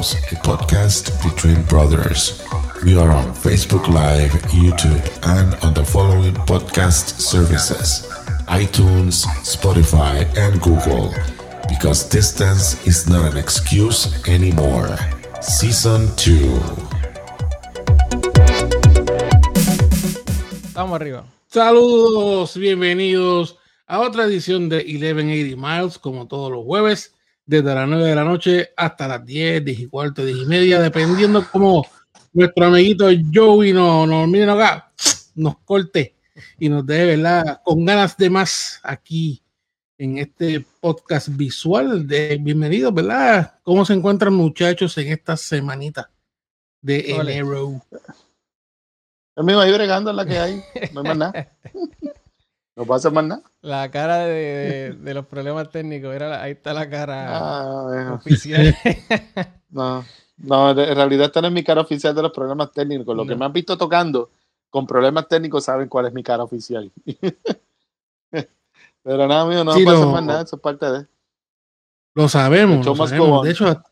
a 0.00 0.34
podcast 0.42 1.10
between 1.22 1.62
brothers. 1.64 2.42
We 2.84 2.96
are 2.96 3.10
on 3.10 3.26
Facebook 3.34 3.86
Live, 3.88 4.30
YouTube, 4.50 5.02
and 5.22 5.54
on 5.62 5.74
the 5.74 5.84
following 5.84 6.34
podcast 6.46 7.20
services 7.20 8.06
iTunes, 8.48 9.24
Spotify, 9.46 10.26
and 10.36 10.60
Google. 10.60 11.14
Because 11.68 12.08
distance 12.08 12.84
is 12.86 13.08
not 13.08 13.30
an 13.30 13.38
excuse 13.38 14.26
anymore. 14.26 14.96
Season 15.40 16.08
2. 16.16 16.60
Estamos 20.66 21.00
arriba. 21.00 21.39
Saludos, 21.52 22.56
bienvenidos 22.56 23.58
a 23.88 23.98
otra 23.98 24.26
edición 24.26 24.68
de 24.68 24.84
1180 24.84 25.56
Miles, 25.56 25.98
como 25.98 26.28
todos 26.28 26.48
los 26.52 26.64
jueves 26.64 27.16
desde 27.44 27.74
las 27.74 27.88
9 27.88 28.04
de 28.04 28.14
la 28.14 28.22
noche 28.22 28.68
hasta 28.76 29.08
las 29.08 29.26
10, 29.26 29.64
10 29.64 29.80
y 29.80 29.86
cuarto, 29.88 30.24
10 30.24 30.42
y 30.42 30.46
media, 30.46 30.80
dependiendo 30.80 31.44
como 31.50 31.84
nuestro 32.32 32.66
amiguito 32.66 33.08
Joey 33.34 33.72
nos, 33.72 34.06
nos 34.06 34.28
miren 34.28 34.50
acá, 34.50 34.92
nos 35.34 35.58
corte 35.64 36.14
y 36.60 36.68
nos 36.68 36.86
deje, 36.86 37.16
¿verdad? 37.16 37.60
Con 37.64 37.84
ganas 37.84 38.16
de 38.16 38.30
más 38.30 38.78
aquí 38.84 39.42
en 39.98 40.18
este 40.18 40.64
podcast 40.78 41.30
visual. 41.30 42.06
De, 42.06 42.38
bienvenidos, 42.40 42.94
¿verdad? 42.94 43.58
¿Cómo 43.64 43.84
se 43.84 43.94
encuentran 43.94 44.34
muchachos 44.34 44.96
en 44.98 45.08
esta 45.08 45.36
semanita 45.36 46.12
de 46.80 47.10
enero? 47.10 47.82
Yo 49.40 49.44
mismo 49.44 49.62
ahí 49.62 49.72
bregando 49.72 50.10
en 50.10 50.16
la 50.16 50.26
que 50.26 50.38
hay, 50.38 50.62
no 50.92 51.00
hay 51.00 51.06
más 51.06 51.16
nada. 51.16 51.48
No 52.76 52.86
pasa 52.86 53.10
más 53.10 53.24
nada. 53.24 53.42
La 53.60 53.90
cara 53.90 54.18
de, 54.18 54.96
de, 54.98 55.14
los 55.14 55.26
problemas 55.26 55.70
técnicos, 55.70 56.14
era, 56.14 56.42
ahí 56.42 56.52
está 56.52 56.72
la 56.72 56.88
cara 56.88 57.26
ah, 57.36 58.14
oficial. 58.14 58.74
no, 59.70 60.04
no, 60.38 60.70
en 60.70 60.96
realidad 60.96 61.26
esta 61.26 61.42
no 61.42 61.48
es 61.48 61.52
mi 61.52 61.64
cara 61.64 61.82
oficial 61.82 62.14
de 62.14 62.22
los 62.22 62.32
problemas 62.32 62.70
técnicos. 62.72 63.14
Lo 63.14 63.26
que 63.26 63.34
me 63.34 63.44
han 63.44 63.52
visto 63.52 63.76
tocando 63.76 64.30
con 64.70 64.86
problemas 64.86 65.28
técnicos 65.28 65.64
saben 65.64 65.88
cuál 65.88 66.06
es 66.06 66.12
mi 66.14 66.22
cara 66.22 66.42
oficial. 66.42 66.90
Pero 69.02 69.26
nada, 69.26 69.44
mío, 69.46 69.64
no 69.64 69.72
pasa 69.72 70.06
más 70.06 70.24
nada, 70.24 70.42
eso 70.42 70.56
es 70.56 70.62
parte 70.62 70.86
de. 70.90 71.06
Lo 72.14 72.28
sabemos. 72.28 72.86
Lo 72.86 72.94
sabemos. 72.94 73.44
De 73.44 73.50
hecho, 73.50 73.82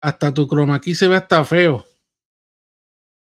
hasta 0.00 0.34
tu 0.34 0.48
croma 0.48 0.76
aquí 0.76 0.94
se 0.94 1.06
ve 1.08 1.16
hasta 1.16 1.44
feo. 1.44 1.84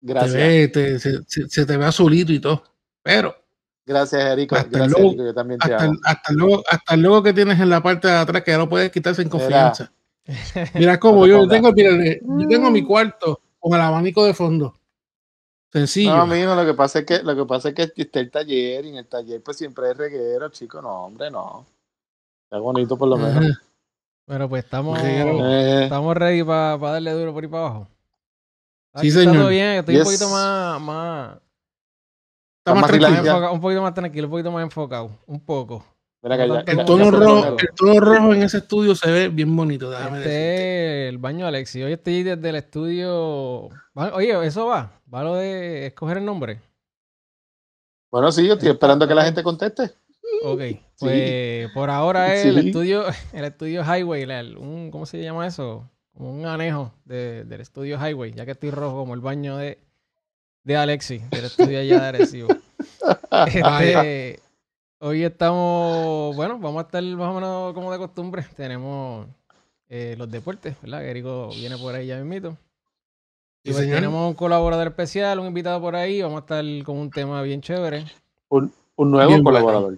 Gracias. 0.01 0.71
Te 0.71 0.99
se, 0.99 1.23
se, 1.25 1.65
te 1.65 1.77
ve 1.77 1.85
azulito 1.85 2.33
y 2.33 2.39
todo. 2.39 2.63
Pero 3.03 3.35
Gracias, 3.85 4.21
Erico. 4.21 4.55
Hasta 4.55 4.69
Gracias, 4.69 4.91
luego, 4.91 5.09
Erico. 5.09 5.25
Yo 5.25 5.33
también 5.33 5.59
te 5.59 5.73
hasta, 5.73 5.85
amo. 5.85 5.99
Hasta, 6.03 6.33
luego, 6.33 6.63
hasta 6.69 6.95
luego 6.97 7.23
que 7.23 7.33
tienes 7.33 7.59
en 7.59 7.69
la 7.69 7.81
parte 7.81 8.07
de 8.07 8.13
atrás 8.13 8.43
que 8.43 8.51
ya 8.51 8.57
lo 8.57 8.69
puedes 8.69 8.91
quitarse 8.91 9.21
en 9.21 9.29
confianza. 9.29 9.91
Mira, 10.25 10.71
mira 10.75 10.99
cómo 10.99 11.25
yo 11.25 11.47
tengo, 11.47 11.71
mira, 11.71 11.91
yo 11.91 12.47
tengo 12.47 12.69
mi 12.69 12.83
cuarto 12.83 13.41
con 13.59 13.73
el 13.73 13.81
abanico 13.81 14.25
de 14.25 14.33
fondo. 14.33 14.75
Sencillo. 15.71 16.15
No, 16.15 16.21
amigo, 16.23 16.53
lo 16.53 16.65
que 16.65 16.73
pasa 16.73 16.99
es 16.99 17.05
que 17.05 17.23
lo 17.23 17.35
que 17.35 17.45
pasa 17.45 17.69
es 17.69 17.75
que 17.75 17.91
está 17.95 18.19
el 18.19 18.29
taller 18.29 18.85
y 18.85 18.89
en 18.89 18.95
el 18.95 19.07
taller 19.07 19.41
pues 19.41 19.57
siempre 19.57 19.91
es 19.91 19.97
reguero, 19.97 20.49
chico. 20.49 20.81
No, 20.81 21.05
hombre, 21.05 21.31
no. 21.31 21.65
Está 22.43 22.59
bonito 22.59 22.97
por 22.97 23.07
lo 23.07 23.17
menos. 23.17 23.57
Bueno, 24.27 24.47
pues 24.47 24.63
estamos, 24.63 24.99
eh. 25.01 25.83
estamos 25.83 26.15
ready 26.15 26.43
para 26.43 26.77
darle 26.77 27.11
duro 27.11 27.33
por 27.33 27.43
ahí 27.43 27.49
para 27.49 27.65
abajo. 27.65 27.87
Sí, 28.95 29.11
señor. 29.11 29.49
bien, 29.49 29.77
estoy 29.77 29.95
yes. 29.95 30.01
un 30.01 30.05
poquito 30.05 30.29
más, 30.29 30.81
más 30.81 31.37
Está 32.59 32.75
más, 32.75 32.91
enfocado, 32.91 33.53
un 33.53 33.61
poquito 33.61 33.81
más 33.81 33.93
tranquilo, 33.93 34.27
un 34.27 34.31
poquito 34.31 34.51
más 34.51 34.63
enfocado, 34.63 35.11
un 35.25 35.39
poco. 35.39 35.83
Mira 36.21 36.37
que 36.37 36.47
ya, 36.47 36.59
el, 36.59 36.85
tono 36.85 37.09
rojo, 37.09 37.57
el 37.57 37.69
tono 37.75 37.99
rojo 37.99 38.33
en 38.35 38.43
ese 38.43 38.59
estudio 38.59 38.93
se 38.93 39.11
ve 39.11 39.29
bien 39.29 39.55
bonito. 39.55 39.89
Déjame 39.89 40.19
este 40.19 41.09
el 41.09 41.17
baño 41.17 41.47
Alexi. 41.47 41.81
Hoy 41.81 41.93
estoy 41.93 42.21
desde 42.21 42.49
el 42.49 42.55
estudio. 42.57 43.69
Oye, 43.95 44.45
eso 44.45 44.67
va. 44.67 44.91
Va 45.11 45.23
lo 45.23 45.35
de 45.35 45.87
escoger 45.87 46.17
el 46.17 46.25
nombre. 46.25 46.61
Bueno, 48.11 48.31
sí, 48.31 48.45
yo 48.45 48.53
estoy 48.53 48.69
esperando 48.69 49.07
que 49.07 49.15
la 49.15 49.25
gente 49.25 49.41
conteste. 49.41 49.89
Ok, 50.43 50.61
pues 50.99 51.71
por 51.73 51.89
ahora 51.89 52.35
es 52.35 52.45
el 52.45 52.57
estudio, 52.59 53.05
el 53.33 53.45
estudio 53.45 53.83
Highway, 53.83 54.25
un, 54.55 54.91
¿cómo 54.91 55.05
se 55.07 55.21
llama 55.21 55.47
eso? 55.47 55.89
Como 56.21 56.33
un 56.33 56.45
anejo 56.45 56.93
de, 57.03 57.45
del 57.45 57.61
estudio 57.61 57.97
Highway, 57.97 58.31
ya 58.31 58.45
que 58.45 58.51
estoy 58.51 58.69
rojo 58.69 58.97
como 58.97 59.15
el 59.15 59.21
baño 59.21 59.57
de, 59.57 59.79
de 60.63 60.77
Alexi, 60.77 61.17
del 61.17 61.45
estudio 61.45 61.79
allá 61.79 61.99
de 61.99 62.07
Arecibo. 62.07 62.47
Este, 63.47 64.39
hoy 64.99 65.23
estamos, 65.23 66.35
bueno, 66.35 66.59
vamos 66.59 66.83
a 66.83 66.85
estar 66.85 67.03
más 67.03 67.31
o 67.31 67.33
menos 67.33 67.73
como 67.73 67.91
de 67.91 67.97
costumbre. 67.97 68.45
Tenemos 68.55 69.25
eh, 69.89 70.13
los 70.15 70.29
deportes, 70.29 70.79
¿verdad? 70.83 71.03
Erico 71.03 71.49
viene 71.55 71.75
por 71.79 71.95
ahí 71.95 72.05
ya 72.05 72.17
mismito. 72.17 72.55
Y 73.63 73.71
pues 73.71 73.89
tenemos 73.89 74.27
un 74.29 74.35
colaborador 74.35 74.89
especial, 74.89 75.39
un 75.39 75.47
invitado 75.47 75.81
por 75.81 75.95
ahí. 75.95 76.21
Vamos 76.21 76.37
a 76.37 76.41
estar 76.41 76.83
con 76.83 76.97
un 76.97 77.09
tema 77.09 77.41
bien 77.41 77.61
chévere. 77.61 78.05
Un, 78.49 78.71
un 78.95 79.09
nuevo 79.09 79.27
bien 79.27 79.43
colaborador. 79.43 79.97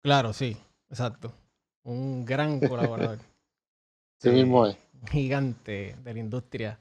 Claro, 0.00 0.32
sí, 0.32 0.56
exacto. 0.88 1.32
Un 1.82 2.24
gran 2.24 2.60
colaborador. 2.60 3.18
sí, 4.20 4.30
mismo 4.30 4.64
es. 4.64 4.76
Gigante 5.10 5.96
de 6.02 6.14
la 6.14 6.20
industria 6.20 6.80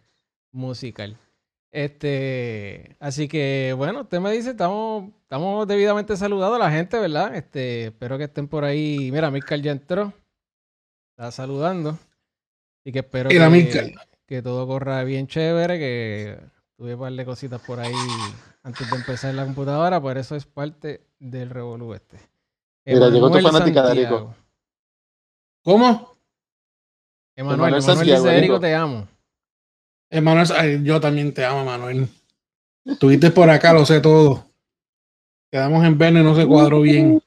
musical. 0.52 1.18
Este, 1.72 2.96
así 3.00 3.28
que 3.28 3.74
bueno, 3.78 4.02
usted 4.02 4.20
me 4.20 4.32
dice, 4.32 4.52
estamos, 4.52 5.10
estamos 5.22 5.68
debidamente 5.68 6.16
saludados 6.18 6.56
a 6.56 6.66
la 6.66 6.72
gente, 6.72 6.98
¿verdad? 7.00 7.36
Este, 7.36 7.88
espero 7.88 8.18
que 8.18 8.24
estén 8.26 8.48
por 8.48 8.64
ahí. 8.64 9.12
Mira, 9.12 9.30
Milcar 9.30 9.62
ya 9.62 9.72
entró. 9.72 10.14
Está 11.12 11.32
saludando. 11.32 11.98
Y 12.84 12.92
que 12.92 13.00
espero 13.00 13.30
que, 13.30 13.96
que, 14.26 14.42
todo 14.42 14.66
corra 14.66 15.04
bien 15.04 15.28
chévere, 15.28 15.78
que 15.78 16.40
tuve 16.78 16.94
un 16.94 17.02
par 17.02 17.12
de 17.12 17.26
cositas 17.26 17.62
por 17.62 17.80
ahí 17.80 17.94
antes 18.64 18.90
de 18.90 18.96
empezar 18.96 19.34
la 19.34 19.46
computadora, 19.46 20.02
por 20.02 20.18
eso 20.18 20.36
es 20.36 20.46
parte 20.46 21.06
del 21.20 21.50
revolú 21.50 21.94
este. 21.94 22.18
Mira, 22.86 23.10
llegó 23.10 23.30
tu 23.30 23.40
fanática 23.40 23.94
de. 23.94 24.08
¿Cómo? 25.64 26.17
Emanuel, 27.38 27.76
Emanuel, 27.76 27.84
Emanuel 27.84 28.08
dice, 28.08 28.38
Erico, 28.38 28.60
te 28.60 28.74
amo. 28.74 29.08
Emanuel, 30.10 30.84
yo 30.84 31.00
también 31.00 31.32
te 31.32 31.46
amo, 31.46 31.64
Manuel. 31.64 32.08
Tuviste 33.00 33.30
por 33.30 33.48
acá, 33.48 33.74
lo 33.74 33.86
sé 33.86 34.02
todo. 34.02 34.44
Quedamos 35.52 35.86
en 35.86 35.98
Verne, 36.00 36.24
no 36.24 36.36
se 36.36 36.48
cuadró 36.48 36.82
bien. 36.82 37.22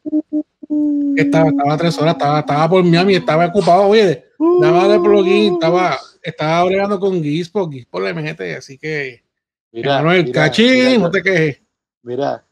Estaba, 1.16 1.50
estaba 1.50 1.76
tres 1.76 1.96
horas, 1.98 2.14
estaba, 2.14 2.40
estaba 2.40 2.68
por 2.68 2.82
Miami, 2.82 3.14
estaba 3.14 3.46
ocupado, 3.46 3.82
oye, 3.82 4.24
estaba 4.38 4.88
de 4.88 4.98
plugin, 4.98 5.54
estaba, 5.54 5.98
estaba 6.22 6.64
bregando 6.64 6.98
con 6.98 7.22
Gispo, 7.22 7.70
Gispo 7.70 8.00
le 8.00 8.12
MGT, 8.12 8.40
así 8.58 8.78
que 8.78 9.22
mira, 9.70 9.98
Manuel, 9.98 10.24
mira, 10.24 10.44
cachín, 10.44 10.74
mira, 10.74 10.98
no 10.98 11.10
te 11.10 11.22
quejes. 11.22 11.62
Mira, 12.02 12.44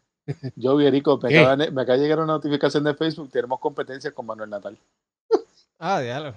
yo 0.55 0.77
vi 0.77 0.87
Erico, 0.87 1.19
me 1.23 1.37
acaba, 1.37 1.57
me 1.57 1.83
acaba 1.83 1.97
de 1.97 2.03
llegar 2.03 2.19
una 2.19 2.35
notificación 2.35 2.85
de 2.85 2.95
Facebook, 2.95 3.31
tenemos 3.31 3.59
competencia 3.59 4.13
con 4.13 4.27
Manuel 4.27 4.51
Natal. 4.51 4.79
Ah, 5.79 6.01
diálogo. 6.01 6.37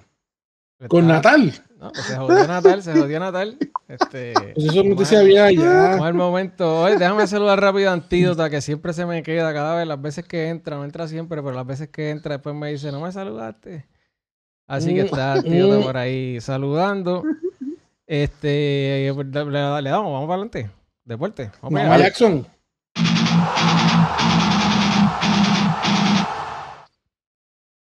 Con 0.88 1.06
Natal. 1.06 1.52
No, 1.78 1.90
pues 1.92 2.06
se 2.06 2.16
jodió 2.16 2.46
Natal, 2.46 2.82
se 2.82 2.92
jodió 2.92 3.20
Natal. 3.20 3.58
Este, 3.88 4.32
pues 4.54 4.66
eso 4.66 4.84
no 4.84 4.96
te 4.96 5.04
sabía 5.04 5.50
ya. 5.50 5.96
el 5.96 6.14
momento. 6.14 6.82
Oye, 6.82 6.96
déjame 6.96 7.26
saludar 7.26 7.60
rápido 7.60 7.90
a 7.90 7.92
Antídota, 7.92 8.48
que 8.48 8.60
siempre 8.60 8.92
se 8.92 9.04
me 9.04 9.22
queda 9.22 9.52
cada 9.52 9.76
vez, 9.76 9.86
las 9.86 10.00
veces 10.00 10.26
que 10.26 10.48
entra, 10.48 10.76
no 10.76 10.84
entra 10.84 11.08
siempre, 11.08 11.42
pero 11.42 11.54
las 11.54 11.66
veces 11.66 11.88
que 11.88 12.10
entra 12.10 12.34
después 12.34 12.54
me 12.54 12.70
dice, 12.70 12.92
no 12.92 13.00
me 13.00 13.12
saludaste. 13.12 13.86
Así 14.66 14.94
que 14.94 15.02
está 15.02 15.34
Antídota 15.34 15.84
por 15.84 15.96
ahí 15.96 16.40
saludando. 16.40 17.22
Este, 18.06 19.12
le, 19.14 19.44
le, 19.44 19.82
le 19.82 19.90
damos, 19.90 20.12
vamos 20.12 20.26
para 20.26 20.34
adelante. 20.34 20.70
Deporte. 21.04 21.50
Vamos, 21.62 21.80
vamos 21.80 21.96
a 21.96 21.98
Jackson. 21.98 22.46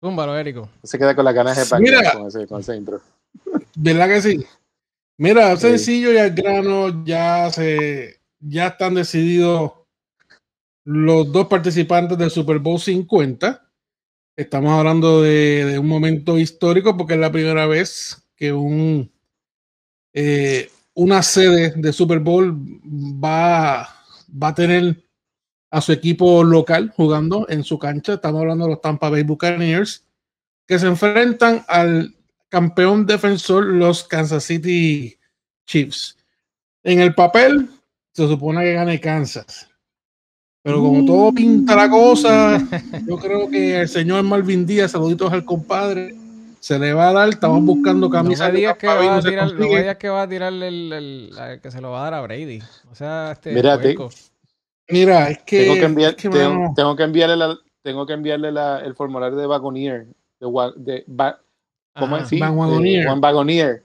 Túmbalo, 0.04 0.38
Érico. 0.38 0.68
Se 0.84 0.98
queda 1.00 1.16
con 1.16 1.24
las 1.24 1.34
ganas 1.34 1.70
de 1.70 1.80
Mira, 1.80 2.12
con 2.12 2.28
ese, 2.28 2.46
con 2.46 2.60
ese 2.60 2.76
intro. 2.76 3.00
¿Verdad 3.74 4.10
que 4.10 4.22
sí? 4.22 4.46
Mira, 5.18 5.56
sí. 5.56 5.62
sencillo 5.62 6.12
y 6.12 6.18
al 6.18 6.32
grano 6.32 7.06
ya 7.06 7.50
se 7.50 8.20
ya 8.42 8.68
están 8.68 8.96
decididos 8.96 9.72
los 10.84 11.32
dos 11.32 11.48
participantes 11.48 12.18
del 12.18 12.32
Super 12.32 12.60
Bowl 12.60 12.82
50. 12.82 13.66
Estamos 14.36 14.74
hablando 14.74 15.22
de, 15.22 15.64
de 15.68 15.80
un 15.80 15.88
momento 15.88 16.38
histórico 16.38 16.98
porque 16.98 17.14
es 17.14 17.20
la 17.22 17.32
primera 17.32 17.66
vez 17.66 18.28
que 18.36 18.52
un 18.52 19.10
eh, 20.12 20.70
una 20.96 21.24
sede 21.24 21.76
de 21.78 21.94
Super 21.94 22.20
Bowl 22.20 22.54
va, 23.24 23.88
va 24.30 24.48
a 24.50 24.54
tener 24.54 25.02
a 25.74 25.82
su 25.82 25.92
equipo 25.92 26.44
local 26.44 26.94
jugando 26.96 27.48
en 27.50 27.64
su 27.64 27.80
cancha. 27.80 28.14
Estamos 28.14 28.42
hablando 28.42 28.66
de 28.66 28.72
los 28.74 28.82
Tampa 28.82 29.10
Bay 29.10 29.24
Buccaneers, 29.24 30.06
que 30.68 30.78
se 30.78 30.86
enfrentan 30.86 31.66
al 31.68 32.14
campeón 32.48 33.08
defensor, 33.08 33.66
los 33.66 34.04
Kansas 34.04 34.44
City 34.44 35.18
Chiefs. 35.66 36.16
En 36.84 37.00
el 37.00 37.16
papel, 37.16 37.68
se 38.12 38.28
supone 38.28 38.62
que 38.62 38.74
gane 38.74 39.00
Kansas. 39.00 39.68
Pero 40.62 40.80
como 40.80 41.04
todo 41.06 41.34
pinta 41.34 41.76
la 41.76 41.90
cosa, 41.90 42.62
yo 43.08 43.18
creo 43.18 43.50
que 43.50 43.82
el 43.82 43.90
señor 43.90 44.22
Marvin 44.22 44.68
Díaz, 44.68 44.92
saluditos 44.92 45.34
al 45.34 45.44
compadre, 45.44 46.14
se 46.60 46.78
le 46.78 46.94
va 46.94 47.10
a 47.10 47.14
dar, 47.14 47.30
estamos 47.30 47.64
buscando 47.64 48.12
camisas. 48.12 48.50
No 48.50 48.56
digas 48.56 48.78
que, 48.78 48.86
va 48.86 49.18
a 49.18 49.22
tirar, 49.24 49.52
no 49.52 49.98
que 49.98 50.10
va 50.10 50.22
a 50.22 50.30
tirar 50.30 50.54
el, 50.54 50.94
el, 50.94 51.60
que 51.64 51.72
se 51.72 51.82
lo 51.82 51.90
va 51.90 52.02
a 52.02 52.12
dar 52.12 52.14
a 52.14 52.22
Brady. 52.22 52.62
O 52.92 52.96
sea, 52.96 53.32
este. 53.32 53.54
Mira, 53.54 53.80
Mira, 54.90 55.30
es 55.30 55.40
que. 55.40 55.64
Tengo 55.64 55.76
que, 55.76 55.86
enviar, 55.86 56.16
tengo, 56.16 56.96
que 56.96 57.04
enviarle, 57.04 57.38
la, 57.38 57.58
tengo 57.82 58.06
que 58.06 58.14
enviarle 58.14 58.52
la, 58.52 58.80
el 58.80 58.96
formulario 58.96 59.38
de 59.38 59.48
Wagonier. 59.48 60.08
De, 60.40 60.48
de, 60.78 61.06
¿Cómo 61.96 62.18
es? 62.18 62.40
Van 62.40 62.58
Wagonier. 62.58 63.06
Juan 63.06 63.20
Wagonier. 63.22 63.84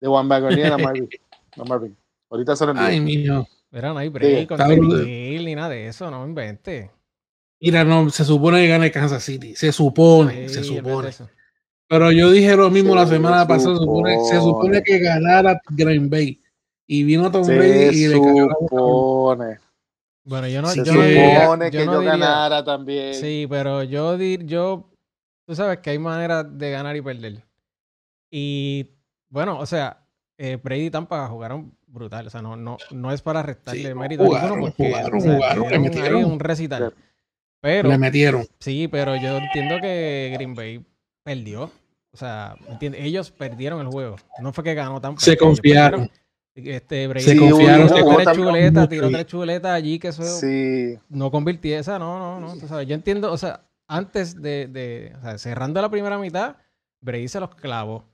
De 0.00 0.08
Juan 0.08 0.30
Wagonier 0.30 0.72
a 0.72 0.78
Marvin. 0.78 1.08
a 1.56 1.64
Marvin. 1.64 1.96
Ahorita 2.30 2.56
se 2.56 2.64
lo 2.64 2.70
envío. 2.72 2.86
Ay, 2.86 3.00
mío. 3.00 3.46
Mira, 3.70 3.92
no 3.92 3.98
hay 3.98 4.08
break 4.08 4.48
con 4.48 4.58
ni 4.58 5.54
nada 5.54 5.68
de 5.68 5.86
eso, 5.86 6.10
no 6.10 6.22
me 6.22 6.28
invente. 6.28 6.90
Mira, 7.60 7.84
no, 7.84 8.10
se 8.10 8.24
supone 8.24 8.62
que 8.62 8.68
gane 8.68 8.90
Kansas 8.90 9.22
City. 9.22 9.54
Se 9.54 9.70
supone, 9.70 10.48
se 10.48 10.64
supone. 10.64 11.10
Pero 11.86 12.10
yo 12.10 12.30
dije 12.30 12.56
lo 12.56 12.70
mismo 12.70 12.94
la 12.94 13.06
semana 13.06 13.46
pasada. 13.46 13.74
Se 13.74 13.80
supone, 13.82 14.24
se 14.24 14.36
supone, 14.36 14.82
que 14.82 14.98
ganara 14.98 15.60
Green 15.70 16.08
Bay. 16.08 16.40
Y 16.86 17.04
vino 17.04 17.30
Tom 17.30 17.46
Brady 17.46 18.04
y 18.04 18.08
le 18.08 18.14
supone. 18.14 19.58
Bueno, 20.24 20.48
yo 20.48 20.62
no, 20.62 20.68
se 20.68 20.84
yo 20.84 20.92
supone 20.92 21.70
que 21.70 21.84
yo, 21.84 22.00
ganara 22.02 22.62
también. 22.64 23.14
Sí, 23.14 23.46
pero 23.48 23.82
yo, 23.82 24.18
yo, 24.18 24.90
tú 25.46 25.54
sabes 25.54 25.78
que 25.78 25.90
hay 25.90 25.98
maneras 25.98 26.46
de 26.50 26.70
ganar 26.70 26.94
y 26.96 27.02
perder. 27.02 27.42
Y 28.30 28.90
bueno, 29.28 29.58
o 29.58 29.66
sea, 29.66 30.04
eh, 30.36 30.58
Brady 30.62 30.86
y 30.86 30.90
Tampa 30.90 31.26
jugaron 31.28 31.74
brutal. 31.86 32.26
O 32.26 32.30
sea, 32.30 32.42
no, 32.42 32.56
no, 32.56 32.76
no 32.90 33.12
es 33.12 33.22
para 33.22 33.42
restarle 33.42 33.94
mérito 33.94 34.24
jugaron, 34.24 34.60
porque, 34.60 34.88
jugaron, 34.88 35.20
jugaron, 35.20 35.68
le 35.68 35.78
metieron. 35.78 36.24
un 36.24 36.40
recital. 36.40 36.94
Pero, 37.60 37.88
le 37.88 37.98
metieron. 37.98 38.46
Sí, 38.58 38.88
pero 38.88 39.16
yo 39.16 39.36
entiendo 39.36 39.78
que 39.80 40.30
Green 40.34 40.54
Bay 40.54 40.84
perdió. 41.22 41.70
O 42.12 42.16
sea, 42.16 42.56
ellos 42.80 43.30
perdieron 43.30 43.80
el 43.80 43.86
juego. 43.86 44.16
No 44.40 44.52
fue 44.52 44.64
que 44.64 44.74
ganó 44.74 45.00
Tampa. 45.00 45.20
Se 45.20 45.36
confiaron. 45.36 46.10
Este, 46.54 47.06
Brady 47.06 47.24
se 47.24 47.36
confiaron. 47.36 47.88
Tiró 47.88 48.16
tres 48.16 48.36
chuletas, 48.36 48.88
tiró 48.88 49.10
tres 49.10 49.26
chuletas 49.26 49.72
allí 49.72 49.98
que 49.98 50.08
eso 50.08 50.24
sí. 50.24 50.98
no 51.08 51.30
convirtió 51.30 51.78
esa, 51.78 51.98
no, 51.98 52.18
no, 52.18 52.40
no. 52.40 52.68
sabes, 52.68 52.88
yo 52.88 52.94
entiendo, 52.94 53.32
o 53.32 53.38
sea, 53.38 53.62
antes 53.86 54.40
de, 54.40 54.66
de 54.66 55.14
o 55.18 55.22
sea, 55.22 55.38
cerrando 55.38 55.80
la 55.80 55.90
primera 55.90 56.18
mitad, 56.18 56.56
Brady 57.00 57.28
se 57.28 57.40
los 57.40 57.54
clavó. 57.54 58.04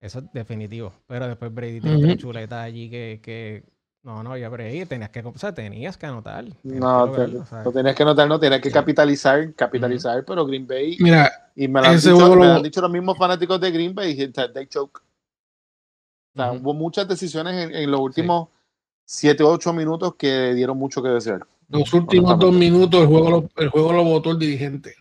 Eso 0.00 0.18
es 0.18 0.24
definitivo. 0.34 0.92
Pero 1.06 1.26
después 1.28 1.52
Brady 1.54 1.80
tiene 1.80 2.12
uh 2.12 2.16
chuletas 2.16 2.58
allí 2.58 2.90
que, 2.90 3.20
que, 3.22 3.64
no, 4.02 4.22
no 4.22 4.32
había 4.32 4.50
Brady. 4.50 4.84
Tenías 4.84 5.08
que, 5.08 5.20
o 5.20 5.38
sea, 5.38 5.54
tenías 5.54 5.96
que 5.96 6.04
anotar. 6.04 6.44
no, 6.62 7.06
no 7.06 7.72
tenías 7.72 7.96
que 7.96 8.02
anotar, 8.02 8.28
no, 8.28 8.38
tenías 8.38 8.60
que 8.60 8.70
capitalizar, 8.70 9.54
capitalizar, 9.54 10.22
pero 10.26 10.44
Green 10.44 10.66
Bay. 10.66 10.98
Mira, 11.00 11.32
y 11.56 11.68
me 11.68 11.80
lo, 11.80 11.86
han 11.86 11.96
dicho, 11.96 12.36
me 12.36 12.46
han 12.46 12.62
dicho, 12.62 12.82
los 12.82 12.90
mismos 12.90 13.16
fanáticos 13.16 13.58
de 13.60 13.70
Green 13.70 13.94
Bay, 13.94 14.14
they 14.52 14.66
choke. 14.66 15.00
O 16.34 16.36
sea, 16.36 16.52
hubo 16.52 16.74
muchas 16.74 17.06
decisiones 17.06 17.70
en, 17.72 17.90
los 17.90 18.00
últimos 18.00 18.48
7 19.04 19.42
o 19.42 19.50
8 19.50 19.72
minutos 19.72 20.14
que 20.16 20.52
dieron 20.54 20.76
mucho 20.78 21.02
que 21.02 21.08
desear. 21.08 21.46
Los 21.68 21.92
últimos 21.94 22.38
dos 22.38 22.52
minutos 22.52 23.00
el 23.00 23.06
juego, 23.06 23.30
lo, 23.30 23.48
el 23.56 23.68
juego 23.68 23.92
lo 23.92 24.04
votó 24.04 24.32
el 24.32 24.38
dirigente. 24.38 24.94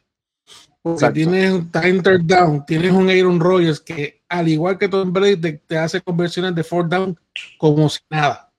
Porque 0.84 1.10
tienes 1.12 1.54
un 1.54 1.72
time 1.72 2.02
down, 2.24 2.66
tienes 2.66 2.92
un 2.92 3.10
Aaron 3.10 3.40
Rodgers 3.40 3.80
que, 3.80 4.22
al 4.28 4.50
igual 4.50 4.78
que 4.78 4.90
Tom 4.90 5.14
Brady, 5.14 5.58
te, 5.58 5.78
hace 5.78 6.02
conversiones 6.02 6.54
de 6.56 6.64
fourth 6.64 6.90
down 6.90 7.18
como 7.58 7.88
si 7.88 8.00
nada. 8.10 8.52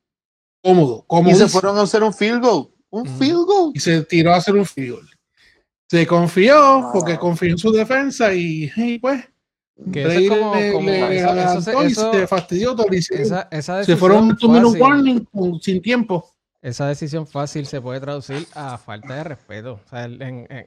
Cómodo, 0.62 1.04
cómodo. 1.06 1.30
Y 1.30 1.34
se 1.34 1.48
fueron 1.48 1.76
a 1.76 1.82
hacer 1.82 2.02
un 2.02 2.14
field 2.14 2.42
goal. 2.42 2.70
Un 2.88 3.06
field 3.18 3.44
goal. 3.44 3.72
Y 3.74 3.80
se 3.80 4.02
tiró 4.04 4.32
a 4.32 4.36
hacer 4.36 4.54
un 4.54 4.64
field 4.64 4.92
goal. 4.92 5.10
Se 5.90 6.06
confió 6.06 6.88
porque 6.94 7.18
confió 7.18 7.50
en 7.50 7.58
su 7.58 7.70
defensa 7.70 8.32
y, 8.32 8.98
pues. 9.00 9.22
Que 9.92 10.04
Brady 10.04 10.28
como, 10.28 10.54
le, 10.54 10.72
como 10.72 10.88
le 10.88 11.18
eso, 11.18 11.80
eso, 11.82 12.12
se 12.12 12.26
fastidió. 12.26 12.76
Esa, 12.90 13.48
esa 13.50 13.82
se 13.82 13.96
fueron 13.96 14.36
un 14.40 14.52
minute 14.52 14.80
warning 14.80 15.28
sin 15.60 15.82
tiempo 15.82 16.34
esa 16.64 16.86
decisión 16.86 17.26
fácil 17.26 17.66
se 17.66 17.78
puede 17.78 18.00
traducir 18.00 18.48
a 18.54 18.78
falta 18.78 19.14
de 19.16 19.24
respeto. 19.24 19.80
O 19.84 19.88
sea, 19.90 20.08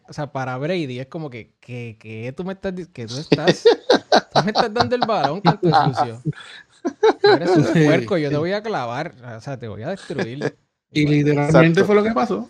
o 0.08 0.14
sea 0.14 0.32
para 0.32 0.56
Brady 0.56 1.00
es 1.00 1.08
como 1.08 1.28
que, 1.32 1.56
que, 1.60 1.98
que, 2.00 2.32
tú 2.38 2.44
me 2.44 2.54
estás 2.54 2.72
que 2.94 3.08
tú 3.08 3.18
estás, 3.18 3.64
tú 3.64 4.44
me 4.44 4.52
estás 4.52 4.72
dando 4.72 4.96
el 4.96 5.02
balón 5.08 5.42
con 5.42 5.60
tu 5.60 5.72
sucio. 5.72 6.22
eres 7.24 7.50
un 7.50 7.64
puerco, 7.64 8.16
yo 8.20 8.30
te 8.30 8.38
voy 8.38 8.52
a 8.52 8.62
clavar, 8.62 9.16
o 9.38 9.42
sea, 9.42 9.58
te 9.58 9.68
voy 9.68 9.82
a 9.82 9.90
destruir. 9.90 10.56
Y 10.92 11.08
literalmente 11.08 11.84
fue 11.84 11.96
lo 11.96 12.04
que 12.04 12.12
pasó. 12.12 12.48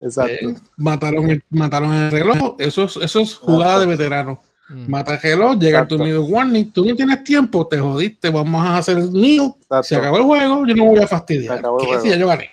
Exacto. 0.00 0.50
Eh, 0.50 0.56
mataron, 0.76 1.28
el, 1.28 1.44
mataron 1.50 1.92
el 1.92 2.12
reloj. 2.12 2.54
Eso 2.60 2.84
es, 2.84 2.96
eso 2.98 3.20
es 3.20 3.34
jugada 3.34 3.80
de 3.80 3.86
veterano. 3.86 4.40
Mm. 4.68 4.90
Mata 4.90 5.14
el 5.14 5.20
reloj, 5.20 5.58
llega 5.58 5.86
tu 5.86 5.98
medio 5.98 6.24
warning, 6.24 6.70
tú 6.72 6.84
no 6.84 6.94
tienes 6.94 7.24
tiempo, 7.24 7.66
te 7.66 7.78
jodiste, 7.78 8.28
vamos 8.28 8.66
a 8.66 8.78
hacer 8.78 8.98
el 8.98 9.10
mío. 9.10 9.56
Se 9.82 9.96
acabó 9.96 10.18
el 10.18 10.22
juego, 10.24 10.66
yo 10.66 10.74
no 10.74 10.84
voy 10.84 10.98
a 11.00 11.06
fastidiar. 11.06 11.62
¿Qué 12.02 12.18
yo 12.18 12.28
gané? 12.28 12.50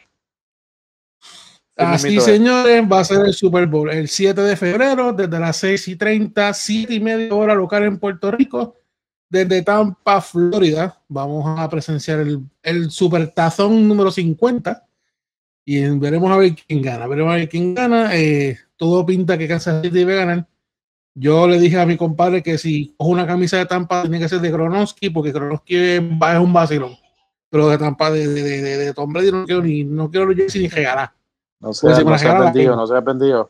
Así, 1.77 2.21
señores, 2.21 2.83
va 2.89 3.01
a 3.01 3.03
ser 3.03 3.25
el 3.25 3.33
Super 3.33 3.67
Bowl 3.67 3.89
el 3.89 4.07
7 4.07 4.41
de 4.41 4.56
febrero, 4.56 5.12
desde 5.12 5.39
las 5.39 5.57
6 5.57 5.89
y 5.89 5.95
30, 5.97 6.53
7 6.53 6.94
y 6.94 7.00
media 7.01 7.35
hora 7.35 7.53
local 7.53 7.83
en 7.83 8.00
Puerto 8.00 8.31
Rico, 8.31 8.75
desde 9.29 9.62
Tampa, 9.62 10.21
Florida. 10.21 11.01
Vamos 11.09 11.59
a 11.59 11.69
presenciar 11.69 12.19
el, 12.21 12.39
el 12.63 12.89
Super 12.91 13.27
Tazón 13.27 13.89
número 13.89 14.09
50 14.09 14.85
y 15.65 15.81
veremos 15.97 16.31
a 16.31 16.38
ver 16.38 16.56
quién 16.56 16.81
gana. 16.81 17.07
Veremos 17.07 17.33
a 17.33 17.35
ver 17.35 17.50
quién 17.50 17.73
gana. 17.73 18.15
Eh, 18.15 18.57
todo 18.77 19.06
pinta 19.06 19.38
que 19.38 19.47
Kansas 19.47 19.81
City 19.81 19.97
debe 19.97 20.15
ganar. 20.15 20.47
Yo 21.17 21.47
le 21.47 21.57
dije 21.59 21.79
a 21.79 21.85
mi 21.85 21.95
compadre 21.95 22.44
que 22.44 22.57
si 22.57 22.94
cojo 22.97 23.12
una 23.12 23.25
camisa 23.25 23.57
de 23.57 23.65
Tampa 23.65 24.01
tiene 24.01 24.19
que 24.19 24.27
ser 24.27 24.41
de 24.41 24.51
Kronoski, 24.51 25.09
porque 25.09 25.31
Kronoski 25.31 25.75
es 25.75 26.00
un 26.01 26.53
vacilón. 26.53 26.97
Pero 27.50 27.69
de 27.69 27.77
Tampa, 27.77 28.12
de, 28.12 28.27
de, 28.27 28.62
de, 28.62 28.77
de 28.77 28.94
Tom 28.94 29.13
Brady 29.13 29.31
no 29.31 29.45
quiero 29.45 29.62
ni, 29.62 29.85
no 29.85 30.12
quiero 30.12 30.27
ni 30.27 30.67
regalar. 30.67 31.13
No 31.62 31.73
se 31.73 31.88
no 31.88 32.13
ha 32.13 32.39
vendido, 32.41 32.75
no 32.75 32.85
se 32.85 32.95
ha 32.95 33.00
vendido. 33.00 33.50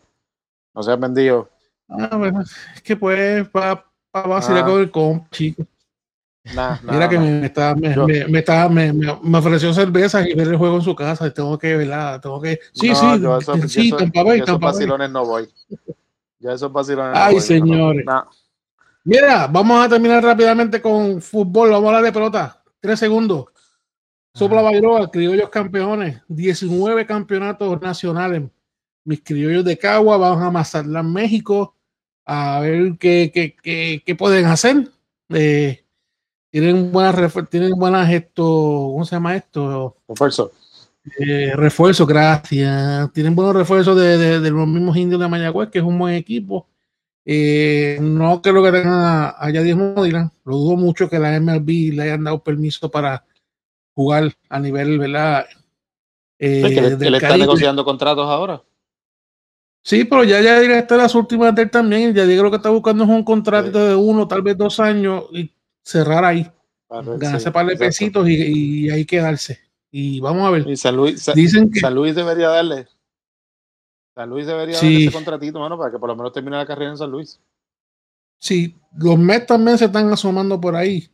No 0.75 0.83
se 0.83 0.91
ha 0.91 0.95
vendido. 0.95 1.49
Ah, 1.89 2.15
bueno, 2.15 2.41
es 2.41 2.81
que 2.83 2.95
pues 2.95 3.47
para 3.49 3.83
pa 4.11 4.21
vacilar 4.27 4.63
ah. 4.63 4.65
con 4.65 4.79
el 4.81 4.91
comp, 4.91 5.29
chico. 5.31 5.65
Mira 6.83 7.09
que 7.09 7.17
me, 7.17 7.45
está, 7.47 7.73
me, 7.73 7.95
me, 7.95 8.27
me, 8.27 8.39
está, 8.39 8.69
me, 8.69 8.93
me, 8.93 9.37
ofreció 9.37 9.73
cerveza 9.73 10.27
y 10.27 10.35
ver 10.35 10.49
el 10.49 10.57
juego 10.57 10.75
en 10.75 10.83
su 10.83 10.95
casa. 10.95 11.31
Tengo 11.33 11.57
que, 11.57 11.75
¿verdad? 11.75 12.21
Tengo 12.21 12.39
que. 12.39 12.59
Sí, 12.71 12.93
sí, 12.93 13.19
yo 13.19 13.39
eso, 13.39 13.55
sí, 13.67 13.89
yo 13.89 13.97
Tampa 13.97 14.21
Bay, 14.21 14.41
Tampa 14.41 14.67
vacilones 14.67 15.09
no 15.09 15.25
voy. 15.25 15.49
Ya 16.45 16.53
esos 16.53 16.71
vacilones. 16.71 17.17
Ay, 17.17 17.39
señores. 17.39 18.05
Mira, 19.03 19.47
vamos 19.47 19.83
a 19.83 19.89
terminar 19.89 20.23
rápidamente 20.23 20.79
con 20.79 21.19
fútbol. 21.19 21.71
Vamos 21.71 21.85
a 21.85 21.87
hablar 21.87 22.03
de 22.03 22.11
pelota. 22.11 22.63
Tres 22.79 22.99
segundos. 22.99 23.45
Sopla 24.31 24.61
Bairoa, 24.61 25.09
criollos 25.09 25.49
campeones. 25.49 26.21
19 26.27 27.07
campeonatos 27.07 27.81
nacionales. 27.81 28.43
Mis 29.05 29.23
criollos 29.23 29.65
de 29.65 29.75
Cagua 29.75 30.17
van 30.17 30.43
a 30.43 30.51
Mazatlán, 30.51 31.11
México. 31.11 31.75
A 32.25 32.59
ver 32.59 32.95
qué, 32.99 33.31
qué, 33.33 33.55
qué, 33.55 34.03
qué 34.05 34.15
pueden 34.15 34.45
hacer. 34.45 34.87
Eh, 35.29 35.83
tienen 36.51 36.91
buenas, 36.91 37.15
tienen 37.49 37.71
buenas 37.71 38.11
esto, 38.11 38.43
¿cómo 38.43 39.03
se 39.03 39.15
llama 39.15 39.35
esto? 39.35 39.97
Refuerzo. 40.07 40.51
Eh, 41.19 41.53
refuerzo, 41.55 42.05
gracias. 42.05 43.11
Tienen 43.13 43.35
buenos 43.35 43.55
refuerzos 43.55 43.95
de, 43.97 44.39
de, 44.39 44.51
los 44.51 44.67
mismos 44.67 44.97
indios 44.97 45.19
de 45.21 45.27
Mayagüez, 45.27 45.69
que 45.69 45.79
es 45.79 45.83
un 45.83 45.99
buen 45.99 46.15
equipo. 46.15 46.67
Eh, 47.25 47.97
no 48.01 48.41
creo 48.41 48.63
que 48.63 48.71
tengan 48.71 49.33
a 49.37 49.49
Yadier 49.51 49.75
Modina. 49.75 50.31
Lo 50.43 50.57
dudo 50.57 50.75
mucho 50.75 51.09
que 51.09 51.19
la 51.19 51.39
MLB 51.39 51.93
le 51.93 52.03
hayan 52.03 52.23
dado 52.23 52.43
permiso 52.43 52.89
para 52.89 53.23
jugar 53.93 54.33
a 54.49 54.59
nivel, 54.59 54.99
¿verdad? 54.99 55.45
Eh, 56.37 56.97
que 56.99 57.09
le, 57.09 57.17
está 57.17 57.37
negociando 57.37 57.85
contratos 57.85 58.27
ahora. 58.27 58.61
Sí, 59.81 60.03
pero 60.03 60.23
ya 60.23 60.41
ya 60.41 60.59
está 60.79 60.97
las 60.97 61.13
últimas 61.13 61.53
de 61.53 61.63
él 61.63 61.71
también. 61.71 62.13
Ya 62.13 62.25
digo 62.25 62.43
lo 62.43 62.49
que 62.49 62.57
está 62.57 62.69
buscando 62.69 63.03
es 63.03 63.09
un 63.09 63.23
contrato 63.23 63.87
de 63.87 63.95
uno, 63.95 64.27
tal 64.27 64.41
vez 64.41 64.57
dos 64.57 64.79
años 64.79 65.25
y 65.31 65.51
cerrar 65.83 66.25
ahí. 66.25 66.49
Ganarse 66.89 67.51
par 67.51 67.65
de 67.65 67.75
pesitos 67.75 68.27
y, 68.27 68.85
y 68.85 68.89
ahí 68.89 69.05
quedarse. 69.05 69.64
Y 69.97 70.19
vamos 70.19 70.45
a 70.45 70.49
ver. 70.51 70.67
Y 70.67 70.75
San 70.75 70.97
Luis, 70.97 71.25
Dicen 71.33 71.71
que, 71.71 71.79
San 71.79 71.95
Luis 71.95 72.13
debería 72.13 72.49
darle. 72.49 72.85
San 74.13 74.29
Luis 74.29 74.45
debería 74.45 74.75
darle 74.75 75.05
ese 75.05 75.13
contratito, 75.13 75.57
mano, 75.57 75.77
para 75.77 75.89
que 75.89 75.97
por 75.97 76.09
lo 76.09 76.17
menos 76.17 76.33
termine 76.33 76.57
la 76.57 76.65
carrera 76.65 76.91
en 76.91 76.97
San 76.97 77.09
Luis. 77.09 77.39
Sí, 78.37 78.75
los 78.97 79.17
Mets 79.17 79.45
también 79.45 79.77
se 79.77 79.85
están 79.85 80.11
asomando 80.11 80.59
por 80.59 80.75
ahí. 80.75 81.09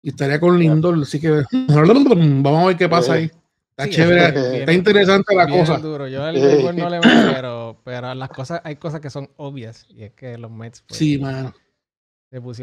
Y 0.00 0.10
estaría 0.10 0.38
con 0.38 0.56
Lindor, 0.56 0.96
así 1.02 1.18
que 1.18 1.42
vamos 1.68 2.62
a 2.62 2.66
ver 2.66 2.76
qué 2.76 2.88
pasa 2.88 3.14
ahí. 3.14 3.32
Está 3.70 3.90
chévere, 3.90 4.58
está 4.60 4.72
interesante 4.74 5.34
la 5.34 5.48
cosa. 5.48 5.78
Duro. 5.78 6.06
Yo 6.06 6.22
al 6.22 6.36
no 6.76 6.88
le 6.88 7.00
veo, 7.00 7.32
pero, 7.34 7.80
pero 7.82 8.14
las 8.14 8.28
cosas, 8.28 8.60
hay 8.62 8.76
cosas 8.76 9.00
que 9.00 9.10
son 9.10 9.28
obvias. 9.38 9.86
Y 9.88 10.04
es 10.04 10.12
que 10.12 10.38
los 10.38 10.52
Mets. 10.52 10.84
Pues, 10.86 10.96
sí, 10.96 11.18
mano. 11.18 11.52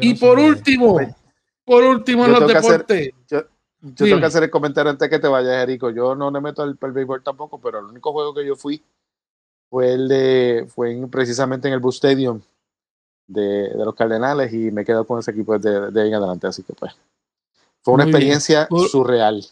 Y 0.00 0.14
por 0.14 0.38
último, 0.38 0.98
por 1.62 1.84
último 1.84 2.24
en 2.24 2.32
los 2.32 2.48
deportes. 2.48 3.10
Yo 3.30 3.44
tengo 3.96 4.18
que 4.18 4.26
hacer 4.26 4.42
el 4.42 4.50
comentario 4.50 4.90
antes 4.90 5.08
que 5.08 5.18
te 5.18 5.28
vayas, 5.28 5.62
Erico. 5.62 5.90
Yo 5.90 6.14
no 6.14 6.30
me 6.30 6.40
meto 6.40 6.62
al, 6.62 6.74
béisbol 6.74 7.22
tampoco, 7.22 7.60
pero 7.60 7.78
el 7.78 7.86
único 7.86 8.12
juego 8.12 8.34
que 8.34 8.46
yo 8.46 8.56
fui 8.56 8.82
fue 9.70 9.92
el 9.92 10.08
de, 10.08 10.66
fue 10.68 10.98
precisamente 11.10 11.68
en 11.68 11.74
el 11.74 11.80
Bus 11.80 11.96
Stadium 11.96 12.40
de, 13.26 13.70
los 13.74 13.94
Cardenales 13.94 14.52
y 14.52 14.70
me 14.70 14.84
quedo 14.84 15.06
con 15.06 15.18
ese 15.18 15.30
equipo 15.30 15.58
de, 15.58 15.90
de 15.90 16.02
ahí 16.02 16.08
en 16.08 16.14
adelante, 16.14 16.46
así 16.46 16.62
que 16.62 16.72
pues 16.72 16.94
fue 17.82 17.94
una 17.94 18.04
experiencia 18.04 18.68
surreal. 18.90 19.44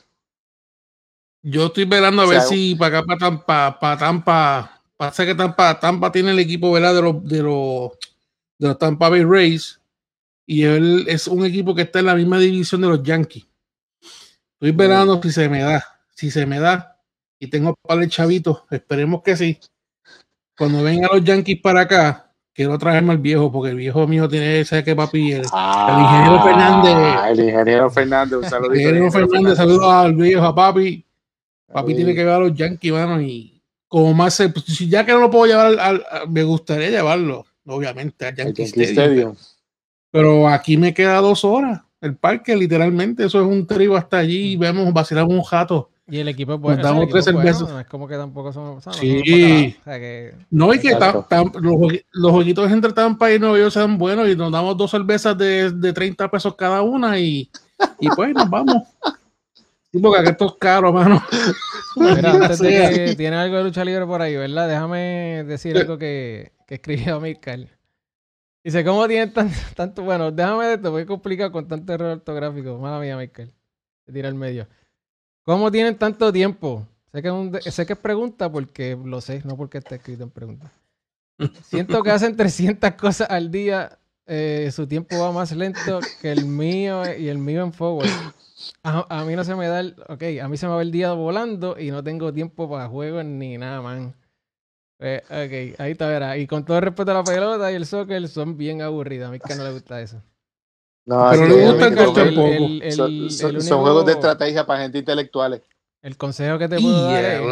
Yo 1.42 1.66
estoy 1.66 1.84
velando 1.84 2.22
a 2.22 2.26
ver 2.26 2.40
si 2.40 2.74
para 2.74 2.98
acá, 2.98 3.06
para 3.06 3.18
Tampa, 3.18 3.78
para 3.78 3.98
Tampa, 3.98 4.82
pasa 4.96 5.24
que 5.24 5.34
Tampa, 5.34 5.78
Tampa 5.78 6.10
tiene 6.10 6.32
el 6.32 6.38
equipo 6.38 6.72
¿verdad? 6.72 6.94
de 6.94 7.02
los 7.02 7.24
de 7.24 7.42
los 7.42 7.92
de 8.58 8.68
los 8.68 8.78
Tampa 8.78 9.08
Bay 9.08 9.22
Rays 9.24 9.80
y 10.46 10.62
él 10.64 11.04
es 11.08 11.28
un 11.28 11.44
equipo 11.44 11.74
que 11.74 11.82
está 11.82 12.00
en 12.00 12.06
la 12.06 12.14
misma 12.14 12.38
división 12.38 12.80
de 12.80 12.88
los 12.88 13.02
Yankees. 13.02 13.46
Estoy 14.56 14.72
velando 14.72 15.20
si 15.22 15.32
se 15.32 15.50
me 15.50 15.60
da, 15.60 15.84
si 16.14 16.30
se 16.30 16.46
me 16.46 16.58
da 16.58 16.98
y 17.38 17.48
tengo 17.48 17.74
para 17.82 18.02
el 18.02 18.08
chavito, 18.08 18.64
esperemos 18.70 19.22
que 19.22 19.36
sí. 19.36 19.60
Cuando 20.56 20.82
vengan 20.82 21.10
los 21.12 21.22
Yankees 21.22 21.60
para 21.60 21.82
acá, 21.82 22.32
quiero 22.54 22.78
traerme 22.78 23.12
al 23.12 23.18
viejo, 23.18 23.52
porque 23.52 23.70
el 23.72 23.76
viejo 23.76 24.06
mío 24.06 24.26
tiene 24.26 24.60
ese 24.60 24.82
que 24.82 24.96
papi, 24.96 25.32
el, 25.32 25.44
ingeniero 25.44 26.42
Fernández. 26.42 26.96
El 27.28 27.40
ingeniero 27.40 27.90
Fernández, 27.90 28.38
un 28.38 28.44
saludo. 28.44 28.72
El 28.72 28.80
ingeniero 28.80 29.10
Fernández, 29.10 29.56
saludos 29.58 29.92
al 29.92 30.14
viejo, 30.14 30.42
a 30.42 30.54
papi. 30.54 31.04
Papi 31.70 31.94
tiene 31.94 32.14
que 32.14 32.24
ver 32.24 32.32
a 32.32 32.38
los 32.38 32.54
Yankees, 32.54 32.92
mano, 32.92 33.20
y 33.20 33.62
como 33.88 34.14
más 34.14 34.32
se, 34.32 34.48
pues, 34.48 34.64
ya 34.88 35.04
que 35.04 35.12
no 35.12 35.18
lo 35.18 35.30
puedo 35.30 35.44
llevar, 35.44 35.78
al, 35.78 36.02
me 36.30 36.44
gustaría 36.44 36.88
llevarlo, 36.88 37.44
obviamente, 37.66 38.26
al 38.26 38.34
Yankee, 38.34 38.62
Stadium. 38.62 39.36
Pero 40.10 40.48
aquí 40.48 40.78
me 40.78 40.94
queda 40.94 41.20
dos 41.20 41.44
horas. 41.44 41.82
El 42.06 42.16
parque, 42.16 42.56
literalmente, 42.56 43.24
eso 43.24 43.40
es 43.40 43.46
un 43.46 43.66
trío 43.66 43.96
hasta 43.96 44.18
allí 44.18 44.52
y 44.52 44.56
vemos, 44.56 44.92
vacilamos 44.92 45.34
un 45.34 45.42
jato. 45.42 45.90
Y 46.08 46.18
el 46.18 46.28
equipo 46.28 46.54
es 46.54 46.60
bueno. 46.60 46.76
Nos 46.76 46.86
damos 46.86 47.08
tres 47.08 47.24
cervezas. 47.24 47.68
No 47.68 47.80
es 47.80 47.86
como 47.86 48.06
que 48.06 48.14
tampoco 48.14 48.52
son. 48.52 48.80
sí. 48.92 49.76
o 49.80 49.84
sea, 49.84 49.98
que... 49.98 50.34
No, 50.50 50.72
y 50.72 50.78
que 50.78 50.92
los, 50.92 51.92
los 52.12 52.32
jueguitos 52.32 52.70
entre 52.70 52.92
Tampa 52.92 53.32
y 53.32 53.40
Nueva 53.40 53.58
York 53.58 53.72
sean 53.72 53.98
buenos 53.98 54.28
y 54.28 54.36
nos 54.36 54.52
damos 54.52 54.76
dos 54.76 54.92
cervezas 54.92 55.36
de, 55.36 55.72
de 55.72 55.92
30 55.92 56.30
pesos 56.30 56.54
cada 56.54 56.82
una 56.82 57.18
y, 57.18 57.50
y 57.98 58.08
pues 58.10 58.32
nos 58.34 58.48
vamos. 58.48 58.82
Sí, 59.92 60.02
porque 60.02 60.28
esto 60.28 60.46
es 60.46 60.52
caro, 60.58 60.92
mano. 60.92 61.22
Mira, 61.94 62.32
antes 62.32 62.58
de 62.58 62.90
que 63.06 63.16
tiene 63.16 63.36
algo 63.36 63.56
de 63.56 63.64
lucha 63.64 63.82
libre 63.82 64.04
por 64.04 64.20
ahí, 64.20 64.36
¿verdad? 64.36 64.68
Déjame 64.68 65.44
decir 65.46 65.78
algo 65.78 65.96
que, 65.96 66.52
que 66.66 66.74
escribió 66.74 67.18
Michael. 67.20 67.70
Dice, 68.66 68.84
¿cómo 68.84 69.06
tienen 69.06 69.32
tanto, 69.32 69.54
tanto? 69.76 70.02
Bueno, 70.02 70.32
déjame 70.32 70.66
de 70.66 70.74
esto, 70.74 70.90
voy 70.90 71.02
a 71.02 71.06
complicar 71.06 71.52
con 71.52 71.68
tanto 71.68 71.92
error 71.92 72.16
ortográfico. 72.16 72.76
Mala 72.78 72.98
mía, 72.98 73.16
Michael. 73.16 73.52
Se 74.04 74.12
tira 74.12 74.26
al 74.26 74.34
medio. 74.34 74.66
¿Cómo 75.44 75.70
tienen 75.70 75.96
tanto 75.96 76.32
tiempo? 76.32 76.84
Sé 77.12 77.22
que, 77.22 77.28
es 77.28 77.32
un, 77.34 77.56
sé 77.62 77.86
que 77.86 77.92
es 77.92 77.98
pregunta 78.00 78.50
porque 78.50 78.98
lo 79.00 79.20
sé, 79.20 79.40
no 79.44 79.56
porque 79.56 79.78
está 79.78 79.94
escrito 79.94 80.24
en 80.24 80.30
pregunta. 80.30 80.72
Siento 81.62 82.02
que 82.02 82.10
hacen 82.10 82.34
300 82.36 82.90
cosas 82.94 83.30
al 83.30 83.52
día. 83.52 84.00
Eh, 84.26 84.68
su 84.72 84.84
tiempo 84.88 85.16
va 85.16 85.30
más 85.30 85.52
lento 85.52 86.00
que 86.20 86.32
el 86.32 86.44
mío 86.46 87.04
y 87.16 87.28
el 87.28 87.38
mío 87.38 87.62
en 87.62 87.72
forward. 87.72 88.10
A, 88.82 89.24
mí 89.24 89.36
no 89.36 89.44
se 89.44 89.54
me 89.54 89.68
da 89.68 89.78
el. 89.78 89.94
Ok, 90.08 90.24
a 90.42 90.48
mí 90.48 90.56
se 90.56 90.66
me 90.66 90.72
va 90.72 90.82
el 90.82 90.90
día 90.90 91.12
volando 91.12 91.78
y 91.78 91.92
no 91.92 92.02
tengo 92.02 92.32
tiempo 92.32 92.68
para 92.68 92.88
juegos 92.88 93.24
ni 93.24 93.58
nada, 93.58 93.80
man. 93.80 94.12
Eh, 94.98 95.22
ok, 95.24 95.80
ahí 95.80 95.92
está, 95.92 96.08
verá. 96.08 96.38
Y 96.38 96.46
con 96.46 96.64
todo 96.64 96.78
el 96.78 96.84
respeto 96.84 97.10
a 97.10 97.14
la 97.14 97.24
pelota 97.24 97.70
y 97.70 97.74
el 97.74 97.86
soccer, 97.86 98.26
son 98.28 98.56
bien 98.56 98.82
aburridos. 98.82 99.28
A 99.28 99.32
mí 99.32 99.38
que 99.38 99.54
no 99.54 99.64
le 99.64 99.72
gusta 99.72 100.00
eso. 100.00 100.22
No, 101.04 101.28
pero 101.30 101.46
le 101.46 101.66
gusta 101.66 101.86
el, 101.86 102.92
son, 103.30 103.62
son, 103.62 103.80
juegos 103.82 104.06
de 104.06 104.12
estrategia 104.12 104.66
para 104.66 104.82
gente 104.82 104.98
intelectuales. 104.98 105.62
El 106.02 106.16
consejo 106.16 106.58
que 106.58 106.68
te 106.68 106.80
puedo 106.80 107.04
dar 107.04 107.24
es, 107.24 107.42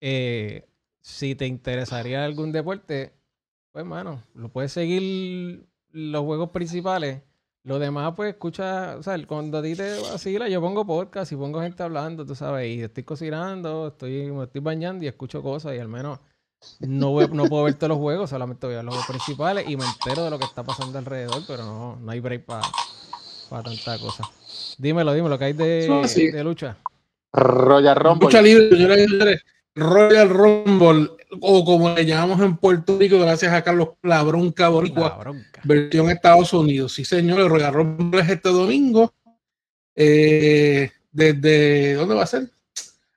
eh, 0.00 0.68
si 1.00 1.34
te 1.34 1.46
interesaría 1.46 2.24
algún 2.24 2.52
deporte, 2.52 3.12
pues 3.70 3.84
mano, 3.84 4.22
lo 4.34 4.50
puedes 4.50 4.72
seguir 4.72 5.66
los 5.90 6.24
juegos 6.24 6.50
principales. 6.50 7.22
Lo 7.64 7.78
demás, 7.78 8.12
pues 8.16 8.30
escucha, 8.34 8.96
o 8.96 9.02
sea, 9.04 9.24
cuando 9.24 9.58
a 9.58 9.62
ti 9.62 9.76
te 9.76 10.00
vacila, 10.00 10.48
yo 10.48 10.60
pongo 10.60 10.84
podcast 10.84 11.30
y 11.30 11.36
pongo 11.36 11.60
gente 11.60 11.82
hablando, 11.82 12.26
tú 12.26 12.34
sabes, 12.34 12.68
y 12.68 12.82
estoy 12.82 13.04
cocinando, 13.04 13.88
estoy, 13.88 14.32
me 14.32 14.44
estoy 14.44 14.60
bañando 14.60 15.04
y 15.04 15.08
escucho 15.08 15.42
cosas 15.42 15.76
y 15.76 15.78
al 15.78 15.88
menos 15.88 16.18
no, 16.80 17.26
no 17.28 17.44
puedo 17.46 17.64
ver 17.64 17.74
todos 17.74 17.90
los 17.90 17.98
juegos, 17.98 18.30
solamente 18.30 18.66
voy 18.66 18.76
a 18.76 18.82
los 18.82 18.94
juegos 18.94 19.08
principales 19.08 19.68
y 19.68 19.76
me 19.76 19.84
entero 19.84 20.24
de 20.24 20.30
lo 20.30 20.38
que 20.38 20.44
está 20.44 20.62
pasando 20.62 20.98
alrededor, 20.98 21.42
pero 21.46 21.64
no, 21.64 21.96
no 21.96 22.10
hay 22.10 22.20
break 22.20 22.44
para 22.44 22.62
pa 23.48 23.62
tanta 23.62 23.98
cosa. 23.98 24.28
Dímelo, 24.78 25.12
dímelo, 25.12 25.38
¿qué 25.38 25.44
hay 25.46 25.52
de, 25.52 26.32
de 26.32 26.44
lucha? 26.44 26.76
Royal 27.32 27.96
Rumble. 27.96 28.26
Lucha 28.26 28.42
libre, 28.42 29.40
Royal 29.74 30.28
Rumble, 30.28 31.10
o 31.40 31.64
como 31.64 31.90
le 31.90 32.04
llamamos 32.04 32.40
en 32.40 32.56
Puerto 32.56 32.98
Rico, 32.98 33.18
gracias 33.18 33.52
a 33.52 33.62
Carlos 33.62 33.90
La 34.02 34.22
Bronca 34.22 34.68
Boricua, 34.68 35.18
versión 35.64 36.10
Estados 36.10 36.52
Unidos. 36.52 36.92
Sí, 36.92 37.04
señores, 37.04 37.48
Royal 37.48 37.72
Rumble 37.72 38.20
es 38.20 38.28
este 38.28 38.50
domingo. 38.50 39.12
Eh, 39.94 40.90
desde, 41.10 41.94
¿dónde 41.94 42.14
va 42.14 42.22
a 42.22 42.26
ser? 42.26 42.50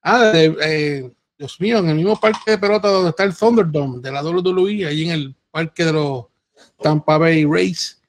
Ah, 0.01 0.25
desde, 0.25 0.55
eh, 0.97 1.11
Dios 1.37 1.59
mío, 1.59 1.79
en 1.79 1.89
el 1.89 1.95
mismo 1.95 2.19
parque 2.19 2.51
de 2.51 2.57
pelota 2.57 2.87
donde 2.87 3.09
está 3.09 3.23
el 3.23 3.35
Thunderdome 3.35 3.99
de 3.99 4.11
la 4.11 4.23
WWE, 4.23 4.85
ahí 4.85 5.03
en 5.03 5.11
el 5.11 5.35
parque 5.51 5.83
de 5.83 5.93
los 5.93 6.25
Tampa 6.81 7.17
Bay 7.17 7.45
Rays. 7.45 8.01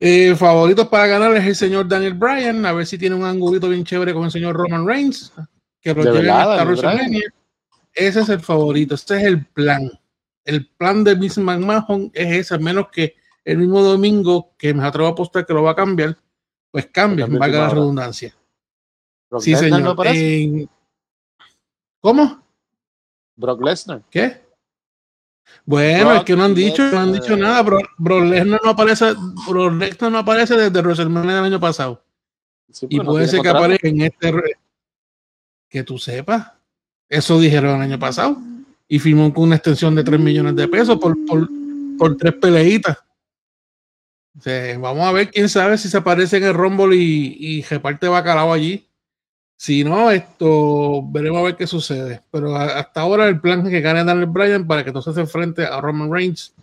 Eh, 0.00 0.36
favoritos 0.36 0.86
para 0.88 1.06
ganar 1.06 1.34
es 1.36 1.44
el 1.44 1.56
señor 1.56 1.88
Daniel 1.88 2.14
Bryan, 2.14 2.64
a 2.66 2.72
ver 2.72 2.86
si 2.86 2.98
tiene 2.98 3.16
un 3.16 3.24
angulito 3.24 3.68
bien 3.68 3.84
chévere 3.84 4.14
con 4.14 4.24
el 4.24 4.30
señor 4.30 4.54
Roman 4.54 4.86
Reigns, 4.86 5.32
que 5.80 5.94
lo 5.94 6.04
lleve 6.04 6.30
hasta 6.30 6.64
WrestleMania. 6.64 7.32
Ese 7.94 8.20
es 8.20 8.28
el 8.28 8.40
favorito, 8.40 8.94
ese 8.94 9.16
es 9.16 9.22
el 9.24 9.44
plan. 9.46 9.90
El 10.44 10.66
plan 10.66 11.02
de 11.02 11.16
Miss 11.16 11.38
McMahon 11.38 12.10
es 12.14 12.32
ese, 12.32 12.58
menos 12.58 12.88
que 12.92 13.16
el 13.44 13.58
mismo 13.58 13.82
domingo, 13.82 14.54
que 14.56 14.72
me 14.72 14.84
atrevo 14.84 15.08
a 15.08 15.12
apostar 15.12 15.44
que 15.44 15.54
lo 15.54 15.62
va 15.62 15.72
a 15.72 15.76
cambiar, 15.76 16.16
pues 16.70 16.86
cambia, 16.86 17.26
valga 17.26 17.60
la 17.60 17.70
redundancia. 17.70 18.34
Sí, 19.40 19.56
señor. 19.56 19.96
¿Cómo? 22.00 22.42
Brock 23.36 23.62
Lesnar. 23.62 24.02
¿Qué? 24.10 24.48
Bueno, 25.64 26.14
es 26.14 26.24
que 26.24 26.36
no 26.36 26.44
han 26.44 26.54
dicho, 26.54 26.90
no 26.90 26.98
han 26.98 27.12
dicho 27.12 27.36
nada. 27.36 27.62
Brock, 27.62 28.24
Lesnar 28.24 28.60
no 28.62 28.70
aparece, 28.70 29.14
Brock 29.48 29.74
Lesnar 29.74 30.12
no 30.12 30.18
aparece 30.18 30.56
desde 30.56 30.80
WrestleMania 30.80 31.36
del 31.36 31.44
año 31.44 31.60
pasado. 31.60 32.02
y 32.88 33.00
puede 33.00 33.28
ser 33.28 33.40
que 33.40 33.48
aparezca 33.48 33.88
en 33.88 34.02
este 34.02 34.32
que 35.68 35.82
tú 35.82 35.98
sepas. 35.98 36.52
Eso 37.08 37.38
dijeron 37.40 37.76
el 37.76 37.82
año 37.82 37.98
pasado. 37.98 38.38
Y 38.86 38.98
firmó 38.98 39.32
con 39.32 39.44
una 39.44 39.56
extensión 39.56 39.94
de 39.94 40.04
3 40.04 40.18
millones 40.18 40.56
de 40.56 40.66
pesos 40.66 40.98
por, 40.98 41.14
por, 41.26 41.48
por 41.98 42.16
tres 42.16 42.34
peleitas. 42.34 42.96
vamos 44.78 45.06
a 45.06 45.12
ver 45.12 45.30
quién 45.30 45.48
sabe 45.48 45.76
si 45.76 45.88
se 45.90 45.98
aparece 45.98 46.38
en 46.38 46.44
el 46.44 46.54
Rumble 46.54 46.96
y, 46.96 47.36
y 47.38 47.62
reparte 47.62 48.08
bacalao 48.08 48.52
allí. 48.52 48.87
Si 49.60 49.82
no, 49.82 50.08
esto 50.12 51.02
veremos 51.10 51.40
a 51.40 51.42
ver 51.42 51.56
qué 51.56 51.66
sucede. 51.66 52.22
Pero 52.30 52.54
hasta 52.54 53.00
ahora 53.00 53.26
el 53.26 53.40
plan 53.40 53.66
es 53.66 53.70
que 53.70 53.80
gane 53.80 54.04
Daniel 54.04 54.26
Bryan 54.26 54.64
para 54.64 54.84
que 54.84 54.90
entonces 54.90 55.16
se 55.16 55.20
enfrente 55.20 55.64
a 55.64 55.80
Roman 55.80 56.12
Reigns 56.12 56.54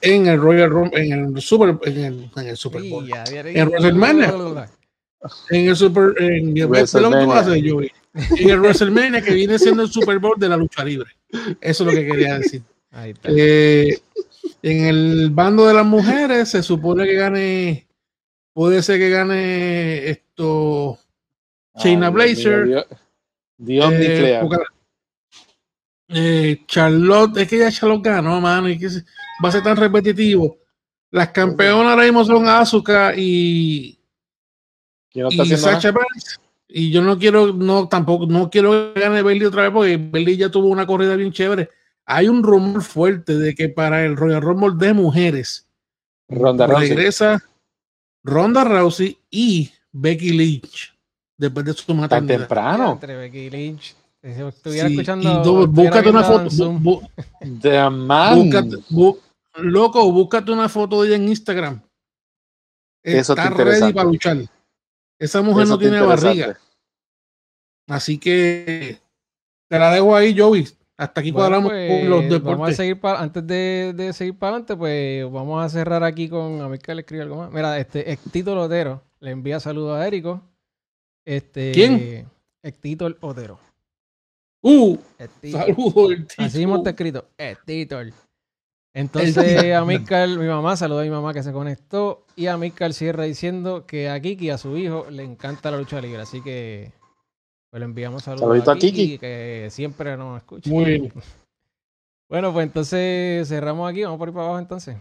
en 0.00 0.26
el 0.26 0.40
Royal 0.40 0.70
Rumble, 0.70 1.04
en 1.04 1.36
el 1.36 1.42
Super, 1.42 1.78
en 1.84 2.04
el, 2.04 2.30
en 2.34 2.46
el 2.46 2.56
Super 2.56 2.82
Bowl. 2.88 3.10
en 3.10 3.68
WrestleMania. 3.68 4.34
En 5.50 5.68
el 5.68 5.76
Super, 5.76 6.14
en 6.18 6.56
el 6.56 6.66
WrestleMania. 6.66 7.90
En 8.38 8.50
el 8.50 8.60
WrestleMania 8.60 9.20
que 9.20 9.34
viene 9.34 9.58
siendo 9.58 9.82
el 9.82 9.90
Super 9.90 10.18
Bowl 10.18 10.38
de 10.38 10.48
la 10.48 10.56
lucha 10.56 10.82
libre. 10.82 11.10
Eso 11.60 11.84
es 11.84 11.92
lo 11.92 11.92
que 11.92 12.06
quería 12.06 12.38
decir. 12.38 12.62
Eh, 13.24 13.98
en 14.62 14.84
el 14.86 15.28
bando 15.30 15.66
de 15.66 15.74
las 15.74 15.84
mujeres 15.84 16.48
se 16.48 16.62
supone 16.62 17.04
que 17.04 17.14
gane, 17.16 17.86
puede 18.54 18.82
ser 18.82 18.98
que 18.98 19.10
gane 19.10 20.08
esto 20.08 20.98
Shayna 21.78 22.10
Blazer. 22.10 22.86
Eh, 23.66 24.48
eh, 26.08 26.62
Charlotte, 26.66 27.38
es 27.38 27.48
que 27.48 27.58
ya 27.58 27.70
Charlotte 27.70 28.04
ganó, 28.04 28.40
mano, 28.40 28.68
y 28.68 28.78
que 28.78 28.88
va 29.44 29.48
a 29.48 29.52
ser 29.52 29.62
tan 29.62 29.76
repetitivo. 29.76 30.58
Las 31.10 31.30
campeonas 31.30 31.92
ahora 31.92 32.04
mismo 32.04 32.24
son 32.24 32.48
Asuka 32.48 33.14
y, 33.16 33.98
y 35.12 35.56
Sacha 35.56 35.90
Banks. 35.90 36.40
Y 36.68 36.90
yo 36.90 37.00
no 37.00 37.18
quiero, 37.18 37.52
no, 37.52 37.88
tampoco, 37.88 38.26
no 38.26 38.50
quiero 38.50 38.92
que 38.92 39.00
gane 39.00 39.22
Bailey 39.22 39.46
otra 39.46 39.62
vez 39.62 39.72
porque 39.72 39.96
Bailey 39.96 40.36
ya 40.36 40.50
tuvo 40.50 40.68
una 40.68 40.86
corrida 40.86 41.16
bien 41.16 41.32
chévere. 41.32 41.70
Hay 42.04 42.28
un 42.28 42.42
rumor 42.42 42.82
fuerte 42.82 43.38
de 43.38 43.54
que 43.54 43.70
para 43.70 44.04
el 44.04 44.16
Royal 44.16 44.42
Rumble 44.42 44.74
de 44.76 44.92
mujeres 44.92 45.66
Ronda 46.28 46.66
regresa 46.66 47.42
Ronda 48.22 48.64
Rousey 48.64 49.18
y 49.30 49.72
Becky 49.92 50.30
Lynch 50.30 50.97
después 51.38 51.64
de 51.64 51.72
su 51.72 51.94
maternidad. 51.94 52.08
Tan 52.08 52.26
temprano. 52.26 52.92
Entre 52.92 53.16
Becky 53.16 53.48
Lynch. 53.48 53.96
Si 54.20 54.28
estuviera 54.28 54.88
escuchando. 54.88 55.66
búscate 55.68 56.10
una 56.10 56.24
foto. 56.24 57.02
De 57.40 57.90
man. 57.90 58.50
loco, 59.56 60.12
búscate 60.12 60.50
una 60.50 60.68
foto 60.68 61.02
de 61.02 61.08
ella 61.08 61.16
en 61.16 61.28
Instagram. 61.28 61.80
Eso 63.02 63.32
Está 63.32 63.50
ready 63.50 63.92
para 63.92 64.08
luchar. 64.08 64.38
Esa 65.18 65.40
mujer 65.40 65.66
no 65.68 65.78
tiene 65.78 66.00
barriga. 66.00 66.58
Así 67.88 68.18
que 68.18 69.00
te 69.68 69.78
la 69.78 69.92
dejo 69.92 70.14
ahí, 70.14 70.36
Joey. 70.36 70.68
Hasta 70.96 71.20
aquí 71.20 71.30
cuadramos 71.30 71.70
pues, 71.70 72.08
los 72.08 72.22
deportes. 72.24 72.42
Vamos 72.44 72.70
a 72.70 72.72
seguir 72.72 73.00
para, 73.00 73.20
antes 73.20 73.46
de, 73.46 74.10
seguir 74.12 74.36
para 74.36 74.50
adelante, 74.50 74.76
pues 74.76 75.30
vamos 75.30 75.64
a 75.64 75.68
cerrar 75.68 76.02
aquí 76.02 76.28
con. 76.28 76.60
A 76.60 76.66
ver 76.66 76.80
que 76.80 76.94
le 76.94 77.02
escribe 77.02 77.22
algo 77.22 77.36
más. 77.36 77.52
Mira, 77.52 77.78
este 77.78 78.18
Tito 78.32 78.54
Lotero 78.54 79.02
le 79.20 79.30
envía 79.30 79.60
saludos 79.60 79.96
a 79.96 80.06
Érico. 80.06 80.42
Este, 81.28 81.72
¿Quién? 81.72 82.26
Héctor 82.62 83.18
Otero. 83.20 83.60
Uh, 84.62 84.96
saludos, 85.42 86.26
Así 86.38 86.62
hemos 86.62 86.86
escrito, 86.86 87.28
Héctor. 87.36 88.14
Entonces 88.94 89.74
a 89.74 89.84
Mikal, 89.84 90.38
mi 90.38 90.46
mamá, 90.46 90.74
saluda 90.74 91.02
a 91.02 91.04
mi 91.04 91.10
mamá 91.10 91.34
que 91.34 91.42
se 91.42 91.52
conectó. 91.52 92.24
Y 92.34 92.46
a 92.46 92.56
Mikal 92.56 92.94
cierra 92.94 93.24
diciendo 93.24 93.84
que 93.84 94.08
a 94.08 94.18
Kiki, 94.18 94.48
a 94.48 94.56
su 94.56 94.78
hijo, 94.78 95.04
le 95.10 95.22
encanta 95.22 95.70
la 95.70 95.76
lucha 95.76 96.00
libre. 96.00 96.22
Así 96.22 96.40
que 96.40 96.92
pues 97.68 97.78
le 97.78 97.84
enviamos 97.84 98.22
saludos 98.22 98.66
a, 98.66 98.76
Kiki, 98.76 99.18
que 99.18 99.68
siempre 99.70 100.16
nos 100.16 100.38
escucha. 100.38 100.70
Muy 100.70 100.84
bien. 100.84 101.12
Bueno, 102.30 102.52
pues 102.52 102.66
entonces 102.66 103.48
cerramos 103.48 103.90
aquí. 103.90 104.02
Vamos 104.02 104.18
por 104.18 104.28
ahí 104.28 104.34
para 104.34 104.46
abajo 104.46 104.58
entonces. 104.58 104.96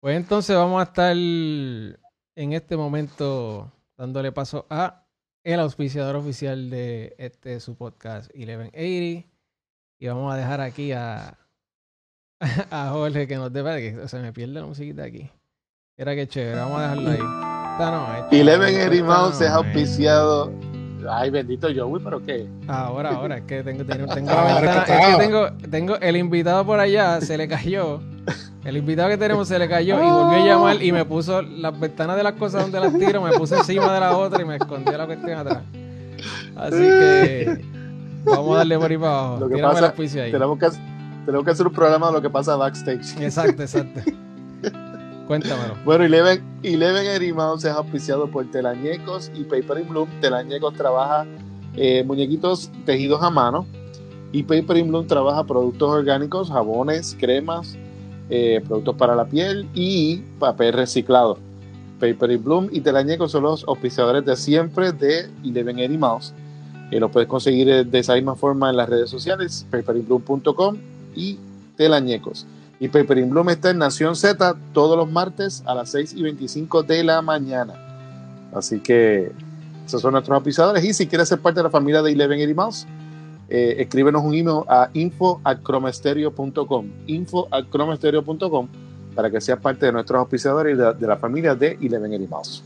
Pues 0.00 0.16
entonces 0.16 0.56
vamos 0.56 0.80
a 0.80 0.84
estar 0.84 1.14
en 1.14 2.52
este 2.52 2.74
momento 2.74 3.70
dándole 3.98 4.32
paso 4.32 4.66
a 4.70 5.04
el 5.44 5.60
auspiciador 5.60 6.16
oficial 6.16 6.70
de 6.70 7.14
este 7.18 7.60
su 7.60 7.76
podcast 7.76 8.34
1180 8.34 9.28
y 9.98 10.06
vamos 10.06 10.32
a 10.32 10.38
dejar 10.38 10.62
aquí 10.62 10.92
a 10.92 11.36
a 12.70 12.88
Jorge 12.90 13.26
que 13.26 13.36
nos 13.36 13.52
dé 13.52 13.62
que 13.62 14.08
se 14.08 14.18
me 14.20 14.32
pierde 14.32 14.54
la 14.54 14.64
musiquita 14.64 15.02
aquí. 15.02 15.30
Era 15.98 16.14
que 16.14 16.26
chévere, 16.26 16.56
vamos 16.56 16.78
a 16.78 16.82
dejarlo 16.82 17.10
ahí. 17.10 18.22
y 18.30 18.40
Eleven 18.40 19.04
Mouse 19.04 19.42
es 19.42 19.50
auspiciado. 19.50 20.50
Ay, 21.10 21.28
bendito 21.28 21.68
Joey, 21.74 22.02
pero 22.02 22.24
qué. 22.24 22.48
Ahora, 22.68 23.10
ahora, 23.10 23.36
es 23.36 23.44
que 23.44 23.62
tengo, 23.62 23.84
tengo, 23.84 24.06
tengo 24.14 24.30
la 24.30 24.60
ventana, 24.60 24.82
es 24.82 25.16
que 25.16 25.22
tengo, 25.22 25.52
tengo 25.70 25.96
el 25.96 26.16
invitado 26.16 26.64
por 26.64 26.80
allá, 26.80 27.20
se 27.20 27.36
le 27.36 27.46
cayó. 27.46 28.00
El 28.64 28.76
invitado 28.76 29.08
que 29.08 29.16
tenemos 29.16 29.48
se 29.48 29.58
le 29.58 29.68
cayó 29.68 29.98
y 29.98 30.10
volvió 30.10 30.42
a 30.42 30.46
llamar 30.46 30.82
y 30.82 30.92
me 30.92 31.04
puso 31.06 31.40
las 31.40 31.78
ventanas 31.78 32.16
de 32.16 32.22
las 32.22 32.34
cosas 32.34 32.62
donde 32.62 32.78
las 32.78 32.92
tiro, 32.98 33.22
me 33.22 33.32
puse 33.32 33.56
encima 33.56 33.92
de 33.92 34.00
la 34.00 34.16
otra 34.16 34.42
y 34.42 34.44
me 34.44 34.56
escondió 34.56 34.96
la 34.98 35.06
cuestión 35.06 35.38
atrás. 35.38 35.62
Así 36.56 36.76
que 36.76 37.64
vamos 38.24 38.54
a 38.54 38.58
darle 38.58 38.78
por 38.78 38.90
ahí 38.90 38.98
para 38.98 39.18
abajo. 39.18 39.40
Lo 39.40 39.48
que 39.48 39.62
pasa, 39.62 39.94
Tenemos, 39.94 40.58
que, 40.58 40.68
tenemos 41.24 41.44
que 41.44 41.50
hacer 41.50 41.66
un 41.66 41.72
programa 41.72 42.08
de 42.08 42.12
lo 42.12 42.22
que 42.22 42.28
pasa 42.28 42.56
backstage. 42.56 43.18
Exacto, 43.22 43.62
exacto. 43.62 44.00
Cuéntamelo. 45.26 45.76
Bueno, 45.84 46.04
Eleven, 46.04 46.42
Eleven 46.62 47.06
Erimaus 47.06 47.64
es 47.64 47.72
auspiciado 47.72 48.30
por 48.30 48.50
Telañecos 48.50 49.30
y 49.34 49.44
Paper 49.44 49.78
in 49.78 49.88
Bloom. 49.88 50.08
Telañecos 50.20 50.74
trabaja 50.74 51.24
eh, 51.76 52.04
muñequitos 52.04 52.70
tejidos 52.84 53.22
a 53.22 53.30
mano 53.30 53.64
y 54.32 54.42
Paper 54.42 54.76
in 54.76 54.88
Bloom 54.88 55.06
trabaja 55.06 55.44
productos 55.44 55.88
orgánicos, 55.88 56.50
jabones, 56.50 57.16
cremas, 57.18 57.78
eh, 58.30 58.62
productos 58.66 58.96
para 58.96 59.14
la 59.14 59.24
piel 59.24 59.68
y 59.74 60.18
papel 60.38 60.72
reciclado. 60.72 61.38
Paper 61.98 62.30
in 62.30 62.44
Bloom 62.44 62.68
y 62.72 62.80
Telañecos 62.80 63.32
son 63.32 63.42
los 63.42 63.64
auspiciadores 63.68 64.24
de 64.24 64.36
siempre 64.36 64.92
de 64.92 65.28
Eleven 65.44 65.78
Erimaus. 65.78 66.32
Eh, 66.90 66.98
lo 66.98 67.10
puedes 67.10 67.28
conseguir 67.28 67.86
de 67.86 67.98
esa 67.98 68.14
misma 68.14 68.34
forma 68.34 68.70
en 68.70 68.76
las 68.76 68.88
redes 68.88 69.10
sociales, 69.10 69.66
paperinbloom.com 69.70 70.76
y 71.14 71.38
Telañecos. 71.76 72.46
Y 72.80 72.88
Paper 72.88 73.18
in 73.18 73.30
Bloom 73.30 73.50
está 73.50 73.70
en 73.70 73.78
Nación 73.78 74.16
Z 74.16 74.56
todos 74.72 74.96
los 74.96 75.10
martes 75.10 75.62
a 75.66 75.74
las 75.74 75.90
6 75.90 76.14
y 76.16 76.22
25 76.22 76.82
de 76.82 77.04
la 77.04 77.20
mañana. 77.20 77.74
Así 78.54 78.80
que 78.80 79.30
esos 79.84 80.00
son 80.00 80.12
nuestros 80.12 80.34
auspiciadores. 80.36 80.82
Y 80.84 80.94
si 80.94 81.06
quieres 81.06 81.28
ser 81.28 81.40
parte 81.40 81.60
de 81.60 81.64
la 81.64 81.70
familia 81.70 82.00
de 82.00 82.12
Eleven 82.12 82.38
Eighty 82.38 82.54
Mouse, 82.54 82.86
eh, 83.50 83.82
escríbenos 83.82 84.22
un 84.22 84.34
email 84.34 84.62
a 84.68 84.90
info 84.94 85.40
info 87.06 87.48
para 89.14 89.30
que 89.30 89.40
seas 89.40 89.58
parte 89.58 89.86
de 89.86 89.92
nuestros 89.92 90.20
auspiciadores 90.20 90.74
y 90.74 90.78
de, 90.78 91.06
la 91.06 91.16
familia 91.16 91.54
de 91.54 91.76
Eleven 91.80 92.28
Mouse. 92.28 92.62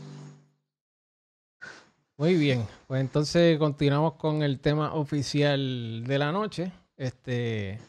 Muy 2.17 2.35
bien, 2.35 2.65
pues 2.87 3.01
entonces 3.01 3.57
continuamos 3.57 4.13
con 4.13 4.43
el 4.43 4.59
tema 4.59 4.93
oficial 4.93 6.03
de 6.05 6.17
la 6.17 6.31
noche. 6.31 6.71
Este, 6.95 7.79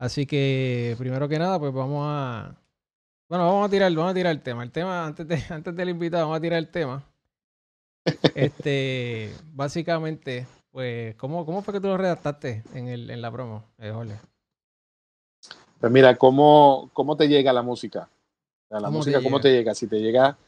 Así 0.00 0.24
que, 0.24 0.96
primero 0.98 1.28
que 1.28 1.38
nada, 1.38 1.58
pues 1.58 1.74
vamos 1.74 2.06
a. 2.08 2.56
Bueno, 3.28 3.44
vamos 3.44 3.68
a 3.68 3.70
tirar, 3.70 3.92
vamos 3.92 4.12
a 4.12 4.14
tirar 4.14 4.32
el 4.32 4.40
tema. 4.40 4.62
El 4.62 4.72
tema, 4.72 5.04
antes, 5.04 5.28
de, 5.28 5.44
antes 5.50 5.76
del 5.76 5.90
invitado, 5.90 6.24
vamos 6.24 6.38
a 6.38 6.40
tirar 6.40 6.58
el 6.58 6.68
tema. 6.68 7.06
Este, 8.34 9.30
básicamente, 9.52 10.46
pues, 10.70 11.14
¿cómo, 11.16 11.44
¿cómo 11.44 11.62
fue 11.62 11.74
que 11.74 11.80
tú 11.80 11.88
lo 11.88 11.96
redactaste 11.96 12.62
en, 12.74 12.88
el, 12.88 13.10
en 13.10 13.22
la 13.22 13.30
promo, 13.30 13.64
eh, 13.78 13.92
Pues 15.80 15.92
mira, 15.92 16.16
¿cómo, 16.16 16.90
¿cómo 16.92 17.16
te 17.16 17.28
llega 17.28 17.52
la 17.52 17.62
música? 17.62 18.08
La 18.68 18.90
música, 18.90 19.20
¿cómo 19.22 19.40
te 19.40 19.50
llega? 19.50 19.74
Si 19.74 19.88
te 19.88 19.98
llega, 20.00 20.38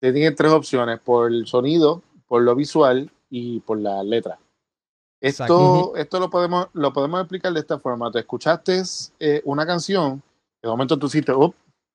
te 0.00 0.12
tiene 0.12 0.32
tres 0.32 0.50
opciones, 0.50 0.98
por 0.98 1.30
el 1.30 1.46
sonido, 1.46 2.02
por 2.26 2.42
lo 2.42 2.56
visual 2.56 3.10
y 3.28 3.60
por 3.60 3.78
la 3.78 4.02
letra. 4.02 4.38
Esto, 5.20 5.94
esto 5.96 6.18
lo, 6.18 6.30
podemos, 6.30 6.68
lo 6.72 6.92
podemos 6.92 7.20
explicar 7.20 7.52
de 7.52 7.60
esta 7.60 7.78
forma. 7.78 8.10
Te 8.10 8.20
escuchaste 8.20 8.82
eh, 9.20 9.42
una 9.44 9.66
canción, 9.66 10.20
de 10.62 10.68
momento 10.68 10.98
tú 10.98 11.06
hiciste, 11.06 11.32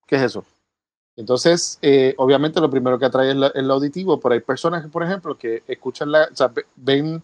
¿qué 0.06 0.16
es 0.16 0.22
eso? 0.22 0.46
Entonces, 1.18 1.80
eh, 1.82 2.14
obviamente 2.18 2.62
lo 2.62 2.70
primero 2.70 3.00
que 3.00 3.06
atrae 3.06 3.32
es 3.32 3.38
el 3.56 3.72
auditivo, 3.72 4.20
pero 4.20 4.34
hay 4.34 4.42
personas, 4.42 4.86
por 4.88 5.04
ejemplo, 5.04 5.38
que 5.38 5.64
escuchan 5.68 6.12
la, 6.12 6.30
o 6.32 6.36
sea, 6.36 6.52
ven, 6.76 7.24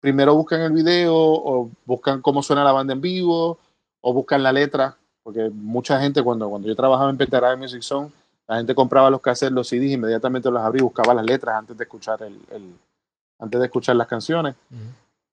primero 0.00 0.34
buscan 0.34 0.60
el 0.62 0.72
video 0.72 1.14
o 1.14 1.70
buscan 1.84 2.22
cómo 2.22 2.42
suena 2.42 2.64
la 2.64 2.72
banda 2.72 2.92
en 2.92 3.00
vivo 3.00 3.58
o 4.00 4.12
buscan 4.12 4.42
la 4.42 4.52
letra, 4.52 4.96
porque 5.22 5.50
mucha 5.50 6.00
gente 6.00 6.22
cuando, 6.22 6.48
cuando 6.48 6.68
yo 6.68 6.76
trabajaba 6.76 7.10
en 7.10 7.16
Pentaraga 7.16 7.56
Music 7.56 7.82
Zone, 7.82 8.10
la 8.46 8.56
gente 8.56 8.74
compraba 8.74 9.10
los 9.10 9.20
cassettes, 9.20 9.52
los 9.52 9.68
CDs, 9.68 9.92
inmediatamente 9.92 10.50
los 10.50 10.62
abría 10.62 10.80
y 10.80 10.84
buscaba 10.84 11.14
las 11.14 11.26
letras 11.26 11.56
antes 11.56 11.76
de 11.76 11.84
escuchar 11.84 12.22
el, 12.22 12.38
antes 13.38 13.60
de 13.60 13.66
escuchar 13.66 13.96
las 13.96 14.06
canciones. 14.06 14.54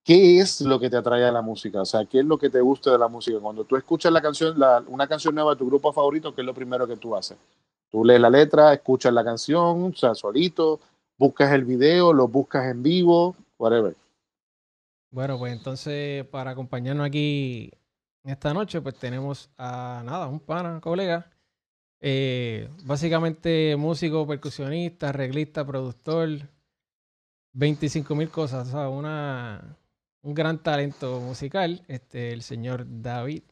¿qué 0.04 0.40
es 0.40 0.62
lo 0.62 0.80
que 0.80 0.90
te 0.90 0.98
atrae 0.98 1.24
a 1.26 1.32
la 1.32 1.42
música? 1.42 1.82
O 1.82 1.86
sea, 1.86 2.06
¿qué 2.06 2.20
es 2.20 2.26
lo 2.26 2.38
que 2.38 2.50
te 2.50 2.62
gusta 2.62 2.92
de 2.92 2.98
la 2.98 3.08
música? 3.08 3.40
Cuando 3.40 3.64
tú 3.64 3.76
escuchas 3.76 4.12
la 4.12 4.22
canción, 4.22 4.58
una 4.88 5.08
canción 5.08 5.34
nueva 5.34 5.52
de 5.52 5.58
tu 5.58 5.66
grupo 5.66 5.94
favorito, 5.94 6.36
¿qué 6.36 6.42
es 6.42 6.46
lo 6.46 6.54
primero 6.54 6.88
que 6.88 6.98
tú 6.98 7.16
haces? 7.16 7.38
Tú 7.90 8.04
lees 8.04 8.20
la 8.20 8.30
letra, 8.30 8.74
escuchas 8.74 9.14
la 9.14 9.24
canción, 9.24 9.84
o 9.84 9.96
sea, 9.96 10.16
solito, 10.16 10.80
buscas 11.18 11.54
el 11.54 11.64
video, 11.64 12.12
lo 12.12 12.28
buscas 12.28 12.66
en 12.66 12.84
vivo, 12.84 13.36
whatever. 13.58 13.96
Bueno, 15.14 15.38
pues 15.38 15.54
entonces 15.54 16.26
para 16.26 16.52
acompañarnos 16.52 17.06
aquí 17.06 17.70
en 18.24 18.32
esta 18.32 18.52
noche, 18.52 18.82
pues 18.82 18.98
tenemos 18.98 19.52
a 19.60 20.02
nada, 20.04 20.26
un 20.28 20.40
pana, 20.40 20.82
colega. 20.82 21.30
Eh, 22.02 22.68
básicamente 22.84 23.76
músico, 23.78 24.26
percusionista, 24.28 25.10
arreglista, 25.10 25.64
productor, 25.68 26.30
25 27.54 28.16
mil 28.16 28.30
cosas, 28.30 28.70
o 28.70 28.72
sea, 28.72 28.90
una, 28.90 29.78
un 30.24 30.34
gran 30.34 30.64
talento 30.64 31.20
musical, 31.20 31.84
este, 31.88 32.34
el 32.34 32.42
señor 32.42 32.84
David 32.88 33.44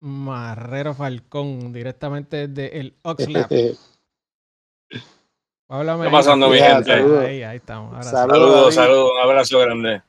Marrero 0.00 0.94
Falcón, 0.94 1.72
directamente 1.72 2.48
desde 2.48 2.80
el 2.80 2.96
Oxlab. 3.02 3.48
¿Qué 3.48 3.76
pasando, 6.10 6.48
mi 6.50 6.58
gente? 6.58 6.92
Ahí, 6.92 7.44
ahí 7.44 7.56
estamos. 7.58 8.04
saludos, 8.04 8.74
saludos, 8.74 9.12
un 9.12 9.20
abrazo 9.20 9.60
grande. 9.60 10.02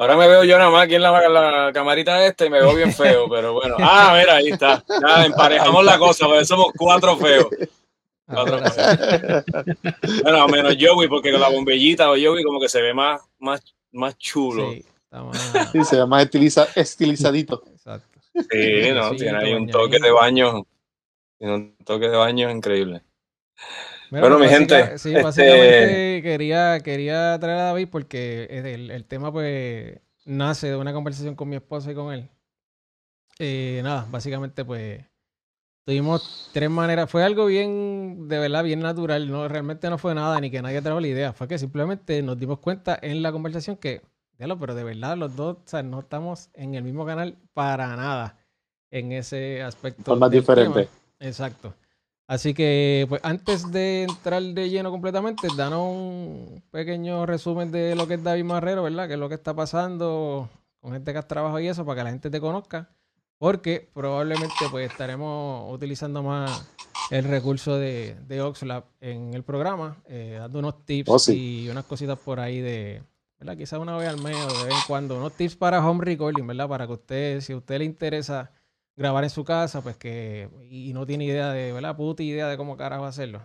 Ahora 0.00 0.16
me 0.16 0.26
veo 0.26 0.44
yo 0.44 0.56
nada 0.56 0.70
más 0.70 0.84
aquí 0.84 0.94
en 0.94 1.02
la, 1.02 1.28
la, 1.28 1.72
camarita 1.74 2.24
esta 2.24 2.46
y 2.46 2.48
me 2.48 2.58
veo 2.58 2.74
bien 2.74 2.90
feo, 2.90 3.28
pero 3.28 3.52
bueno. 3.52 3.76
Ah, 3.80 4.16
mira, 4.18 4.36
ahí 4.36 4.48
está. 4.48 4.82
Ya 4.88 5.26
emparejamos 5.26 5.84
la 5.84 5.98
cosa, 5.98 6.26
porque 6.26 6.46
somos 6.46 6.68
cuatro 6.74 7.18
feos. 7.18 7.48
Cuatro 8.24 8.60
feos. 8.60 9.44
bueno, 10.22 10.48
menos 10.48 10.76
Joey, 10.80 11.06
porque 11.06 11.30
con 11.30 11.42
la 11.42 11.50
bombillita 11.50 12.10
o 12.10 12.14
Joey 12.14 12.42
como 12.42 12.58
que 12.58 12.70
se 12.70 12.80
ve 12.80 12.94
más, 12.94 13.20
más, 13.40 13.62
más 13.92 14.16
chulo. 14.16 14.70
Sí. 14.70 14.86
Sí, 15.72 15.84
se 15.84 15.96
ve 15.96 16.06
más 16.06 16.26
estilizadito. 16.76 17.62
Exacto. 17.70 18.20
Sí, 18.32 18.92
no, 18.94 19.10
tiene 19.16 19.36
ahí 19.36 19.52
un 19.52 19.68
toque 19.68 19.98
de 19.98 20.10
baño. 20.10 20.66
Tiene 21.38 21.54
un 21.54 21.76
toque 21.84 22.08
de 22.08 22.16
baño 22.16 22.50
increíble. 22.50 23.02
Bueno, 24.10 24.38
mi 24.38 24.48
gente. 24.48 24.98
Sí, 24.98 25.10
este 25.10 25.22
básicamente 25.22 26.20
quería, 26.22 26.80
quería 26.80 27.38
traer 27.38 27.58
a 27.58 27.64
David 27.64 27.88
porque 27.90 28.44
el, 28.90 29.04
tema 29.04 29.32
pues 29.32 29.98
nace 30.24 30.68
de 30.68 30.76
una 30.76 30.92
conversación 30.92 31.34
con 31.34 31.48
mi 31.48 31.56
esposa 31.56 31.92
y 31.92 31.94
con 31.94 32.12
él. 32.12 32.28
Eh, 33.38 33.80
nada, 33.82 34.06
básicamente 34.10 34.64
pues 34.64 35.04
tuvimos 35.84 36.50
tres 36.52 36.70
maneras. 36.70 37.10
Fue 37.10 37.24
algo 37.24 37.46
bien, 37.46 38.28
de 38.28 38.38
verdad, 38.38 38.64
bien 38.64 38.80
natural. 38.80 39.30
No, 39.30 39.48
realmente 39.48 39.88
no 39.88 39.98
fue 39.98 40.14
nada 40.14 40.40
ni 40.40 40.50
que 40.50 40.60
nadie 40.62 40.82
trajo 40.82 41.00
la 41.00 41.08
idea. 41.08 41.32
Fue 41.32 41.48
que 41.48 41.58
simplemente 41.58 42.22
nos 42.22 42.38
dimos 42.38 42.58
cuenta 42.58 42.98
en 43.00 43.22
la 43.22 43.32
conversación 43.32 43.76
que 43.76 44.02
pero 44.58 44.74
de 44.74 44.84
verdad 44.84 45.16
los 45.16 45.36
dos 45.36 45.58
no 45.84 46.00
estamos 46.00 46.48
en 46.54 46.74
el 46.74 46.82
mismo 46.82 47.04
canal 47.04 47.36
para 47.52 47.94
nada 47.96 48.38
en 48.90 49.12
ese 49.12 49.62
aspecto. 49.62 50.02
Formas 50.02 50.30
diferentes. 50.30 50.88
Exacto. 51.18 51.74
Así 52.30 52.54
que, 52.54 53.06
pues 53.08 53.20
antes 53.24 53.72
de 53.72 54.04
entrar 54.04 54.40
de 54.40 54.70
lleno 54.70 54.92
completamente, 54.92 55.48
danos 55.56 55.80
un 55.80 56.62
pequeño 56.70 57.26
resumen 57.26 57.72
de 57.72 57.96
lo 57.96 58.06
que 58.06 58.14
es 58.14 58.22
David 58.22 58.44
Marrero, 58.44 58.84
¿verdad? 58.84 59.08
Que 59.08 59.14
es 59.14 59.18
lo 59.18 59.28
que 59.28 59.34
está 59.34 59.52
pasando 59.52 60.48
con 60.78 60.92
gente 60.92 61.10
que 61.10 61.18
has 61.18 61.26
trabajado 61.26 61.58
y 61.58 61.66
eso, 61.66 61.84
para 61.84 61.96
que 61.96 62.04
la 62.04 62.10
gente 62.10 62.30
te 62.30 62.40
conozca. 62.40 62.88
Porque 63.36 63.90
probablemente 63.92 64.54
pues 64.70 64.88
estaremos 64.88 65.74
utilizando 65.74 66.22
más 66.22 66.72
el 67.10 67.24
recurso 67.24 67.78
de, 67.78 68.14
de 68.28 68.40
Oxlab 68.42 68.84
en 69.00 69.34
el 69.34 69.42
programa, 69.42 69.96
eh, 70.06 70.36
dando 70.38 70.60
unos 70.60 70.86
tips 70.86 71.10
oh, 71.10 71.32
y 71.32 71.68
unas 71.68 71.84
cositas 71.84 72.16
por 72.16 72.38
ahí 72.38 72.60
de, 72.60 73.02
¿verdad? 73.40 73.56
Quizás 73.56 73.80
una 73.80 73.96
vez 73.96 74.08
al 74.08 74.22
mes 74.22 74.36
o 74.36 74.56
de 74.56 74.66
vez 74.66 74.74
en 74.76 74.82
cuando, 74.86 75.16
unos 75.16 75.32
tips 75.32 75.56
para 75.56 75.84
home 75.84 76.04
recording, 76.04 76.46
¿verdad? 76.46 76.68
Para 76.68 76.86
que 76.86 76.92
usted, 76.92 77.40
si 77.40 77.54
a 77.54 77.56
usted 77.56 77.78
le 77.78 77.86
interesa 77.86 78.52
grabar 78.96 79.24
en 79.24 79.30
su 79.30 79.44
casa, 79.44 79.82
pues 79.82 79.96
que, 79.96 80.48
y 80.70 80.92
no 80.92 81.06
tiene 81.06 81.24
idea 81.24 81.50
de, 81.50 81.72
¿verdad? 81.72 81.96
Puta 81.96 82.22
idea 82.22 82.48
de 82.48 82.56
cómo 82.56 82.76
carajo 82.76 83.04
hacerlo. 83.04 83.40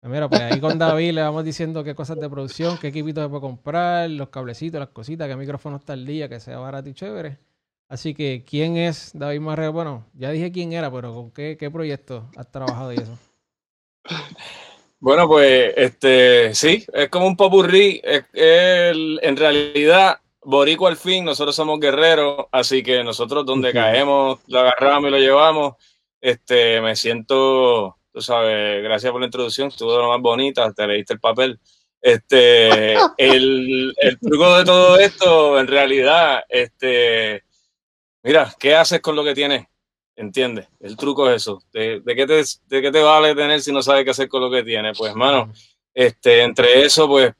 Pues 0.00 0.12
mira, 0.12 0.28
pues 0.28 0.40
ahí 0.40 0.60
con 0.60 0.78
David 0.78 1.12
le 1.12 1.22
vamos 1.22 1.44
diciendo 1.44 1.84
qué 1.84 1.94
cosas 1.94 2.18
de 2.18 2.28
producción, 2.28 2.76
qué 2.78 2.88
equipitos 2.88 3.22
se 3.22 3.28
puede 3.28 3.40
comprar, 3.40 4.10
los 4.10 4.30
cablecitos, 4.30 4.80
las 4.80 4.88
cositas, 4.88 5.28
qué 5.28 5.36
micrófono 5.36 5.76
está 5.76 5.92
al 5.92 6.04
día, 6.04 6.28
que 6.28 6.40
sea 6.40 6.58
barato 6.58 6.88
y 6.88 6.94
chévere. 6.94 7.38
Así 7.88 8.14
que, 8.14 8.44
¿quién 8.48 8.76
es 8.76 9.10
David 9.14 9.40
Marrero? 9.40 9.72
Bueno, 9.72 10.06
ya 10.14 10.30
dije 10.30 10.50
quién 10.50 10.72
era, 10.72 10.90
pero 10.90 11.14
¿con 11.14 11.30
qué, 11.30 11.56
qué 11.56 11.70
proyecto 11.70 12.30
has 12.36 12.50
trabajado 12.50 12.92
y 12.92 12.96
eso? 12.96 13.18
Bueno, 14.98 15.26
pues, 15.26 15.74
este, 15.76 16.54
sí, 16.54 16.86
es 16.92 17.08
como 17.08 17.26
un 17.26 17.36
popurrí. 17.36 18.00
en 18.04 19.36
realidad, 19.36 20.20
Borico 20.44 20.88
al 20.88 20.96
fin, 20.96 21.24
nosotros 21.24 21.54
somos 21.54 21.78
guerreros, 21.78 22.46
así 22.50 22.82
que 22.82 23.04
nosotros 23.04 23.46
donde 23.46 23.72
caemos, 23.72 24.40
lo 24.48 24.60
agarramos 24.60 25.08
y 25.08 25.12
lo 25.12 25.18
llevamos. 25.18 25.74
Este, 26.20 26.80
me 26.80 26.96
siento, 26.96 27.96
tú 28.12 28.20
sabes, 28.20 28.82
gracias 28.82 29.12
por 29.12 29.20
la 29.20 29.26
introducción, 29.26 29.68
estuvo 29.68 29.96
lo 29.96 30.08
más 30.08 30.20
bonita, 30.20 30.72
te 30.72 30.86
leíste 30.86 31.14
el 31.14 31.20
papel. 31.20 31.60
Este, 32.00 32.94
el, 33.18 33.94
el 33.96 34.18
truco 34.18 34.58
de 34.58 34.64
todo 34.64 34.98
esto, 34.98 35.60
en 35.60 35.68
realidad, 35.68 36.42
este, 36.48 37.44
mira, 38.24 38.52
¿qué 38.58 38.74
haces 38.74 39.00
con 39.00 39.14
lo 39.14 39.22
que 39.22 39.34
tienes? 39.34 39.66
¿Entiendes? 40.16 40.68
El 40.80 40.96
truco 40.96 41.30
es 41.30 41.42
eso. 41.42 41.62
¿De, 41.72 42.02
qué 42.04 42.26
te, 42.26 42.42
¿De, 42.66 42.82
qué 42.82 42.90
te, 42.90 43.00
vale 43.00 43.34
tener 43.34 43.60
si 43.60 43.72
no 43.72 43.82
sabes 43.82 44.04
qué 44.04 44.10
hacer 44.10 44.28
con 44.28 44.42
lo 44.42 44.50
que 44.50 44.62
tienes? 44.62 44.98
Pues, 44.98 45.12
hermano, 45.12 45.52
este, 45.94 46.42
entre 46.42 46.84
eso, 46.84 47.08
pues, 47.08 47.32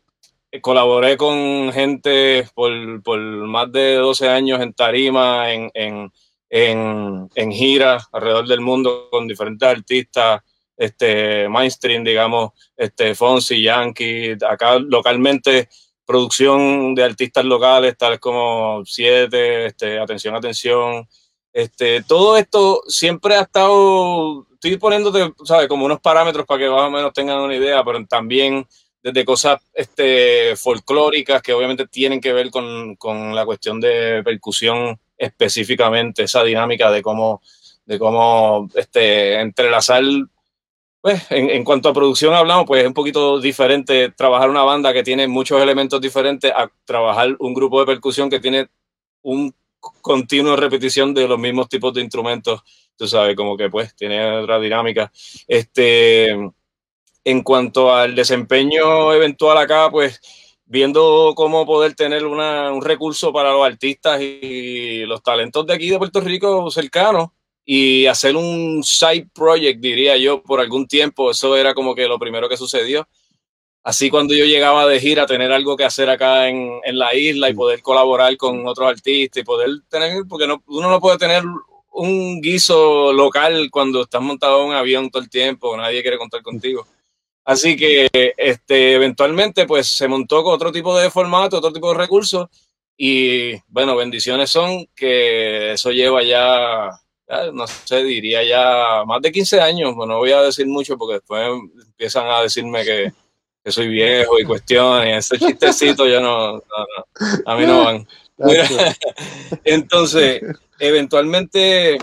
colaboré 0.60 1.16
con 1.16 1.72
gente 1.72 2.46
por, 2.54 3.02
por, 3.02 3.18
más 3.18 3.72
de 3.72 3.94
12 3.94 4.28
años 4.28 4.60
en 4.60 4.74
tarima, 4.74 5.52
en, 5.52 5.70
en, 5.74 6.12
en, 6.50 7.30
en 7.34 7.52
gira 7.52 8.06
alrededor 8.12 8.46
del 8.46 8.60
mundo 8.60 9.08
con 9.10 9.26
diferentes 9.26 9.66
artistas, 9.66 10.42
este, 10.76 11.48
mainstream, 11.48 12.04
digamos, 12.04 12.50
este, 12.76 13.14
Fonsi, 13.14 13.62
Yankee, 13.62 14.36
acá 14.48 14.78
localmente 14.78 15.68
producción 16.04 16.94
de 16.94 17.04
artistas 17.04 17.44
locales, 17.44 17.96
tales 17.96 18.18
como 18.18 18.82
Siete, 18.84 19.66
este, 19.66 19.98
Atención, 19.98 20.34
Atención, 20.34 21.08
este, 21.52 22.02
todo 22.02 22.36
esto 22.36 22.82
siempre 22.88 23.36
ha 23.36 23.42
estado, 23.42 24.46
estoy 24.54 24.76
poniéndote, 24.78 25.32
¿sabes? 25.44 25.68
Como 25.68 25.84
unos 25.84 26.00
parámetros 26.00 26.46
para 26.46 26.60
que 26.60 26.70
más 26.70 26.82
o 26.82 26.90
menos 26.90 27.12
tengan 27.12 27.40
una 27.40 27.54
idea, 27.54 27.84
pero 27.84 28.04
también 28.06 28.66
desde 29.02 29.24
cosas 29.24 29.60
este, 29.74 30.54
folclóricas 30.56 31.42
que 31.42 31.52
obviamente 31.52 31.86
tienen 31.86 32.20
que 32.20 32.32
ver 32.32 32.50
con, 32.50 32.96
con, 32.96 33.34
la 33.34 33.44
cuestión 33.44 33.80
de 33.80 34.22
percusión 34.24 34.98
específicamente, 35.16 36.22
esa 36.22 36.44
dinámica 36.44 36.90
de 36.90 37.02
cómo, 37.02 37.42
de 37.84 37.98
cómo 37.98 38.68
este, 38.74 39.40
entrelazar, 39.40 40.04
pues 41.00 41.30
en, 41.30 41.50
en, 41.50 41.64
cuanto 41.64 41.88
a 41.88 41.94
producción 41.94 42.32
hablamos, 42.34 42.64
pues 42.66 42.82
es 42.82 42.86
un 42.86 42.94
poquito 42.94 43.40
diferente 43.40 44.10
trabajar 44.10 44.50
una 44.50 44.62
banda 44.62 44.92
que 44.92 45.02
tiene 45.02 45.26
muchos 45.26 45.60
elementos 45.60 46.00
diferentes 46.00 46.52
a 46.52 46.70
trabajar 46.84 47.34
un 47.40 47.54
grupo 47.54 47.80
de 47.80 47.86
percusión 47.86 48.30
que 48.30 48.40
tiene 48.40 48.68
un 49.22 49.52
continua 50.00 50.56
repetición 50.56 51.12
de 51.12 51.26
los 51.26 51.38
mismos 51.38 51.68
tipos 51.68 51.92
de 51.92 52.02
instrumentos, 52.02 52.62
tú 52.96 53.08
sabes, 53.08 53.34
como 53.34 53.56
que 53.56 53.68
pues 53.68 53.94
tiene 53.96 54.38
otra 54.38 54.60
dinámica. 54.60 55.10
Este, 55.46 56.36
en 57.24 57.42
cuanto 57.42 57.94
al 57.94 58.14
desempeño 58.14 59.12
eventual 59.12 59.58
acá, 59.58 59.90
pues 59.90 60.20
viendo 60.64 61.34
cómo 61.36 61.66
poder 61.66 61.94
tener 61.94 62.24
una, 62.24 62.72
un 62.72 62.82
recurso 62.82 63.32
para 63.32 63.52
los 63.52 63.64
artistas 63.64 64.20
y 64.20 65.04
los 65.06 65.22
talentos 65.22 65.66
de 65.66 65.74
aquí 65.74 65.90
de 65.90 65.98
Puerto 65.98 66.20
Rico 66.20 66.70
cercanos 66.70 67.28
y 67.64 68.06
hacer 68.06 68.36
un 68.36 68.82
side 68.82 69.28
project, 69.32 69.80
diría 69.80 70.16
yo, 70.16 70.42
por 70.42 70.60
algún 70.60 70.86
tiempo, 70.86 71.30
eso 71.30 71.56
era 71.56 71.74
como 71.74 71.94
que 71.94 72.08
lo 72.08 72.18
primero 72.18 72.48
que 72.48 72.56
sucedió. 72.56 73.06
Así 73.84 74.10
cuando 74.10 74.34
yo 74.34 74.44
llegaba 74.44 74.86
de 74.86 75.00
gira, 75.00 75.26
tener 75.26 75.52
algo 75.52 75.76
que 75.76 75.84
hacer 75.84 76.08
acá 76.08 76.48
en, 76.48 76.80
en 76.84 76.98
la 76.98 77.14
isla 77.14 77.50
y 77.50 77.54
poder 77.54 77.82
colaborar 77.82 78.36
con 78.36 78.66
otros 78.66 78.88
artistas 78.88 79.42
y 79.42 79.44
poder 79.44 79.70
tener, 79.88 80.22
porque 80.28 80.46
no, 80.46 80.62
uno 80.66 80.88
no 80.88 81.00
puede 81.00 81.18
tener 81.18 81.44
un 81.92 82.40
guiso 82.40 83.12
local 83.12 83.68
cuando 83.70 84.02
estás 84.02 84.22
montado 84.22 84.62
en 84.62 84.68
un 84.68 84.74
avión 84.74 85.10
todo 85.10 85.22
el 85.22 85.28
tiempo, 85.28 85.76
nadie 85.76 86.02
quiere 86.02 86.18
contar 86.18 86.42
contigo. 86.42 86.86
Así 87.44 87.76
que 87.76 88.08
este, 88.36 88.94
eventualmente 88.94 89.66
pues 89.66 89.88
se 89.88 90.06
montó 90.06 90.44
con 90.44 90.54
otro 90.54 90.70
tipo 90.70 90.96
de 90.96 91.10
formato, 91.10 91.58
otro 91.58 91.72
tipo 91.72 91.92
de 91.92 91.98
recursos 91.98 92.48
y 92.96 93.56
bueno, 93.66 93.96
bendiciones 93.96 94.50
son 94.50 94.86
que 94.94 95.72
eso 95.72 95.90
lleva 95.90 96.22
ya, 96.22 96.90
no 97.52 97.66
sé, 97.66 98.04
diría 98.04 98.44
ya 98.44 99.04
más 99.04 99.20
de 99.22 99.32
15 99.32 99.60
años, 99.60 99.94
bueno, 99.94 100.14
no 100.14 100.18
voy 100.20 100.30
a 100.30 100.42
decir 100.42 100.66
mucho 100.68 100.96
porque 100.96 101.14
después 101.14 101.48
empiezan 101.84 102.28
a 102.28 102.42
decirme 102.42 102.84
que, 102.84 103.12
que 103.64 103.72
soy 103.72 103.88
viejo 103.88 104.38
y 104.38 104.44
cuestiones, 104.44 105.32
ese 105.32 105.44
chistecito 105.44 106.06
ya 106.06 106.20
no, 106.20 106.58
no, 106.58 106.62
a 107.46 107.56
mí 107.56 107.66
no 107.66 107.84
van. 107.84 108.06
Entonces, 109.64 110.42
eventualmente, 110.78 111.98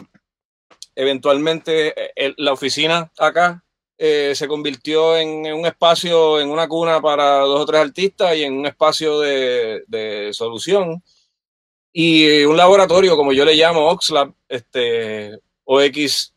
eventualmente 0.96 1.94
eh, 2.16 2.34
la 2.38 2.52
oficina 2.52 3.10
acá 3.18 3.64
eh, 4.02 4.34
se 4.34 4.48
convirtió 4.48 5.18
en, 5.18 5.54
un 5.54 5.66
espacio, 5.66 6.40
en 6.40 6.50
una 6.50 6.70
cuna 6.70 7.02
para 7.02 7.40
dos 7.40 7.60
o 7.60 7.66
tres 7.66 7.82
artistas 7.82 8.34
y 8.34 8.44
en 8.44 8.54
un 8.54 8.66
espacio 8.66 9.20
de, 9.20 10.30
solución. 10.32 11.04
Y 11.92 12.44
un 12.46 12.56
laboratorio, 12.56 13.18
como 13.18 13.34
yo 13.34 13.44
le 13.44 13.56
llamo, 13.56 13.90
Oxlab, 13.90 14.32
este, 14.48 15.38
OX, 15.66 16.34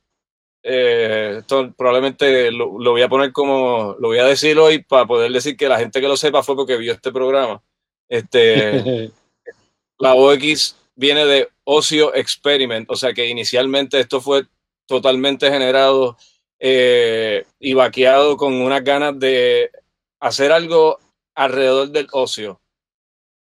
eh, 0.64 1.37
esto 1.38 1.72
probablemente 1.77 2.51
lo, 2.51 2.70
voy 2.70 3.03
a 3.03 3.09
poner 3.09 3.31
como, 3.31 3.94
lo 4.01 4.09
voy 4.09 4.18
a 4.18 4.27
decir 4.27 4.59
hoy 4.59 4.83
para 4.83 5.07
poder 5.07 5.31
decir 5.31 5.57
que 5.57 5.68
la 5.68 5.79
gente 5.79 6.01
que 6.01 6.09
lo 6.09 6.16
sepa 6.16 6.42
fue 6.42 6.57
porque 6.57 6.77
vio 6.77 6.92
este 6.92 7.12
programa. 7.12 7.62
Este, 8.09 9.12
la 10.01 10.14
OX 10.14 10.75
viene 10.96 11.27
de 11.27 11.48
Ocio 11.62 12.12
Experiment, 12.12 12.90
o 12.90 12.96
sea 12.96 13.14
que 13.14 13.29
inicialmente 13.29 14.01
esto 14.01 14.20
fue 14.20 14.46
totalmente 14.87 15.48
generado 15.48 16.16
eh, 16.64 17.44
y 17.59 17.75
vaqueado 17.75 18.37
con 18.37 18.55
unas 18.55 18.85
ganas 18.85 19.18
de 19.18 19.72
hacer 20.20 20.53
algo 20.53 21.01
alrededor 21.35 21.90
del 21.90 22.07
ocio. 22.12 22.61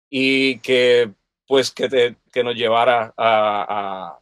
Y 0.09 0.57
que 0.59 1.11
pues 1.47 1.69
que, 1.69 1.87
te, 1.89 2.15
que 2.31 2.43
nos 2.43 2.55
llevara 2.55 3.13
a, 3.15 4.19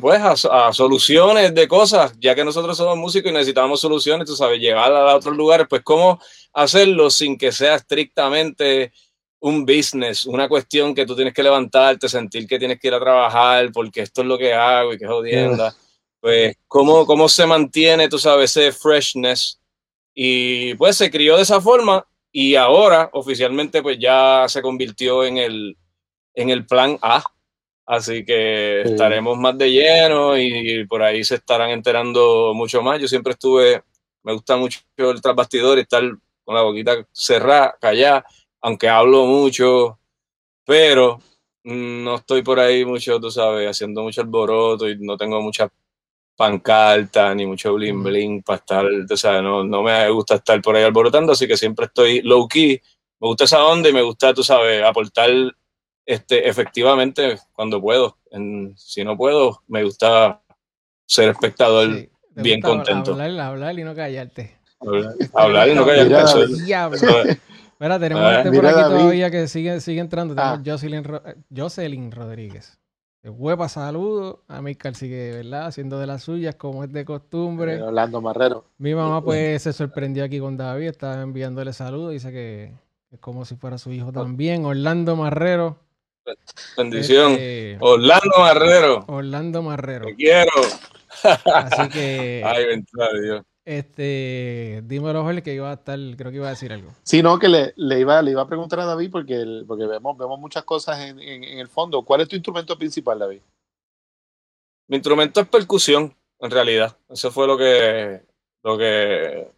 pues 0.00 0.20
a, 0.20 0.72
soluciones 0.72 1.54
de 1.54 1.68
cosas, 1.68 2.14
ya 2.18 2.34
que 2.34 2.44
nosotros 2.44 2.76
somos 2.76 2.96
músicos 2.96 3.30
y 3.30 3.34
necesitamos 3.34 3.80
soluciones, 3.80 4.26
tú 4.26 4.34
sabes, 4.34 4.58
llegar 4.58 4.92
a 4.92 5.14
otros 5.14 5.36
lugares, 5.36 5.68
pues 5.70 5.82
cómo 5.82 6.20
hacerlo 6.52 7.10
sin 7.10 7.38
que 7.38 7.52
sea 7.52 7.76
estrictamente 7.76 8.92
un 9.38 9.64
business, 9.64 10.26
una 10.26 10.48
cuestión 10.48 10.96
que 10.96 11.06
tú 11.06 11.14
tienes 11.14 11.32
que 11.32 11.44
levantarte, 11.44 12.08
sentir 12.08 12.48
que 12.48 12.58
tienes 12.58 12.80
que 12.80 12.88
ir 12.88 12.94
a 12.94 13.00
trabajar 13.00 13.70
porque 13.72 14.02
esto 14.02 14.22
es 14.22 14.26
lo 14.26 14.36
que 14.36 14.52
hago 14.52 14.94
y 14.94 14.98
que 14.98 15.06
jodienda 15.06 15.72
pues 16.20 16.56
cómo, 16.68 17.06
cómo 17.06 17.28
se 17.28 17.46
mantiene, 17.46 18.08
tú 18.08 18.18
sabes, 18.18 18.56
ese 18.56 18.72
freshness. 18.72 19.60
Y 20.14 20.74
pues 20.74 20.96
se 20.96 21.10
crió 21.10 21.36
de 21.36 21.42
esa 21.42 21.60
forma 21.60 22.06
y 22.32 22.54
ahora 22.54 23.10
oficialmente 23.12 23.82
pues 23.82 23.98
ya 23.98 24.44
se 24.48 24.62
convirtió 24.62 25.24
en 25.24 25.38
el, 25.38 25.76
en 26.34 26.50
el 26.50 26.66
plan 26.66 26.98
A. 27.02 27.22
Así 27.86 28.24
que 28.24 28.82
estaremos 28.82 29.36
más 29.36 29.58
de 29.58 29.70
lleno 29.70 30.38
y 30.38 30.86
por 30.86 31.02
ahí 31.02 31.24
se 31.24 31.36
estarán 31.36 31.70
enterando 31.70 32.52
mucho 32.54 32.82
más. 32.82 33.00
Yo 33.00 33.08
siempre 33.08 33.32
estuve, 33.32 33.82
me 34.22 34.32
gusta 34.32 34.56
mucho 34.56 34.78
el 34.96 35.20
trasbastidor 35.20 35.78
y 35.78 35.82
estar 35.82 36.02
con 36.44 36.54
la 36.54 36.62
boquita 36.62 37.04
cerrada, 37.12 37.76
callada, 37.80 38.24
aunque 38.60 38.88
hablo 38.88 39.26
mucho, 39.26 39.98
pero 40.64 41.18
no 41.64 42.16
estoy 42.16 42.42
por 42.42 42.60
ahí 42.60 42.84
mucho, 42.84 43.18
tú 43.20 43.30
sabes, 43.30 43.68
haciendo 43.68 44.02
mucho 44.02 44.20
alboroto 44.20 44.88
y 44.88 44.96
no 44.98 45.16
tengo 45.16 45.40
muchas 45.42 45.70
pancarta 46.40 47.34
ni 47.34 47.44
mucho 47.44 47.74
bling 47.74 48.02
bling 48.02 48.42
para 48.42 48.56
estar, 48.56 48.86
o 48.86 49.16
sea, 49.18 49.42
no, 49.42 49.62
no 49.62 49.82
me 49.82 50.08
gusta 50.08 50.36
estar 50.36 50.58
por 50.62 50.74
ahí 50.74 50.82
alborotando, 50.82 51.32
así 51.32 51.46
que 51.46 51.54
siempre 51.54 51.84
estoy 51.84 52.22
low 52.22 52.48
key. 52.48 52.80
Me 53.20 53.28
gusta 53.28 53.44
esa 53.44 53.62
onda 53.62 53.90
y 53.90 53.92
me 53.92 54.00
gusta, 54.00 54.32
tú 54.32 54.42
sabes, 54.42 54.82
aportar 54.82 55.28
este, 56.06 56.48
efectivamente 56.48 57.38
cuando 57.52 57.78
puedo. 57.78 58.16
En, 58.30 58.72
si 58.74 59.04
no 59.04 59.18
puedo, 59.18 59.60
me 59.68 59.84
gusta 59.84 60.40
ser 61.04 61.28
espectador 61.28 62.08
bien 62.36 62.62
contento. 62.62 63.12
Hablar, 63.12 63.38
hablar 63.40 63.78
y 63.78 63.84
no 63.84 63.94
callarte. 63.94 64.56
Hablar, 65.34 65.68
y 65.68 65.74
no 65.74 65.84
callarte. 65.84 66.62
Diablo. 66.64 66.98
Mira, 67.78 67.98
tenemos 67.98 68.24
ah, 68.24 68.38
este 68.38 68.50
por 68.50 68.66
aquí 68.66 68.80
todavía 68.80 69.30
que 69.30 69.46
sigue, 69.46 69.78
sigue 69.82 70.00
entrando. 70.00 70.34
Tenemos 70.34 70.60
ah. 70.66 71.34
Jocelyn, 71.54 72.10
Rodríguez. 72.10 72.78
Huepa 73.22 73.68
saludo. 73.68 74.42
A 74.48 74.62
Michael 74.62 74.94
sigue, 74.94 75.32
¿verdad? 75.32 75.66
Haciendo 75.66 75.98
de 75.98 76.06
las 76.06 76.22
suyas 76.22 76.54
como 76.54 76.84
es 76.84 76.92
de 76.92 77.04
costumbre. 77.04 77.74
Eh, 77.74 77.82
Orlando 77.82 78.20
Marrero. 78.22 78.64
Mi 78.78 78.94
mamá 78.94 79.22
pues 79.22 79.62
se 79.62 79.72
sorprendió 79.72 80.24
aquí 80.24 80.40
con 80.40 80.56
David. 80.56 80.88
Estaba 80.88 81.20
enviándole 81.20 81.72
saludos. 81.72 82.12
Dice 82.12 82.30
que 82.32 82.72
es 83.10 83.18
como 83.20 83.44
si 83.44 83.56
fuera 83.56 83.76
su 83.76 83.92
hijo 83.92 84.10
también. 84.10 84.64
Orlando 84.64 85.16
Marrero. 85.16 85.76
Bendición. 86.76 87.32
Este, 87.32 87.76
Orlando 87.80 88.38
Marrero. 88.38 89.04
Orlando 89.08 89.62
Marrero. 89.62 90.06
Te 90.06 90.14
quiero. 90.14 90.52
Así 91.54 91.88
que. 91.90 92.42
Ay, 92.46 92.66
bendito 92.66 92.98
Dios. 93.22 93.42
Este, 93.70 94.82
dímelo, 94.86 95.22
Jorge, 95.22 95.44
que 95.44 95.54
iba 95.54 95.70
a 95.70 95.74
estar, 95.74 95.96
creo 96.16 96.32
que 96.32 96.38
iba 96.38 96.48
a 96.48 96.50
decir 96.50 96.72
algo. 96.72 96.90
Sí, 97.04 97.22
no, 97.22 97.38
que 97.38 97.48
le, 97.48 97.72
le, 97.76 98.00
iba, 98.00 98.20
le 98.20 98.32
iba 98.32 98.42
a 98.42 98.48
preguntar 98.48 98.80
a 98.80 98.84
David 98.84 99.12
porque, 99.12 99.62
porque 99.64 99.86
vemos, 99.86 100.18
vemos 100.18 100.40
muchas 100.40 100.64
cosas 100.64 100.98
en, 100.98 101.20
en, 101.20 101.44
el 101.44 101.68
fondo. 101.68 102.02
¿Cuál 102.02 102.22
es 102.22 102.28
tu 102.28 102.34
instrumento 102.34 102.76
principal, 102.76 103.20
David? 103.20 103.42
Mi 104.88 104.96
instrumento 104.96 105.40
es 105.40 105.46
percusión, 105.46 106.12
en 106.40 106.50
realidad. 106.50 106.96
Eso 107.08 107.30
fue 107.30 107.46
lo 107.46 107.56
que, 107.56 108.22
lo 108.64 108.76
que, 108.76 109.52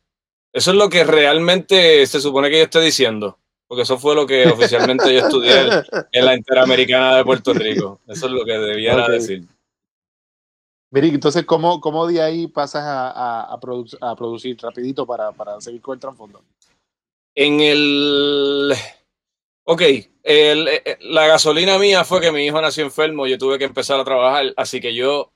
eso 0.52 0.70
es 0.72 0.76
lo 0.76 0.90
que 0.90 1.04
realmente 1.04 2.06
se 2.06 2.20
supone 2.20 2.50
que 2.50 2.58
yo 2.58 2.64
estoy 2.64 2.84
diciendo. 2.84 3.38
Porque 3.66 3.84
eso 3.84 3.96
fue 3.96 4.14
lo 4.14 4.26
que 4.26 4.46
oficialmente 4.46 5.10
yo 5.10 5.20
estudié 5.20 5.54
en 6.12 6.26
la 6.26 6.36
Interamericana 6.36 7.16
de 7.16 7.24
Puerto 7.24 7.54
Rico. 7.54 7.98
Eso 8.06 8.26
es 8.26 8.32
lo 8.32 8.44
que 8.44 8.58
debiera 8.58 9.08
decir. 9.08 9.46
Miri, 10.92 11.08
entonces, 11.08 11.46
¿cómo, 11.46 11.80
¿cómo, 11.80 12.06
de 12.06 12.20
ahí 12.20 12.48
pasas 12.48 12.84
a, 12.84 13.10
a, 13.10 13.54
a, 13.54 14.14
producir 14.14 14.58
rapidito 14.60 15.06
para, 15.06 15.32
para, 15.32 15.58
seguir 15.58 15.80
con 15.80 15.94
el 15.94 16.00
trasfondo? 16.00 16.42
En 17.34 17.60
el... 17.60 18.74
Ok, 19.64 19.80
el, 20.22 20.68
eh, 20.68 20.82
eh, 20.84 20.98
la 21.00 21.26
gasolina 21.26 21.78
mía 21.78 22.04
fue 22.04 22.20
que 22.20 22.30
mi 22.30 22.44
hijo 22.44 22.60
nació 22.60 22.84
enfermo, 22.84 23.26
yo 23.26 23.38
tuve 23.38 23.58
que 23.58 23.64
empezar 23.64 23.98
a 23.98 24.04
trabajar, 24.04 24.52
así 24.54 24.82
que 24.82 24.94
yo, 24.94 25.32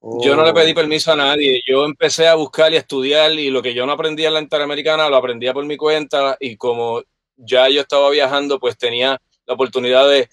yo 0.00 0.34
no 0.34 0.44
le 0.44 0.52
pedí 0.52 0.72
oh. 0.72 0.74
permiso 0.74 1.12
a 1.12 1.16
nadie, 1.16 1.62
yo 1.64 1.84
empecé 1.84 2.26
a 2.26 2.34
buscar 2.34 2.72
y 2.72 2.76
a 2.76 2.80
estudiar 2.80 3.30
y 3.32 3.50
lo 3.50 3.62
que 3.62 3.74
yo 3.74 3.86
no 3.86 3.92
aprendía 3.92 4.26
en 4.26 4.34
la 4.34 4.40
Interamericana 4.40 5.08
lo 5.08 5.16
aprendía 5.16 5.54
por 5.54 5.64
mi 5.64 5.76
cuenta 5.76 6.36
y 6.40 6.56
como 6.56 7.02
ya 7.36 7.68
yo 7.68 7.82
estaba 7.82 8.10
viajando, 8.10 8.58
pues 8.58 8.76
tenía 8.76 9.20
la 9.46 9.54
oportunidad 9.54 10.08
de 10.08 10.28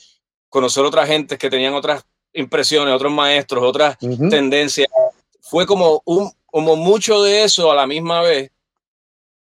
conocer 0.49 0.83
otras 0.83 1.07
gentes 1.07 1.37
que 1.37 1.51
tenían 1.51 1.75
otras 1.75 2.05
impresiones, 2.33 2.93
otros 2.93 3.11
maestros, 3.11 3.63
otras 3.63 3.97
tendencias. 3.99 4.87
Fue 5.41 5.65
como, 5.65 6.01
un, 6.05 6.31
como 6.45 6.75
mucho 6.75 7.21
de 7.23 7.43
eso 7.43 7.71
a 7.71 7.75
la 7.75 7.87
misma 7.87 8.21
vez. 8.21 8.51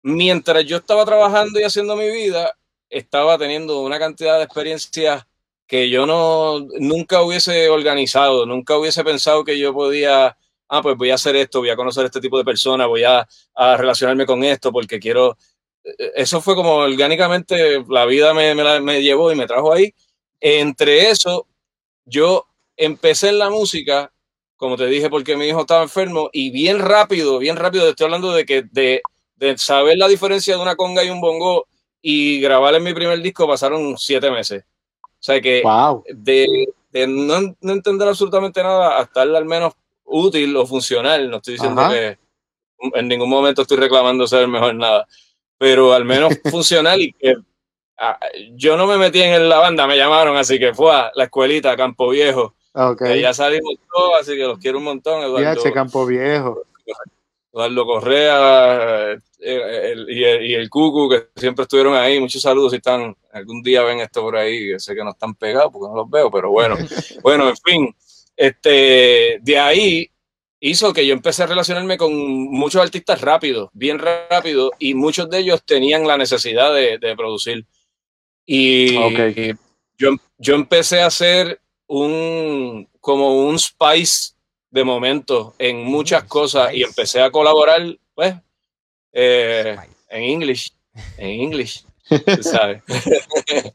Mientras 0.02 0.64
yo 0.64 0.78
estaba 0.78 1.04
trabajando 1.04 1.60
y 1.60 1.64
haciendo 1.64 1.96
mi 1.96 2.10
vida, 2.10 2.56
estaba 2.88 3.36
teniendo 3.36 3.80
una 3.80 3.98
cantidad 3.98 4.38
de 4.38 4.44
experiencias 4.44 5.26
que 5.66 5.90
yo 5.90 6.06
no 6.06 6.60
nunca 6.78 7.22
hubiese 7.22 7.68
organizado, 7.68 8.46
nunca 8.46 8.78
hubiese 8.78 9.04
pensado 9.04 9.44
que 9.44 9.58
yo 9.58 9.74
podía, 9.74 10.36
ah, 10.68 10.82
pues 10.82 10.96
voy 10.96 11.10
a 11.10 11.16
hacer 11.16 11.36
esto, 11.36 11.58
voy 11.58 11.68
a 11.68 11.76
conocer 11.76 12.06
este 12.06 12.22
tipo 12.22 12.38
de 12.38 12.44
personas, 12.44 12.88
voy 12.88 13.04
a, 13.04 13.28
a 13.54 13.76
relacionarme 13.76 14.24
con 14.24 14.42
esto 14.44 14.72
porque 14.72 14.98
quiero. 14.98 15.36
E, 15.84 16.12
eso 16.16 16.40
fue 16.40 16.54
como 16.54 16.76
orgánicamente 16.76 17.84
la 17.88 18.06
vida 18.06 18.32
me, 18.32 18.54
me, 18.54 18.80
me 18.80 19.02
llevó 19.02 19.30
y 19.30 19.36
me 19.36 19.46
trajo 19.46 19.72
ahí. 19.72 19.94
Entre 20.40 21.10
eso, 21.10 21.46
yo 22.06 22.47
empecé 22.78 23.28
en 23.28 23.38
la 23.38 23.50
música, 23.50 24.10
como 24.56 24.76
te 24.76 24.86
dije, 24.86 25.10
porque 25.10 25.36
mi 25.36 25.46
hijo 25.46 25.60
estaba 25.60 25.82
enfermo 25.82 26.30
y 26.32 26.50
bien 26.50 26.78
rápido, 26.78 27.38
bien 27.38 27.56
rápido, 27.56 27.84
te 27.84 27.90
estoy 27.90 28.04
hablando 28.06 28.32
de 28.32 28.46
que 28.46 28.62
de, 28.62 29.02
de 29.36 29.58
saber 29.58 29.98
la 29.98 30.08
diferencia 30.08 30.56
de 30.56 30.62
una 30.62 30.76
conga 30.76 31.04
y 31.04 31.10
un 31.10 31.20
bongo 31.20 31.66
y 32.00 32.40
grabar 32.40 32.74
en 32.74 32.84
mi 32.84 32.94
primer 32.94 33.20
disco 33.20 33.46
pasaron 33.46 33.98
siete 33.98 34.30
meses. 34.30 34.64
O 35.02 35.22
sea 35.22 35.40
que 35.40 35.62
de, 36.14 36.46
de 36.92 37.06
no, 37.06 37.54
no, 37.60 37.72
entender 37.72 38.08
absolutamente 38.08 38.62
nada 38.62 38.98
a 38.98 39.02
estar 39.02 39.28
al 39.28 39.44
menos 39.44 39.74
útil 40.04 40.56
o 40.56 40.66
funcional, 40.66 41.28
no 41.28 41.38
estoy 41.38 41.54
diciendo 41.54 41.82
que 41.90 42.18
en 42.94 43.08
ningún 43.08 43.28
momento 43.28 43.62
estoy 43.62 43.76
reclamando 43.76 44.26
ser 44.26 44.42
el 44.42 44.48
mejor 44.48 44.74
nada, 44.74 45.06
pero 45.58 45.92
al 45.92 46.04
menos 46.04 46.32
funcional 46.50 47.00
y 47.02 47.12
que 47.12 47.36
ah, 47.98 48.18
yo 48.54 48.76
no 48.76 48.86
me 48.86 48.96
metí 48.96 49.20
en 49.20 49.48
la 49.48 49.58
banda, 49.58 49.86
me 49.88 49.96
llamaron, 49.96 50.36
así 50.36 50.58
que 50.58 50.72
fue 50.72 50.94
a 50.94 51.10
la 51.14 51.24
escuelita, 51.24 51.76
Campo 51.76 52.10
Viejo, 52.10 52.54
Okay. 52.80 53.20
ya 53.20 53.34
salimos 53.34 53.74
todos, 53.92 54.20
así 54.20 54.36
que 54.36 54.44
los 54.44 54.58
quiero 54.60 54.78
un 54.78 54.84
montón. 54.84 55.20
Eduardo, 55.20 55.72
Campo 55.72 56.06
Viejo. 56.06 56.62
Eduardo 57.52 57.86
Correa 57.86 59.12
eh, 59.40 59.92
el, 59.92 60.08
y, 60.08 60.22
el, 60.22 60.46
y, 60.46 60.54
el, 60.54 60.70
Cucu, 60.70 61.08
que 61.08 61.26
siempre 61.34 61.64
estuvieron 61.64 61.96
ahí. 61.96 62.20
Muchos 62.20 62.40
saludos 62.40 62.70
si 62.70 62.76
están, 62.76 63.16
algún 63.32 63.62
día 63.62 63.82
ven 63.82 63.98
esto 63.98 64.20
por 64.20 64.36
ahí, 64.36 64.78
sé 64.78 64.94
que 64.94 65.02
no 65.02 65.10
están 65.10 65.34
pegados 65.34 65.72
porque 65.72 65.88
no 65.88 65.96
los 65.96 66.08
veo, 66.08 66.30
pero 66.30 66.52
bueno. 66.52 66.76
bueno, 67.22 67.48
en 67.48 67.56
fin, 67.56 67.96
este, 68.36 69.40
de 69.42 69.58
ahí 69.58 70.08
hizo 70.60 70.92
que 70.92 71.04
yo 71.04 71.14
empecé 71.14 71.42
a 71.42 71.46
relacionarme 71.46 71.98
con 71.98 72.12
muchos 72.14 72.80
artistas 72.80 73.20
rápidos, 73.20 73.70
bien 73.72 73.98
rápido, 73.98 74.70
y 74.78 74.94
muchos 74.94 75.28
de 75.28 75.38
ellos 75.38 75.64
tenían 75.64 76.06
la 76.06 76.16
necesidad 76.16 76.72
de, 76.72 76.98
de 76.98 77.16
producir. 77.16 77.66
Y 78.46 78.94
yo, 79.98 80.10
yo 80.38 80.54
empecé 80.54 81.00
a 81.00 81.06
hacer 81.06 81.60
un, 81.88 82.88
como 83.00 83.48
un 83.48 83.58
spice 83.58 84.34
de 84.70 84.84
momento 84.84 85.54
en 85.58 85.84
muchas 85.84 86.24
cosas 86.24 86.72
y 86.74 86.82
empecé 86.82 87.20
a 87.20 87.30
colaborar, 87.30 87.80
pues, 88.14 88.34
eh, 89.12 89.76
en 90.10 90.22
English, 90.22 90.72
en 91.16 91.40
English, 91.40 91.84
¿sabes? 92.42 92.82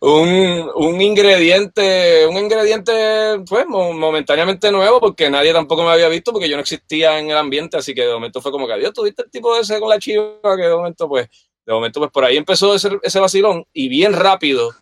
un, 0.00 0.70
un, 0.74 1.00
ingrediente, 1.00 2.26
un 2.26 2.36
ingrediente, 2.36 3.40
pues, 3.48 3.66
momentáneamente 3.66 4.70
nuevo 4.70 5.00
porque 5.00 5.30
nadie 5.30 5.52
tampoco 5.52 5.82
me 5.82 5.90
había 5.90 6.08
visto 6.08 6.32
porque 6.32 6.48
yo 6.48 6.56
no 6.56 6.62
existía 6.62 7.18
en 7.18 7.30
el 7.30 7.36
ambiente, 7.36 7.78
así 7.78 7.94
que 7.94 8.02
de 8.02 8.12
momento 8.12 8.42
fue 8.42 8.52
como 8.52 8.66
que, 8.66 8.78
Dios, 8.78 8.92
tuviste 8.92 9.22
el 9.22 9.30
tipo 9.30 9.54
de 9.54 9.62
ese 9.62 9.80
con 9.80 9.88
la 9.88 9.98
chiva 9.98 10.56
que 10.56 10.62
de 10.62 10.76
momento, 10.76 11.08
pues, 11.08 11.28
de 11.64 11.72
momento, 11.72 12.00
pues, 12.00 12.10
por 12.10 12.24
ahí 12.24 12.36
empezó 12.36 12.74
ese, 12.74 12.90
ese 13.02 13.20
vacilón 13.20 13.64
y 13.72 13.88
bien 13.88 14.12
rápido 14.12 14.74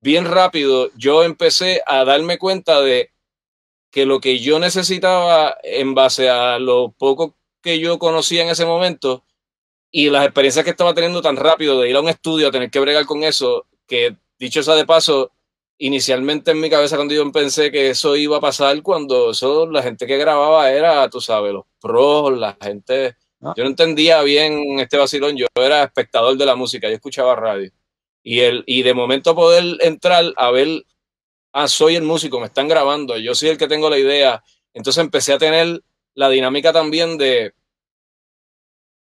bien 0.00 0.24
rápido 0.24 0.90
yo 0.96 1.22
empecé 1.22 1.82
a 1.86 2.04
darme 2.04 2.38
cuenta 2.38 2.80
de 2.80 3.10
que 3.90 4.06
lo 4.06 4.20
que 4.20 4.38
yo 4.38 4.58
necesitaba 4.58 5.56
en 5.62 5.94
base 5.94 6.30
a 6.30 6.58
lo 6.58 6.92
poco 6.92 7.36
que 7.62 7.78
yo 7.78 7.98
conocía 7.98 8.42
en 8.42 8.48
ese 8.48 8.64
momento 8.64 9.24
y 9.90 10.08
las 10.10 10.24
experiencias 10.24 10.64
que 10.64 10.70
estaba 10.70 10.94
teniendo 10.94 11.20
tan 11.20 11.36
rápido 11.36 11.80
de 11.80 11.90
ir 11.90 11.96
a 11.96 12.00
un 12.00 12.08
estudio 12.08 12.48
a 12.48 12.50
tener 12.50 12.70
que 12.70 12.80
bregar 12.80 13.04
con 13.06 13.24
eso, 13.24 13.66
que 13.86 14.16
dicho 14.38 14.62
sea 14.62 14.74
de 14.74 14.86
paso, 14.86 15.32
inicialmente 15.78 16.52
en 16.52 16.60
mi 16.60 16.70
cabeza 16.70 16.96
cuando 16.96 17.14
yo 17.14 17.30
pensé 17.32 17.72
que 17.72 17.90
eso 17.90 18.14
iba 18.14 18.36
a 18.36 18.40
pasar 18.40 18.80
cuando 18.82 19.30
eso, 19.30 19.66
la 19.70 19.82
gente 19.82 20.06
que 20.06 20.18
grababa 20.18 20.70
era, 20.70 21.08
tú 21.10 21.20
sabes, 21.20 21.52
los 21.52 21.64
pros, 21.80 22.38
la 22.38 22.56
gente... 22.60 23.16
Ah. 23.42 23.54
Yo 23.56 23.64
no 23.64 23.70
entendía 23.70 24.22
bien 24.22 24.78
este 24.78 24.98
vacilón, 24.98 25.36
yo 25.36 25.46
era 25.54 25.82
espectador 25.82 26.36
de 26.36 26.44
la 26.44 26.54
música, 26.54 26.88
yo 26.88 26.94
escuchaba 26.94 27.34
radio. 27.34 27.72
Y, 28.22 28.40
el, 28.40 28.64
y 28.66 28.82
de 28.82 28.94
momento 28.94 29.34
poder 29.34 29.78
entrar 29.80 30.32
a 30.36 30.50
ver, 30.50 30.84
ah, 31.52 31.68
soy 31.68 31.96
el 31.96 32.02
músico, 32.02 32.40
me 32.40 32.46
están 32.46 32.68
grabando, 32.68 33.16
yo 33.16 33.34
soy 33.34 33.50
el 33.50 33.58
que 33.58 33.68
tengo 33.68 33.90
la 33.90 33.98
idea. 33.98 34.42
Entonces 34.74 35.02
empecé 35.02 35.32
a 35.32 35.38
tener 35.38 35.82
la 36.14 36.28
dinámica 36.28 36.72
también 36.72 37.16
de, 37.18 37.54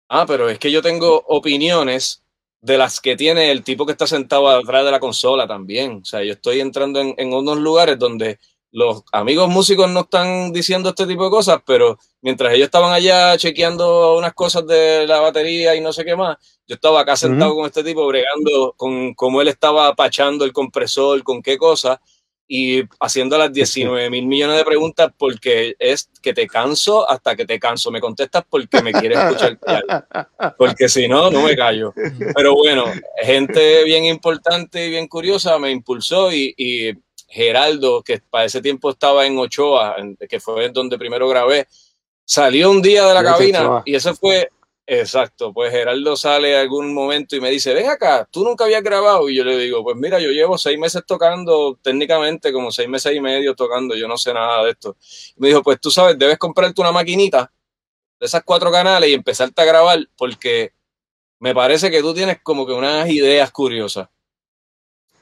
ah, 0.08 0.24
pero 0.26 0.48
es 0.48 0.58
que 0.58 0.70
yo 0.70 0.82
tengo 0.82 1.24
opiniones 1.28 2.22
de 2.60 2.78
las 2.78 3.00
que 3.00 3.16
tiene 3.16 3.50
el 3.50 3.64
tipo 3.64 3.84
que 3.84 3.92
está 3.92 4.06
sentado 4.06 4.48
atrás 4.48 4.84
de 4.84 4.90
la 4.90 5.00
consola 5.00 5.46
también. 5.46 6.00
O 6.02 6.04
sea, 6.04 6.22
yo 6.22 6.32
estoy 6.32 6.60
entrando 6.60 7.00
en, 7.00 7.14
en 7.18 7.34
unos 7.34 7.58
lugares 7.58 7.98
donde 7.98 8.38
los 8.72 9.02
amigos 9.12 9.48
músicos 9.48 9.88
no 9.90 10.00
están 10.00 10.52
diciendo 10.52 10.88
este 10.88 11.06
tipo 11.06 11.24
de 11.24 11.30
cosas, 11.30 11.60
pero 11.64 11.98
mientras 12.22 12.54
ellos 12.54 12.66
estaban 12.66 12.92
allá 12.92 13.36
chequeando 13.36 14.16
unas 14.16 14.32
cosas 14.32 14.66
de 14.66 15.06
la 15.06 15.20
batería 15.20 15.76
y 15.76 15.80
no 15.80 15.92
sé 15.92 16.04
qué 16.04 16.16
más, 16.16 16.38
yo 16.66 16.74
estaba 16.74 17.00
acá 17.00 17.14
sentado 17.14 17.54
con 17.54 17.66
este 17.66 17.84
tipo 17.84 18.06
bregando 18.06 18.74
con 18.76 19.14
cómo 19.14 19.42
él 19.42 19.48
estaba 19.48 19.94
pachando 19.94 20.46
el 20.46 20.52
compresor, 20.52 21.22
con 21.22 21.42
qué 21.42 21.58
cosa, 21.58 22.00
y 22.48 22.82
haciendo 23.00 23.38
las 23.38 23.52
19 23.52 24.10
mil 24.10 24.26
millones 24.26 24.56
de 24.58 24.64
preguntas 24.64 25.10
porque 25.16 25.74
es 25.78 26.10
que 26.20 26.34
te 26.34 26.46
canso 26.46 27.08
hasta 27.08 27.34
que 27.34 27.46
te 27.46 27.58
canso. 27.58 27.90
Me 27.90 28.00
contestas 28.00 28.44
porque 28.46 28.82
me 28.82 28.92
quieres 28.92 29.18
escuchar. 29.18 29.58
Porque 30.58 30.86
si 30.90 31.08
no, 31.08 31.30
no 31.30 31.42
me 31.42 31.56
callo. 31.56 31.94
Pero 32.34 32.54
bueno, 32.54 32.84
gente 33.22 33.84
bien 33.84 34.04
importante 34.04 34.86
y 34.86 34.90
bien 34.90 35.08
curiosa 35.08 35.58
me 35.58 35.70
impulsó 35.70 36.30
y, 36.30 36.52
y 36.58 36.92
Geraldo, 37.32 38.02
que 38.02 38.20
para 38.28 38.44
ese 38.44 38.60
tiempo 38.60 38.90
estaba 38.90 39.26
en 39.26 39.38
Ochoa, 39.38 39.96
que 40.28 40.38
fue 40.38 40.68
donde 40.68 40.98
primero 40.98 41.26
grabé, 41.28 41.66
salió 42.24 42.70
un 42.70 42.82
día 42.82 43.06
de 43.06 43.14
la 43.14 43.24
cabina 43.24 43.82
y 43.86 43.94
eso 43.94 44.14
fue 44.14 44.48
Exacto, 44.84 45.52
pues 45.52 45.70
Geraldo 45.70 46.16
sale 46.16 46.56
algún 46.56 46.92
momento 46.92 47.36
y 47.36 47.40
me 47.40 47.50
dice, 47.50 47.72
ven 47.72 47.88
acá, 47.88 48.28
tú 48.30 48.44
nunca 48.44 48.64
habías 48.64 48.82
grabado. 48.82 49.28
Y 49.30 49.36
yo 49.36 49.44
le 49.44 49.56
digo, 49.56 49.82
pues 49.82 49.96
mira, 49.96 50.18
yo 50.18 50.30
llevo 50.30 50.58
seis 50.58 50.78
meses 50.78 51.02
tocando, 51.06 51.78
técnicamente 51.80 52.52
como 52.52 52.72
seis 52.72 52.88
meses 52.88 53.14
y 53.14 53.20
medio 53.20 53.54
tocando, 53.54 53.94
yo 53.94 54.08
no 54.08 54.18
sé 54.18 54.34
nada 54.34 54.64
de 54.64 54.72
esto. 54.72 54.96
Y 55.36 55.40
me 55.40 55.48
dijo, 55.48 55.62
pues 55.62 55.80
tú 55.80 55.90
sabes, 55.90 56.18
debes 56.18 56.36
comprarte 56.36 56.80
una 56.80 56.90
maquinita, 56.90 57.52
de 58.18 58.26
esas 58.26 58.42
cuatro 58.44 58.72
canales 58.72 59.08
y 59.08 59.14
empezarte 59.14 59.62
a 59.62 59.64
grabar 59.64 60.00
porque 60.16 60.72
me 61.38 61.54
parece 61.54 61.90
que 61.90 62.00
tú 62.00 62.12
tienes 62.12 62.40
como 62.42 62.66
que 62.66 62.72
unas 62.72 63.08
ideas 63.08 63.50
curiosas. 63.52 64.08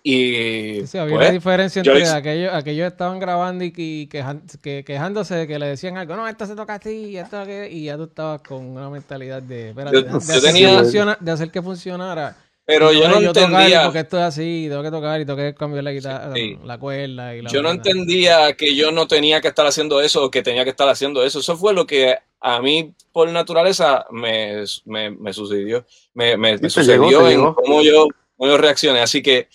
Y 0.02 0.86
sí, 0.86 0.96
había 0.98 1.14
una 1.14 1.24
pues, 1.26 1.32
diferencia 1.32 1.80
entre 1.80 2.08
aquellos, 2.08 2.54
aquellos 2.54 2.86
estaban 2.86 3.18
grabando 3.18 3.64
y, 3.64 4.06
quejándose 4.06 5.34
de 5.34 5.46
que 5.46 5.58
le 5.58 5.66
decían 5.66 5.98
algo, 5.98 6.16
no, 6.16 6.26
esto 6.26 6.46
se 6.46 6.56
toca 6.56 6.76
así, 6.76 7.10
y, 7.10 7.16
esto, 7.18 7.42
y 7.68 7.84
ya 7.84 7.96
tú 7.96 8.04
estabas 8.04 8.40
con 8.40 8.64
una 8.64 8.88
mentalidad 8.88 9.42
de, 9.42 9.70
espérate, 9.70 10.02
de, 10.02 11.30
hacer 11.32 11.50
que 11.50 11.60
funcionara 11.60 12.36
pero 12.70 12.92
yo 12.92 13.08
no 13.08 13.18
entendía. 13.18 13.84
Porque 13.84 14.00
esto 14.00 14.16
es 14.18 14.24
así, 14.24 14.66
tengo 14.68 14.82
que 14.82 14.90
tocar 14.90 15.20
y 15.20 15.26
tengo 15.26 15.36
que 15.36 15.54
cambiar 15.54 15.84
la 15.84 15.92
guitarra, 15.92 16.34
la 16.64 16.78
cuerda. 16.78 17.34
Y 17.34 17.42
la 17.42 17.50
yo 17.50 17.62
no 17.62 17.70
entendía 17.70 18.52
que 18.54 18.76
yo 18.76 18.92
no 18.92 19.08
tenía 19.08 19.40
que 19.40 19.48
estar 19.48 19.66
haciendo 19.66 20.00
eso 20.00 20.24
o 20.24 20.30
que 20.30 20.42
tenía 20.42 20.64
que 20.64 20.70
estar 20.70 20.88
haciendo 20.88 21.24
eso. 21.24 21.40
Eso 21.40 21.56
fue 21.56 21.74
lo 21.74 21.86
que 21.86 22.16
a 22.40 22.60
mí, 22.60 22.94
por 23.12 23.28
naturaleza, 23.30 24.06
me, 24.10 24.64
me, 24.84 25.32
sucedió. 25.32 25.84
Me, 26.14 26.36
me, 26.36 26.58
sucedió 26.70 27.28
en 27.28 27.52
cómo 27.54 27.82
yo, 27.82 28.06
cómo 28.36 28.50
yo 28.50 28.56
reaccioné. 28.56 29.00
Así 29.00 29.22
que 29.22 29.48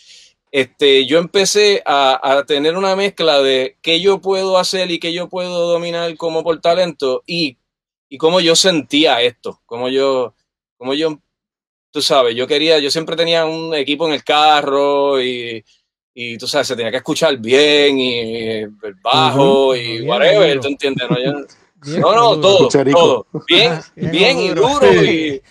este, 0.52 1.06
yo 1.06 1.20
empecé 1.20 1.82
a, 1.86 2.20
a, 2.22 2.46
tener 2.46 2.78
una 2.78 2.96
mezcla 2.96 3.42
de 3.42 3.78
qué 3.82 4.00
yo 4.00 4.22
puedo 4.22 4.58
hacer 4.58 4.92
y 4.92 5.00
qué 5.00 5.12
yo 5.14 5.28
puedo 5.30 5.68
dominar 5.68 6.16
como 6.18 6.44
por 6.44 6.62
talento 6.62 7.24
y, 7.26 7.58
y 8.10 8.18
cómo 8.18 8.40
yo 8.40 8.56
sentía 8.56 9.22
esto, 9.22 9.62
cómo 9.66 9.90
yo, 9.90 10.34
cómo 10.78 10.94
yo 10.94 11.20
tú 11.96 12.02
sabes, 12.02 12.36
yo 12.36 12.46
quería, 12.46 12.78
yo 12.80 12.92
siempre 12.92 13.16
tenía 13.16 13.46
un 13.46 13.74
equipo 13.74 14.06
en 14.06 14.14
el 14.14 14.24
carro 14.24 15.22
y, 15.22 15.64
y 16.14 16.38
tú 16.38 16.46
sabes, 16.46 16.68
se 16.68 16.76
tenía 16.76 16.92
que 16.92 16.98
escuchar 16.98 17.38
bien 17.38 17.98
y, 17.98 18.60
el 18.60 18.96
bajo 19.02 19.74
y 19.76 20.02
whatever, 20.02 20.60
¿tú 20.60 20.68
entiendes? 20.68 21.08
No, 21.86 22.14
no, 22.14 22.40
todo, 22.42 22.68
todo. 22.68 23.28
Bien, 23.48 23.80
bien, 23.96 24.40
y 24.40 24.50
duro. 24.50 24.94
Y, 24.94 25.42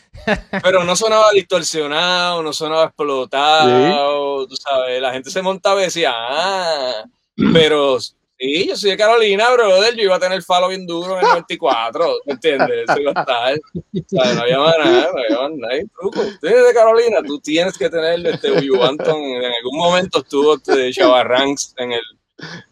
pero 0.63 0.85
no 0.85 0.97
sonaba 0.97 1.31
distorsionado, 1.33 2.43
no 2.43 2.53
sonaba 2.53 2.85
explotado, 2.85 4.47
tú 4.47 4.57
sabes, 4.57 5.01
la 5.01 5.13
gente 5.13 5.31
se 5.31 5.43
montaba 5.43 5.81
y 5.81 5.85
decía, 5.85 6.13
ah, 6.15 7.05
pero 7.53 7.99
Sí, 8.39 8.67
yo 8.69 8.77
soy 8.77 8.91
de 8.91 8.97
Carolina, 8.97 9.51
brother. 9.53 9.95
Yo 9.95 10.03
iba 10.03 10.17
a 10.17 10.21
tener 10.21 10.43
falo 10.43 10.69
bien 10.69 10.87
duro 10.87 11.19
en 11.19 11.25
el 11.25 11.31
94, 11.31 12.15
¿me 12.27 12.33
entiendes? 12.33 12.85
Eso 12.89 13.01
iba 13.01 13.13
a 13.15 13.21
estar. 13.21 13.55
O 13.55 14.09
sea, 14.09 14.35
no 14.35 14.41
había 14.43 14.57
nada, 14.57 15.11
no 15.13 15.37
había 15.39 15.57
nada, 15.57 15.73
hay 15.73 15.87
truco. 15.87 16.21
Tú 16.41 16.47
eres 16.47 16.67
de 16.67 16.75
Carolina, 16.75 17.19
tú 17.25 17.39
tienes 17.39 17.79
que 17.79 17.89
tener 17.89 18.27
este 18.27 18.51
Uyu 18.51 18.83
Anton. 18.83 19.17
En 19.17 19.53
algún 19.53 19.79
momento 19.79 20.19
estuvo 20.19 20.57
este 20.57 20.93
Chavarranks 20.93 21.75
en 21.79 21.93
el, 21.93 22.03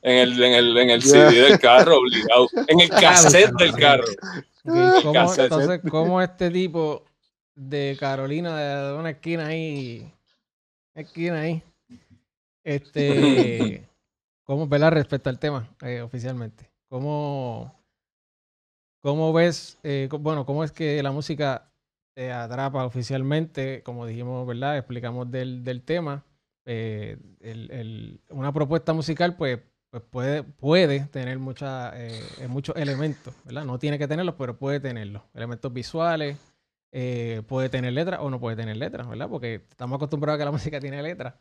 en 0.02 0.18
el, 0.18 0.42
en 0.42 0.52
el, 0.52 0.76
en 0.78 0.90
el 0.90 1.02
CD 1.02 1.42
del 1.42 1.58
carro, 1.60 1.98
obligado. 1.98 2.48
En 2.66 2.80
el 2.80 2.88
cassette 2.90 3.52
del 3.52 3.72
carro. 3.72 4.04
¿Cómo, 4.64 5.34
entonces, 5.34 5.80
¿cómo 5.90 6.22
este 6.22 6.50
tipo 6.50 7.04
de 7.54 7.96
Carolina, 7.98 8.56
de 8.56 8.98
una 8.98 9.10
esquina 9.10 9.46
ahí, 9.46 10.12
una 10.94 11.02
esquina 11.02 11.40
ahí, 11.40 11.62
este 12.64 13.88
¿Cómo, 14.44 14.66
¿verdad? 14.66 14.92
Respecto 14.92 15.30
al 15.30 15.38
tema, 15.38 15.68
eh, 15.82 16.00
oficialmente. 16.00 16.68
¿Cómo, 16.88 17.72
cómo 19.00 19.32
ves, 19.32 19.78
eh, 19.82 20.08
bueno, 20.20 20.44
cómo 20.44 20.64
es 20.64 20.72
que 20.72 21.02
la 21.02 21.12
música 21.12 21.70
te 22.14 22.32
atrapa 22.32 22.84
oficialmente? 22.84 23.82
Como 23.84 24.04
dijimos, 24.04 24.46
¿verdad? 24.46 24.76
Explicamos 24.76 25.30
del, 25.30 25.62
del 25.62 25.82
tema. 25.82 26.24
Eh, 26.64 27.18
el, 27.40 27.70
el, 27.70 28.20
una 28.30 28.52
propuesta 28.52 28.92
musical, 28.92 29.36
pues, 29.36 29.60
pues 29.90 30.02
puede, 30.10 30.42
puede 30.42 31.00
tener 31.06 31.38
mucha, 31.38 31.94
muchos 32.48 32.74
elementos, 32.76 33.34
¿verdad? 33.44 33.64
No 33.64 33.78
tiene 33.78 33.98
que 33.98 34.08
tenerlos, 34.08 34.34
pero 34.36 34.58
puede 34.58 34.80
tenerlos. 34.80 35.22
Elementos 35.34 35.72
visuales, 35.72 36.36
puede 37.46 37.68
tener 37.68 37.92
letras 37.92 38.20
o 38.22 38.30
no 38.30 38.38
puede 38.38 38.56
tener 38.56 38.76
letras, 38.76 39.08
¿verdad? 39.08 39.28
Porque 39.28 39.54
estamos 39.68 39.96
acostumbrados 39.96 40.36
a 40.36 40.38
que 40.38 40.44
la 40.44 40.52
música 40.52 40.80
tiene 40.80 41.02
letras 41.02 41.34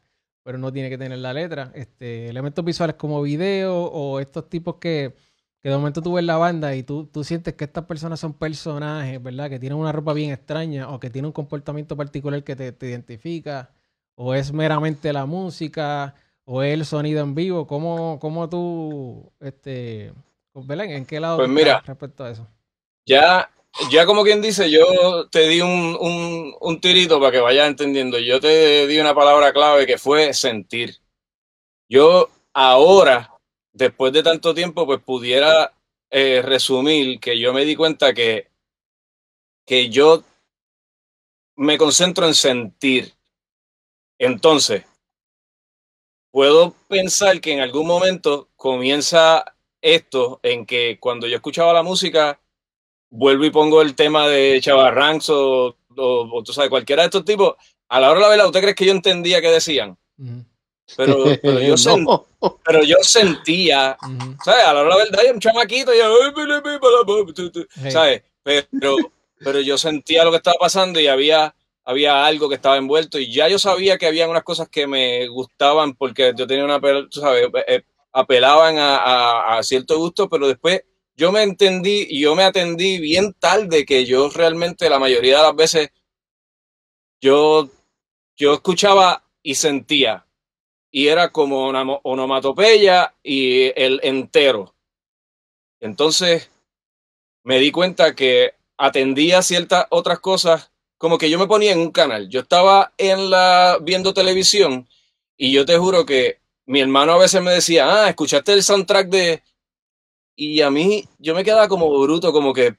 pero 0.44 0.58
no 0.58 0.72
tiene 0.72 0.90
que 0.90 0.98
tener 0.98 1.20
la 1.20 1.34
letra. 1.34 1.72
Este, 1.76 2.30
elementos 2.30 2.64
visuales 2.66 2.96
como 2.96 3.22
video 3.22 3.84
o 3.84 4.20
estos 4.20 4.50
tipos 4.50 4.76
que, 4.76 5.16
que 5.60 5.70
de 5.70 5.76
momento 5.76 6.02
tú 6.02 6.14
ves 6.14 6.26
la 6.26 6.38
banda 6.38 6.76
y 6.76 6.84
tú, 6.84 7.06
tú 7.06 7.24
sientes 7.24 7.54
que 7.54 7.66
estas 7.66 7.86
personas 7.86 8.20
son 8.20 8.34
personajes, 8.34 9.22
¿verdad? 9.22 9.50
Que 9.50 9.60
tienen 9.60 9.78
una 9.78 9.92
ropa 9.92 10.14
bien 10.14 10.32
extraña 10.32 10.90
o 10.90 11.00
que 11.00 11.10
tienen 11.10 11.28
un 11.28 11.34
comportamiento 11.34 11.96
particular 11.96 12.44
que 12.44 12.56
te, 12.56 12.88
identifica, 12.88 13.72
o 14.16 14.34
es 14.34 14.52
meramente 14.52 15.14
la 15.14 15.26
música, 15.26 16.16
o 16.46 16.64
es 16.64 16.74
el 16.74 16.86
sonido 16.86 17.22
en 17.22 17.36
vivo. 17.36 17.68
¿Cómo, 17.68 18.18
cómo 18.20 18.50
tú, 18.50 19.32
este, 19.40 20.14
¿verdad? 20.54 20.86
¿En 20.86 21.06
qué 21.06 21.20
lado 21.20 21.38
pues 21.38 21.50
mira, 21.50 21.82
respecto 21.86 22.24
a 22.24 22.32
eso? 22.32 22.48
Ya 23.06 23.50
ya 23.90 24.06
como 24.06 24.24
quien 24.24 24.42
dice, 24.42 24.70
yo 24.70 25.30
te 25.30 25.48
di 25.48 25.62
un, 25.62 26.56
un, 26.60 26.82
tirito 26.82 27.20
para 27.20 27.32
que 27.32 27.40
vayas 27.40 27.68
entendiendo. 27.68 28.20
Yo 28.20 28.40
te 28.40 28.88
di 28.88 29.00
una 29.00 29.16
palabra 29.16 29.54
clave 29.54 29.86
que 29.86 29.98
fue 29.98 30.34
sentir. 30.34 30.98
Yo 31.90 32.30
ahora, 32.54 33.34
después 33.72 34.14
de 34.14 34.24
tanto 34.24 34.54
tiempo, 34.54 34.86
pues 34.86 35.02
pudiera 35.02 35.74
eh, 36.10 36.42
resumir 36.44 37.20
que 37.20 37.40
yo 37.40 37.54
me 37.54 37.64
di 37.64 37.76
cuenta 37.76 38.14
que, 38.14 38.50
que 39.66 39.90
yo 39.90 40.24
me 41.56 41.78
concentro 41.78 42.28
en 42.28 42.34
sentir. 42.34 43.14
Entonces, 44.20 44.84
puedo 46.32 46.76
pensar 46.90 47.40
que 47.40 47.54
en 47.54 47.62
algún 47.62 47.88
momento 47.88 48.50
comienza 48.58 49.46
esto 49.82 50.42
en 50.44 50.66
que 50.66 50.98
cuando 51.00 51.28
yo 51.28 51.38
escuchaba 51.38 51.74
la 51.74 51.84
música, 51.84 52.41
vuelvo 53.12 53.46
y 53.46 53.52
pongo 53.52 53.82
el 53.82 53.94
tema 53.94 54.28
de 54.28 54.60
Chavarranks 54.62 55.30
o, 55.30 55.76
o, 55.96 56.44
tú 56.44 56.54
sabes, 56.54 56.70
cualquiera 56.70 57.04
de 57.04 57.08
estos 57.08 57.26
tipos, 57.26 57.56
a 57.90 58.00
la 58.00 58.10
hora 58.10 58.20
de 58.20 58.24
la 58.24 58.30
verdad, 58.30 58.46
¿usted 58.48 58.62
crees 58.62 58.76
que 58.76 58.86
yo 58.86 58.94
entendía 58.94 59.42
qué 59.42 59.52
decían? 59.52 59.98
Pero, 60.98 61.26
pero, 61.42 61.60
yo 61.60 61.76
pero 62.66 62.84
yo 62.84 62.96
sentía, 63.02 63.98
¿sabes? 64.44 64.66
A 64.66 64.74
la 64.74 64.82
hora 64.82 64.84
de 64.84 64.90
la 64.90 65.04
verdad, 65.06 65.20
hay 65.22 65.32
un 65.32 65.40
chamaquito, 65.40 65.92
yo, 65.94 66.04
¿sabes? 67.92 68.24
Pero, 68.44 68.96
pero 69.40 69.60
yo 69.60 69.78
sentía 69.78 70.24
lo 70.24 70.32
que 70.32 70.38
estaba 70.38 70.58
pasando 70.60 71.00
y 71.00 71.08
había, 71.08 71.54
había 71.84 72.26
algo 72.26 72.48
que 72.50 72.56
estaba 72.56 72.78
envuelto 72.78 73.20
y 73.20 73.32
ya 73.32 73.48
yo 73.50 73.60
sabía 73.60 73.98
que 73.98 74.08
había 74.08 74.28
unas 74.28 74.44
cosas 74.44 74.70
que 74.70 74.88
me 74.88 75.28
gustaban 75.28 75.94
porque 75.96 76.34
yo 76.36 76.48
tenía 76.48 76.64
una, 76.64 76.80
tú 76.80 77.20
sabes, 77.20 77.50
eh, 77.68 77.84
apelaban 78.14 78.78
a, 78.78 78.98
a, 78.98 79.58
a 79.58 79.64
cierto 79.64 79.98
gusto, 79.98 80.30
pero 80.30 80.48
después 80.48 80.84
yo 81.22 81.32
me 81.32 81.44
entendí 81.44 82.08
y 82.10 82.22
yo 82.22 82.34
me 82.34 82.42
atendí 82.42 82.98
bien 82.98 83.36
tarde 83.38 83.86
que 83.86 84.08
yo 84.08 84.32
realmente 84.32 84.90
la 84.90 84.98
mayoría 84.98 85.38
de 85.38 85.44
las 85.44 85.56
veces 85.56 85.92
yo, 87.22 87.70
yo 88.36 88.56
escuchaba 88.56 89.24
y 89.44 89.54
sentía 89.54 90.26
y 90.90 91.10
era 91.10 91.32
como 91.32 91.68
una 91.68 91.84
onomatopeya 92.02 93.14
y 93.22 93.66
el 93.80 94.00
entero. 94.02 94.74
Entonces 95.80 96.50
me 97.44 97.60
di 97.60 97.70
cuenta 97.70 98.16
que 98.16 98.56
atendía 98.76 99.44
ciertas 99.44 99.86
otras 99.92 100.20
cosas, 100.22 100.72
como 100.98 101.20
que 101.20 101.30
yo 101.30 101.38
me 101.38 101.46
ponía 101.46 101.74
en 101.74 101.82
un 101.82 101.92
canal. 101.92 102.30
Yo 102.30 102.40
estaba 102.40 102.94
en 102.98 103.30
la 103.30 103.78
viendo 103.80 104.16
televisión 104.16 104.90
y 105.38 105.52
yo 105.52 105.68
te 105.68 105.78
juro 105.78 106.04
que 106.04 106.40
mi 106.66 106.80
hermano 106.80 107.14
a 107.14 107.20
veces 107.20 107.44
me 107.44 107.52
decía, 107.52 108.06
ah, 108.06 108.10
escuchaste 108.10 108.54
el 108.54 108.64
soundtrack 108.64 109.08
de, 109.10 109.44
y 110.36 110.62
a 110.62 110.70
mí, 110.70 111.08
yo 111.20 111.36
me 111.36 111.44
quedaba 111.44 111.68
como 111.68 111.90
bruto, 112.00 112.32
como 112.32 112.54
que, 112.54 112.76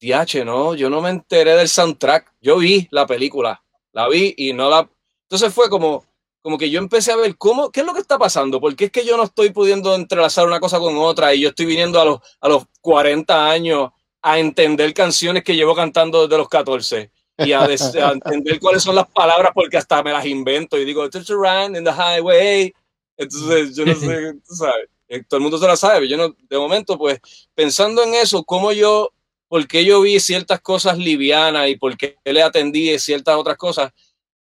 diache, 0.00 0.44
no, 0.44 0.74
yo 0.74 0.90
no 0.90 1.00
me 1.00 1.10
enteré 1.10 1.56
del 1.56 1.68
soundtrack. 1.68 2.32
Yo 2.40 2.58
vi 2.58 2.88
la 2.90 3.06
película, 3.06 3.62
la 3.92 4.08
vi 4.08 4.34
y 4.36 4.52
no 4.52 4.68
la. 4.68 4.88
Entonces 5.22 5.52
fue 5.52 5.70
como, 5.70 6.04
como 6.42 6.58
que 6.58 6.70
yo 6.70 6.78
empecé 6.78 7.12
a 7.12 7.16
ver 7.16 7.36
cómo, 7.36 7.70
qué 7.70 7.80
es 7.80 7.86
lo 7.86 7.94
que 7.94 8.00
está 8.00 8.18
pasando, 8.18 8.60
porque 8.60 8.86
es 8.86 8.90
que 8.90 9.04
yo 9.04 9.16
no 9.16 9.24
estoy 9.24 9.50
pudiendo 9.50 9.94
entrelazar 9.94 10.46
una 10.46 10.60
cosa 10.60 10.78
con 10.78 10.96
otra 10.96 11.34
y 11.34 11.40
yo 11.40 11.50
estoy 11.50 11.66
viniendo 11.66 12.00
a 12.00 12.04
los, 12.04 12.20
a 12.40 12.48
los 12.48 12.64
40 12.80 13.50
años 13.50 13.90
a 14.20 14.38
entender 14.38 14.92
canciones 14.92 15.44
que 15.44 15.56
llevo 15.56 15.74
cantando 15.74 16.22
desde 16.22 16.38
los 16.38 16.48
14 16.48 17.10
y 17.38 17.52
a, 17.52 17.66
entender 18.12 18.60
cuáles 18.60 18.82
son 18.82 18.94
las 18.94 19.08
palabras 19.08 19.52
porque 19.54 19.76
hasta 19.76 20.02
me 20.02 20.12
las 20.12 20.26
invento 20.26 20.78
y 20.78 20.84
digo, 20.84 21.08
Touch 21.10 21.30
around 21.30 21.76
in 21.76 21.84
the 21.84 21.90
highway. 21.90 22.72
Entonces, 23.16 23.74
yo 23.76 23.86
no 23.86 23.94
sé, 23.96 24.34
tú 24.46 24.54
sabes. 24.54 24.88
Eh, 25.12 25.22
todo 25.28 25.36
el 25.36 25.42
mundo 25.42 25.58
se 25.58 25.66
la 25.66 25.76
sabe, 25.76 26.08
yo 26.08 26.16
no, 26.16 26.34
de 26.48 26.56
momento, 26.56 26.96
pues 26.96 27.20
pensando 27.54 28.02
en 28.02 28.14
eso, 28.14 28.44
cómo 28.44 28.72
yo, 28.72 29.10
por 29.46 29.68
qué 29.68 29.84
yo 29.84 30.00
vi 30.00 30.18
ciertas 30.18 30.62
cosas 30.62 30.96
livianas 30.96 31.68
y 31.68 31.76
por 31.76 31.98
qué 31.98 32.16
le 32.24 32.42
atendí 32.42 32.98
ciertas 32.98 33.36
otras 33.36 33.58
cosas, 33.58 33.92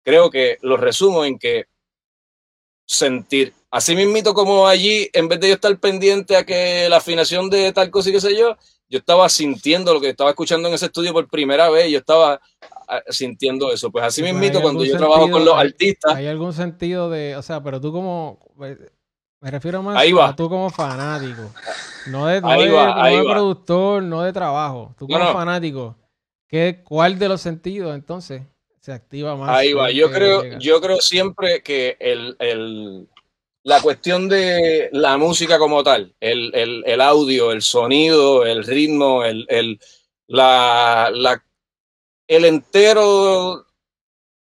creo 0.03 0.29
que 0.29 0.59
lo 0.61 0.77
resumo 0.77 1.25
en 1.25 1.39
que 1.39 1.65
sentir. 2.85 3.55
Así 3.71 3.95
mismito 3.95 4.35
como 4.35 4.67
allí, 4.67 5.09
en 5.13 5.27
vez 5.29 5.39
de 5.39 5.47
yo 5.47 5.55
estar 5.55 5.75
pendiente 5.79 6.35
a 6.35 6.45
que 6.45 6.87
la 6.89 6.97
afinación 6.97 7.49
de 7.49 7.73
tal 7.73 7.89
cosa 7.89 8.09
y 8.09 8.13
qué 8.13 8.21
sé 8.21 8.37
yo, 8.37 8.55
yo 8.87 8.99
estaba 8.99 9.27
sintiendo 9.29 9.95
lo 9.95 9.99
que 9.99 10.09
estaba 10.09 10.29
escuchando 10.29 10.67
en 10.67 10.75
ese 10.75 10.85
estudio 10.85 11.11
por 11.11 11.27
primera 11.27 11.71
vez, 11.71 11.89
yo 11.89 11.97
estaba 11.97 12.39
ah, 12.87 13.01
sintiendo 13.09 13.73
eso. 13.73 13.89
Pues 13.89 14.05
así 14.05 14.21
pues, 14.21 14.31
mismito, 14.31 14.61
cuando 14.61 14.85
yo 14.85 14.95
trabajo 14.95 15.31
con 15.31 15.43
los 15.43 15.55
artistas. 15.55 16.13
¿Hay 16.13 16.27
algún 16.27 16.53
sentido 16.53 17.09
de, 17.09 17.35
o 17.35 17.41
sea, 17.41 17.63
pero 17.63 17.81
tú 17.81 17.91
como, 17.91 18.37
Me 19.41 19.49
refiero 19.49 19.81
más 19.81 19.97
a 19.97 20.35
tú 20.35 20.47
como 20.47 20.69
fanático. 20.69 21.51
No 22.05 22.27
de, 22.27 22.41
productor, 22.41 24.03
no 24.03 24.21
de 24.21 24.31
trabajo. 24.31 24.93
Tú 24.99 25.07
como 25.07 25.33
fanático. 25.33 25.95
¿qué, 26.47 26.81
¿Cuál 26.83 27.17
de 27.17 27.27
los 27.27 27.41
sentidos 27.41 27.95
entonces 27.95 28.43
se 28.79 28.93
activa 28.93 29.35
más? 29.35 29.49
Ahí 29.49 29.73
va. 29.73 29.89
Yo 29.89 30.11
creo, 30.11 30.59
yo 30.59 30.79
creo 30.79 30.97
siempre 30.97 31.63
que 31.63 31.97
el, 31.99 33.07
la 33.63 33.81
cuestión 33.81 34.29
de 34.29 34.89
la 34.91 35.17
música 35.17 35.57
como 35.57 35.83
tal, 35.83 36.13
el, 36.19 37.01
audio, 37.01 37.51
el 37.51 37.63
sonido, 37.63 38.45
el 38.45 38.63
ritmo, 38.63 39.23
el, 39.23 39.79
la, 40.27 41.09
la, 41.11 41.43
el 42.27 42.45
entero, 42.45 43.65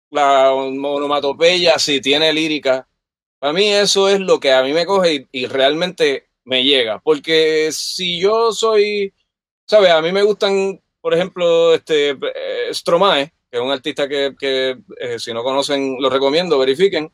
la 0.09 0.51
onomatopeya, 0.51 1.77
si 1.77 2.01
tiene 2.01 2.33
lírica, 2.33 2.88
para 3.39 3.53
mí 3.53 3.69
eso 3.69 4.09
es 4.09 4.19
lo 4.19 4.39
que 4.39 4.51
a 4.51 4.61
mí 4.63 4.73
me 4.73 4.85
coge 4.85 5.27
y, 5.31 5.47
realmente 5.47 6.29
me 6.43 6.63
llega. 6.63 6.99
Porque 6.99 7.69
si 7.71 8.19
yo 8.19 8.51
soy, 8.51 9.13
¿sabes? 9.65 9.91
A 9.91 10.01
mí 10.01 10.11
me 10.11 10.23
gustan, 10.23 10.81
por 11.01 11.13
ejemplo, 11.13 11.73
este 11.73 12.11
eh, 12.11 12.73
Stromae, 12.73 13.31
que 13.49 13.57
es 13.57 13.63
un 13.63 13.71
artista 13.71 14.07
que, 14.07 14.35
eh, 14.99 15.19
si 15.19 15.33
no 15.33 15.43
conocen 15.43 15.97
lo 15.99 16.09
recomiendo, 16.09 16.59
verifiquen. 16.59 17.11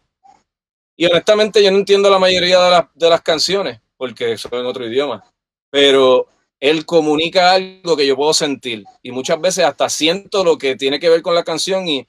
Y 0.97 1.05
honestamente 1.05 1.63
yo 1.63 1.71
no 1.71 1.78
entiendo 1.78 2.09
la 2.09 2.19
mayoría 2.19 2.59
de, 2.59 2.88
de 2.95 3.09
las 3.09 3.21
canciones, 3.21 3.80
porque 3.97 4.38
son 4.38 4.53
en 4.55 4.65
otro 4.65 4.88
idioma. 4.88 5.23
Pero 5.69 6.28
él 6.59 6.86
comunica 6.86 7.51
algo 7.53 7.95
que 7.95 8.07
yo 8.07 8.15
puedo 8.15 8.34
sentir. 8.34 8.84
Y 9.03 9.11
muchas 9.11 9.39
veces 9.39 9.65
hasta 9.65 9.89
siento 9.89 10.43
lo 10.43 10.57
que 10.57 10.76
tiene 10.76 10.99
que 10.99 11.09
ver 11.09 11.21
con 11.21 11.36
la 11.36 11.43
canción 11.43 11.88
y, 11.88 12.07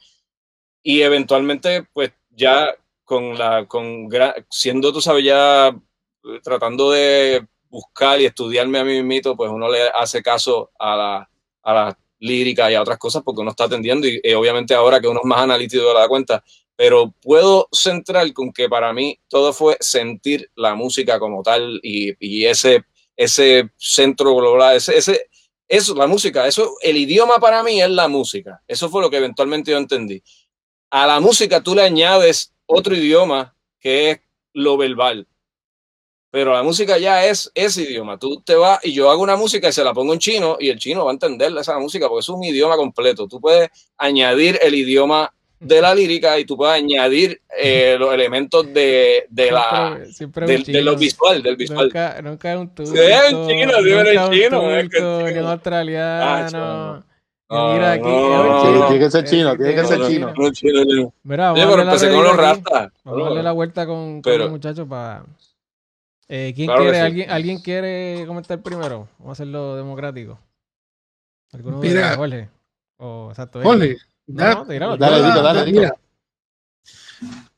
y 0.82 1.02
eventualmente, 1.02 1.84
pues 1.92 2.12
ya 2.30 2.74
con 3.06 3.38
la, 3.38 3.66
con, 3.66 4.08
siendo, 4.50 4.92
tú 4.92 5.00
sabes, 5.00 5.24
ya 5.24 5.68
eh, 5.68 6.40
tratando 6.42 6.90
de 6.90 7.46
buscar 7.70 8.20
y 8.20 8.26
estudiarme 8.26 8.80
a 8.80 8.84
mí 8.84 9.02
mismo, 9.02 9.36
pues 9.36 9.50
uno 9.50 9.70
le 9.70 9.88
hace 9.88 10.22
caso 10.22 10.72
a 10.78 10.96
la, 10.96 11.30
a 11.62 11.74
la 11.74 11.98
lírica 12.18 12.70
y 12.70 12.74
a 12.74 12.82
otras 12.82 12.98
cosas 12.98 13.22
porque 13.24 13.40
uno 13.40 13.50
está 13.50 13.64
atendiendo 13.64 14.06
y, 14.06 14.20
obviamente 14.34 14.74
ahora 14.74 15.00
que 15.00 15.08
uno 15.08 15.20
es 15.22 15.26
más 15.26 15.40
analítico 15.40 15.86
de 15.86 15.94
la 15.94 16.08
cuenta, 16.08 16.44
pero 16.74 17.14
puedo 17.22 17.68
centrar 17.72 18.30
con 18.32 18.52
que 18.52 18.68
para 18.68 18.92
mí 18.92 19.18
todo 19.28 19.52
fue 19.52 19.76
sentir 19.80 20.50
la 20.56 20.74
música 20.74 21.18
como 21.18 21.42
tal 21.42 21.80
y, 21.82 22.14
y 22.18 22.46
ese, 22.46 22.84
ese 23.16 23.70
centro 23.76 24.34
global, 24.34 24.76
ese, 24.76 24.98
ese, 24.98 25.28
eso, 25.68 25.94
la 25.94 26.08
música, 26.08 26.46
eso, 26.46 26.74
el 26.82 26.96
idioma 26.96 27.38
para 27.38 27.62
mí 27.62 27.80
es 27.80 27.90
la 27.90 28.08
música. 28.08 28.62
Eso 28.66 28.88
fue 28.88 29.02
lo 29.02 29.10
que 29.10 29.16
eventualmente 29.18 29.70
yo 29.70 29.78
entendí. 29.78 30.22
A 30.90 31.06
la 31.06 31.20
música 31.20 31.62
tú 31.62 31.74
le 31.74 31.82
añades 31.82 32.52
otro 32.66 32.94
idioma 32.94 33.54
que 33.80 34.10
es 34.10 34.20
lo 34.52 34.76
verbal. 34.76 35.26
Pero 36.30 36.52
la 36.52 36.62
música 36.62 36.98
ya 36.98 37.24
es 37.24 37.50
ese 37.54 37.82
idioma. 37.82 38.18
Tú 38.18 38.42
te 38.42 38.54
vas 38.54 38.84
y 38.84 38.92
yo 38.92 39.10
hago 39.10 39.22
una 39.22 39.36
música 39.36 39.68
y 39.68 39.72
se 39.72 39.84
la 39.84 39.94
pongo 39.94 40.12
en 40.12 40.18
chino 40.18 40.56
y 40.60 40.68
el 40.68 40.78
chino 40.78 41.04
va 41.04 41.10
a 41.10 41.14
entender 41.14 41.50
esa 41.56 41.78
música 41.78 42.08
porque 42.08 42.20
es 42.20 42.28
un 42.28 42.44
idioma 42.44 42.76
completo. 42.76 43.26
Tú 43.26 43.40
puedes 43.40 43.70
añadir 43.96 44.58
el 44.62 44.74
idioma 44.74 45.32
de 45.58 45.80
la 45.80 45.94
lírica 45.94 46.38
y 46.38 46.44
tú 46.44 46.56
puedes 46.56 46.74
añadir 46.74 47.40
eh, 47.58 47.96
los 47.98 48.12
elementos 48.12 48.72
de, 48.74 49.26
de 49.30 49.50
la 49.50 49.98
de, 49.98 50.82
lo 50.82 50.96
visual 50.96 51.42
del 51.42 51.56
visual 51.56 51.86
nunca, 51.86 52.20
nunca 52.20 52.52
es 52.52 52.58
un 52.58 52.74
turco 52.74 52.92
sí, 52.92 52.98
en 53.00 53.48
chino, 53.48 53.78
en 53.78 54.30
chino, 54.30 54.76
es 54.76 54.88
que, 54.90 54.98
en 54.98 55.46
australiano 55.46 57.04
Mira 57.48 57.92
aquí. 57.92 58.88
tiene 58.88 58.98
que 58.98 59.10
ser 59.10 59.24
chino, 59.24 59.56
tiene 59.56 59.74
que 59.74 59.84
ser 59.84 60.06
chino. 60.08 61.12
Mira, 61.22 61.52
vamos 61.52 61.66
pero 61.70 61.82
empecé 61.82 62.10
con 62.10 62.24
los 62.24 62.36
rastas. 62.36 62.92
Vamos 63.04 63.20
a 63.20 63.24
darle 63.24 63.42
la 63.42 63.52
vuelta 63.52 63.86
con, 63.86 64.20
con 64.20 64.32
el 64.32 64.50
muchacho 64.50 64.86
para. 64.86 65.24
Eh, 66.28 66.52
¿Quién 66.56 66.68
quiere? 66.68 67.00
¿Alguien, 67.00 67.30
¿Alguien 67.30 67.60
quiere 67.60 68.24
comentar 68.26 68.60
primero? 68.60 69.08
Vamos 69.18 69.28
a 69.28 69.32
hacerlo 69.32 69.76
democrático. 69.76 70.38
¿Alguno 71.52 71.78
Mira, 71.78 72.10
de 72.10 72.16
Jorge? 72.16 72.48
O, 72.96 73.28
exacto, 73.30 73.62
Jorge. 73.62 73.96
No, 74.26 74.64
dale, 74.64 74.78
dale, 74.98 75.42
dale, 75.42 75.72
Mira, 75.72 75.96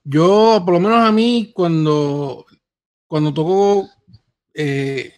yo, 0.05 0.63
por 0.65 0.75
lo 0.75 0.81
menos 0.81 1.01
a 1.01 1.13
mí, 1.13 1.51
cuando, 1.55 2.47
cuando 3.07 3.33
toco 3.33 3.89
eh, 4.55 5.18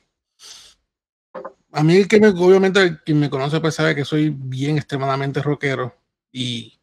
a 1.73 1.85
mí 1.85 2.05
que 2.07 2.21
me, 2.21 2.29
obviamente 2.29 2.99
quien 3.05 3.21
me 3.21 3.31
conoce 3.31 3.61
pues 3.61 3.75
sabe 3.75 3.95
que 3.95 4.05
soy 4.05 4.31
bien 4.31 4.77
extremadamente 4.77 5.43
rockero 5.43 5.95
y 6.33 6.79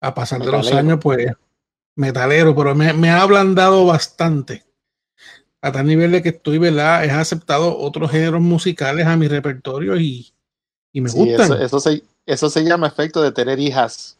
a 0.00 0.14
pasar 0.14 0.40
de 0.40 0.50
los 0.50 0.72
años 0.72 0.98
pues 1.00 1.32
metalero, 1.96 2.54
pero 2.54 2.74
me, 2.74 2.92
me, 2.92 3.10
ha 3.10 3.22
ablandado 3.22 3.86
bastante 3.86 4.64
a 5.62 5.72
tal 5.72 5.86
nivel 5.86 6.12
de 6.12 6.22
que 6.22 6.30
estoy, 6.30 6.58
¿verdad? 6.58 7.04
He 7.04 7.10
aceptado 7.10 7.78
otros 7.78 8.10
géneros 8.10 8.40
musicales 8.40 9.06
a 9.06 9.16
mi 9.16 9.28
repertorio 9.28 9.96
y, 9.96 10.32
y 10.92 11.00
me 11.00 11.10
gustan. 11.10 11.52
Eso, 11.52 11.56
eso, 11.56 11.80
se, 11.80 12.02
eso 12.26 12.50
se 12.50 12.64
llama 12.64 12.86
efecto 12.86 13.22
de 13.22 13.32
tener 13.32 13.58
hijas. 13.58 14.18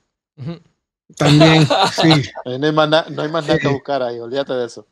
También, 1.17 1.67
sí. 1.93 2.31
No 2.47 2.67
hay 2.67 2.73
más, 2.73 3.11
no 3.11 3.23
hay 3.23 3.31
más 3.31 3.47
nada 3.47 3.59
que 3.59 3.69
buscar 3.73 4.03
ahí, 4.03 4.19
olvídate 4.19 4.55
de 4.55 4.67
eso. 4.67 4.87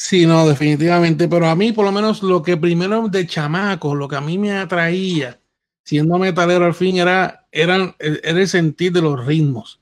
Sí, 0.00 0.26
no, 0.26 0.46
definitivamente, 0.46 1.26
pero 1.26 1.48
a 1.48 1.56
mí 1.56 1.72
por 1.72 1.84
lo 1.84 1.90
menos 1.90 2.22
lo 2.22 2.40
que 2.40 2.56
primero 2.56 3.08
de 3.08 3.26
chamaco, 3.26 3.96
lo 3.96 4.06
que 4.06 4.14
a 4.14 4.20
mí 4.20 4.38
me 4.38 4.52
atraía, 4.52 5.40
siendo 5.82 6.18
metalero 6.18 6.66
al 6.66 6.74
fin, 6.74 6.98
era, 6.98 7.48
eran, 7.50 7.96
era 7.98 8.38
el 8.38 8.46
sentir 8.46 8.92
de 8.92 9.02
los 9.02 9.26
ritmos. 9.26 9.80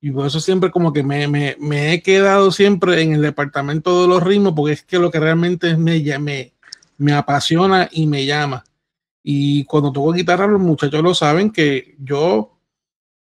Y 0.00 0.10
por 0.10 0.26
eso 0.26 0.40
siempre 0.40 0.72
como 0.72 0.92
que 0.92 1.04
me, 1.04 1.28
me, 1.28 1.56
me, 1.60 1.92
he 1.92 2.02
quedado 2.02 2.50
siempre 2.50 3.00
en 3.00 3.12
el 3.12 3.22
departamento 3.22 4.02
de 4.02 4.08
los 4.08 4.24
ritmos, 4.24 4.54
porque 4.56 4.72
es 4.72 4.82
que 4.82 4.98
lo 4.98 5.12
que 5.12 5.20
realmente 5.20 5.76
me, 5.76 6.00
me, 6.18 6.52
me 6.98 7.12
apasiona 7.12 7.88
y 7.92 8.08
me 8.08 8.26
llama. 8.26 8.64
Y 9.22 9.62
cuando 9.66 9.92
toco 9.92 10.10
guitarra, 10.10 10.48
los 10.48 10.60
muchachos 10.60 11.00
lo 11.00 11.14
saben 11.14 11.52
que 11.52 11.94
yo 12.00 12.58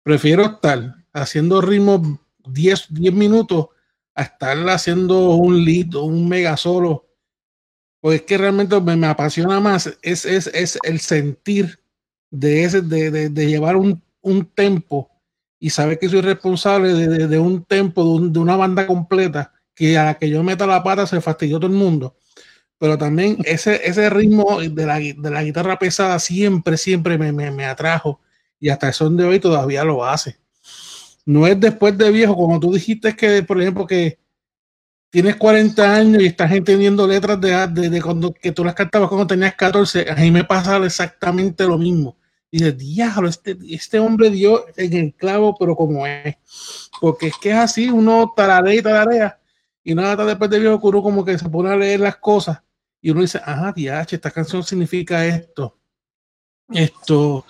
prefiero 0.01 0.45
estar 0.45 0.95
haciendo 1.13 1.61
ritmos 1.61 2.01
10, 2.43 2.87
10 2.89 3.13
minutos 3.13 3.67
a 4.15 4.23
estar 4.23 4.57
haciendo 4.69 5.35
un 5.35 5.63
lead 5.63 5.93
o 5.95 6.05
un 6.05 6.27
mega 6.27 6.57
solo, 6.57 7.05
pues 7.99 8.21
es 8.21 8.25
que 8.25 8.37
realmente 8.37 8.79
me, 8.79 9.07
apasiona 9.07 9.59
más, 9.59 9.97
es, 10.01 10.25
es, 10.25 10.47
es, 10.47 10.79
el 10.83 10.99
sentir 10.99 11.79
de, 12.31 12.63
ese, 12.63 12.81
de, 12.81 13.11
de, 13.11 13.29
de 13.29 13.47
llevar 13.47 13.75
un, 13.75 14.01
un, 14.21 14.45
tempo 14.45 15.11
y 15.59 15.69
saber 15.69 15.99
que 15.99 16.09
soy 16.09 16.21
responsable 16.21 16.93
de, 16.93 17.27
de 17.27 17.39
un 17.39 17.65
tempo, 17.65 18.19
de, 18.19 18.39
una 18.39 18.55
banda 18.55 18.87
completa, 18.87 19.53
que 19.73 19.97
a 19.97 20.05
la 20.05 20.13
que 20.17 20.29
yo 20.29 20.43
meta 20.43 20.65
la 20.65 20.83
pata 20.83 21.05
se 21.05 21.19
fastidió 21.19 21.57
todo 21.59 21.71
el 21.71 21.77
mundo. 21.77 22.15
Pero 22.77 22.97
también 22.97 23.37
ese, 23.45 23.81
ese 23.87 24.09
ritmo 24.09 24.61
de 24.61 24.85
la, 24.85 24.99
de 24.99 25.31
la 25.31 25.43
guitarra 25.43 25.79
pesada 25.79 26.19
siempre, 26.19 26.77
siempre 26.77 27.17
me, 27.17 27.31
me, 27.31 27.51
me 27.51 27.65
atrajo 27.65 28.21
y 28.59 28.69
hasta 28.69 28.87
el 28.87 28.93
son 28.93 29.17
de 29.17 29.25
hoy 29.25 29.39
todavía 29.39 29.83
lo 29.83 30.05
hace. 30.05 30.37
No 31.25 31.47
es 31.47 31.59
después 31.59 31.97
de 31.97 32.11
viejo, 32.11 32.35
como 32.35 32.59
tú 32.59 32.73
dijiste 32.73 33.15
que, 33.15 33.41
por 33.41 33.59
ejemplo, 33.59 33.87
que 33.87 34.19
tienes 35.09 35.37
40 35.37 35.95
años 35.95 36.21
y 36.21 36.27
estás 36.27 36.51
entendiendo 36.51 37.07
letras 37.07 37.39
de, 37.41 37.89
de, 37.89 38.01
cuando 38.01 38.33
que 38.33 38.51
tú 38.51 38.63
las 38.63 38.75
cantabas 38.75 39.09
cuando 39.09 39.25
tenías 39.25 39.55
14, 39.55 40.11
a 40.11 40.15
mí 40.15 40.29
me 40.29 40.43
pasa 40.43 40.77
exactamente 40.77 41.65
lo 41.65 41.77
mismo. 41.77 42.17
Y 42.51 42.59
de 42.59 42.71
diablo, 42.73 43.27
este, 43.27 43.57
este 43.69 43.97
hombre 43.97 44.29
dio 44.29 44.65
en 44.77 44.93
el 44.93 45.13
clavo, 45.13 45.55
pero 45.57 45.75
como 45.75 46.05
es. 46.05 46.35
Porque 47.01 47.27
es 47.27 47.37
que 47.37 47.51
es 47.51 47.55
así, 47.55 47.89
uno 47.89 48.33
tararea 48.35 48.75
y 48.75 48.81
tararea, 48.81 49.39
y 49.83 49.95
nada 49.95 50.25
después 50.25 50.49
de 50.49 50.59
viejo, 50.59 50.79
uno 50.83 51.01
como 51.01 51.25
que 51.25 51.37
se 51.37 51.49
pone 51.49 51.69
a 51.69 51.77
leer 51.77 52.01
las 52.01 52.17
cosas, 52.17 52.61
y 53.01 53.09
uno 53.11 53.21
dice, 53.21 53.39
ah, 53.43 53.73
diache, 53.75 54.17
esta 54.17 54.31
canción 54.31 54.63
significa 54.63 55.25
esto, 55.25 55.77
esto, 56.73 57.45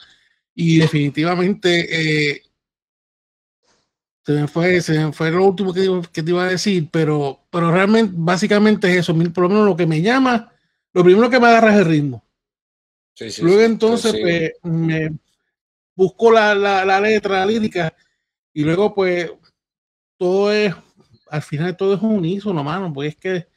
y 0.53 0.80
definitivamente 0.80 2.34
eh, 2.34 2.41
se 4.26 4.32
me 4.34 4.47
fue, 4.47 4.82
se 4.82 5.11
fue 5.11 5.30
lo 5.30 5.45
último 5.45 5.71
que, 5.71 6.01
que, 6.11 6.23
te 6.23 6.32
iba 6.32 6.43
a 6.43 6.49
decir, 6.49 6.89
pero, 6.91 7.41
pero 7.51 7.71
realmente, 7.71 8.11
básicamente 8.15 8.89
es 8.89 8.97
eso. 8.97 9.15
Por 9.32 9.43
lo 9.43 9.49
menos 9.49 9.65
lo 9.65 9.76
que 9.76 9.86
me 9.86 10.01
llama, 10.01 10.51
lo 10.93 11.03
primero 11.03 11.30
que 11.30 11.39
me 11.39 11.47
agarra 11.47 11.73
es 11.73 11.80
el 11.80 11.86
ritmo. 11.86 12.26
Luego 13.41 13.61
entonces 13.61 14.15
pues, 14.19 14.51
me 14.63 15.11
busco 15.95 16.32
la, 16.32 16.55
la, 16.55 16.84
la, 16.84 16.99
letra, 16.99 17.45
lírica, 17.45 17.93
y 18.51 18.63
luego 18.63 18.93
pues 18.95 19.32
todo 20.17 20.51
es, 20.51 20.73
al 21.30 21.41
final 21.41 21.78
todo 21.78 21.93
es 21.93 22.01
un 22.01 22.15
unísono, 22.15 22.63
mano, 22.63 22.91
pues 22.91 23.09
es 23.09 23.15
que 23.17 23.47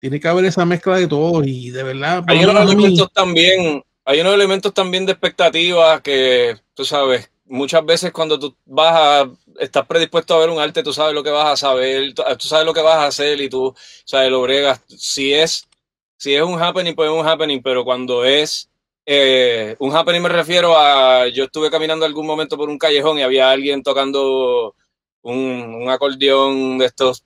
tiene 0.00 0.18
que 0.18 0.28
haber 0.28 0.44
esa 0.44 0.64
mezcla 0.64 0.96
de 0.96 1.06
todo 1.06 1.44
y 1.44 1.70
de 1.70 1.82
verdad. 1.84 2.24
Hay 2.26 2.44
unos 2.44 2.62
elementos 2.62 3.12
también, 3.12 3.82
hay 4.04 4.20
unos 4.20 4.34
elementos 4.34 4.74
también 4.74 5.06
de 5.06 5.12
expectativas 5.12 6.00
que, 6.00 6.56
tú 6.74 6.84
sabes, 6.84 7.30
muchas 7.44 7.84
veces 7.84 8.12
cuando 8.12 8.38
tú 8.38 8.56
vas 8.64 8.94
a, 8.94 9.30
estás 9.60 9.86
predispuesto 9.86 10.34
a 10.34 10.38
ver 10.38 10.50
un 10.50 10.58
arte, 10.58 10.82
tú 10.82 10.92
sabes 10.92 11.14
lo 11.14 11.22
que 11.22 11.30
vas 11.30 11.52
a 11.52 11.56
saber, 11.56 12.14
tú, 12.14 12.22
sabes 12.38 12.66
lo 12.66 12.74
que 12.74 12.82
vas 12.82 12.96
a 12.96 13.06
hacer 13.06 13.40
y 13.40 13.48
tú 13.48 13.74
sabes, 14.04 14.30
lo 14.30 14.42
bregas. 14.42 14.80
Si 14.88 15.32
es, 15.34 15.68
si 16.16 16.34
es 16.34 16.42
un 16.42 16.60
happening, 16.60 16.94
pues 16.94 17.10
es 17.10 17.16
un 17.16 17.26
happening, 17.26 17.60
pero 17.62 17.84
cuando 17.84 18.24
es 18.24 18.70
eh, 19.06 19.76
un 19.78 19.94
happening 19.94 20.22
me 20.22 20.28
refiero 20.28 20.76
a, 20.76 21.28
yo 21.28 21.44
estuve 21.44 21.70
caminando 21.70 22.06
algún 22.06 22.26
momento 22.26 22.56
por 22.56 22.68
un 22.68 22.78
callejón 22.78 23.18
y 23.18 23.22
había 23.22 23.50
alguien 23.50 23.82
tocando 23.82 24.74
un, 25.22 25.88
acordeón 25.90 26.78
de 26.78 26.86
estos 26.86 27.24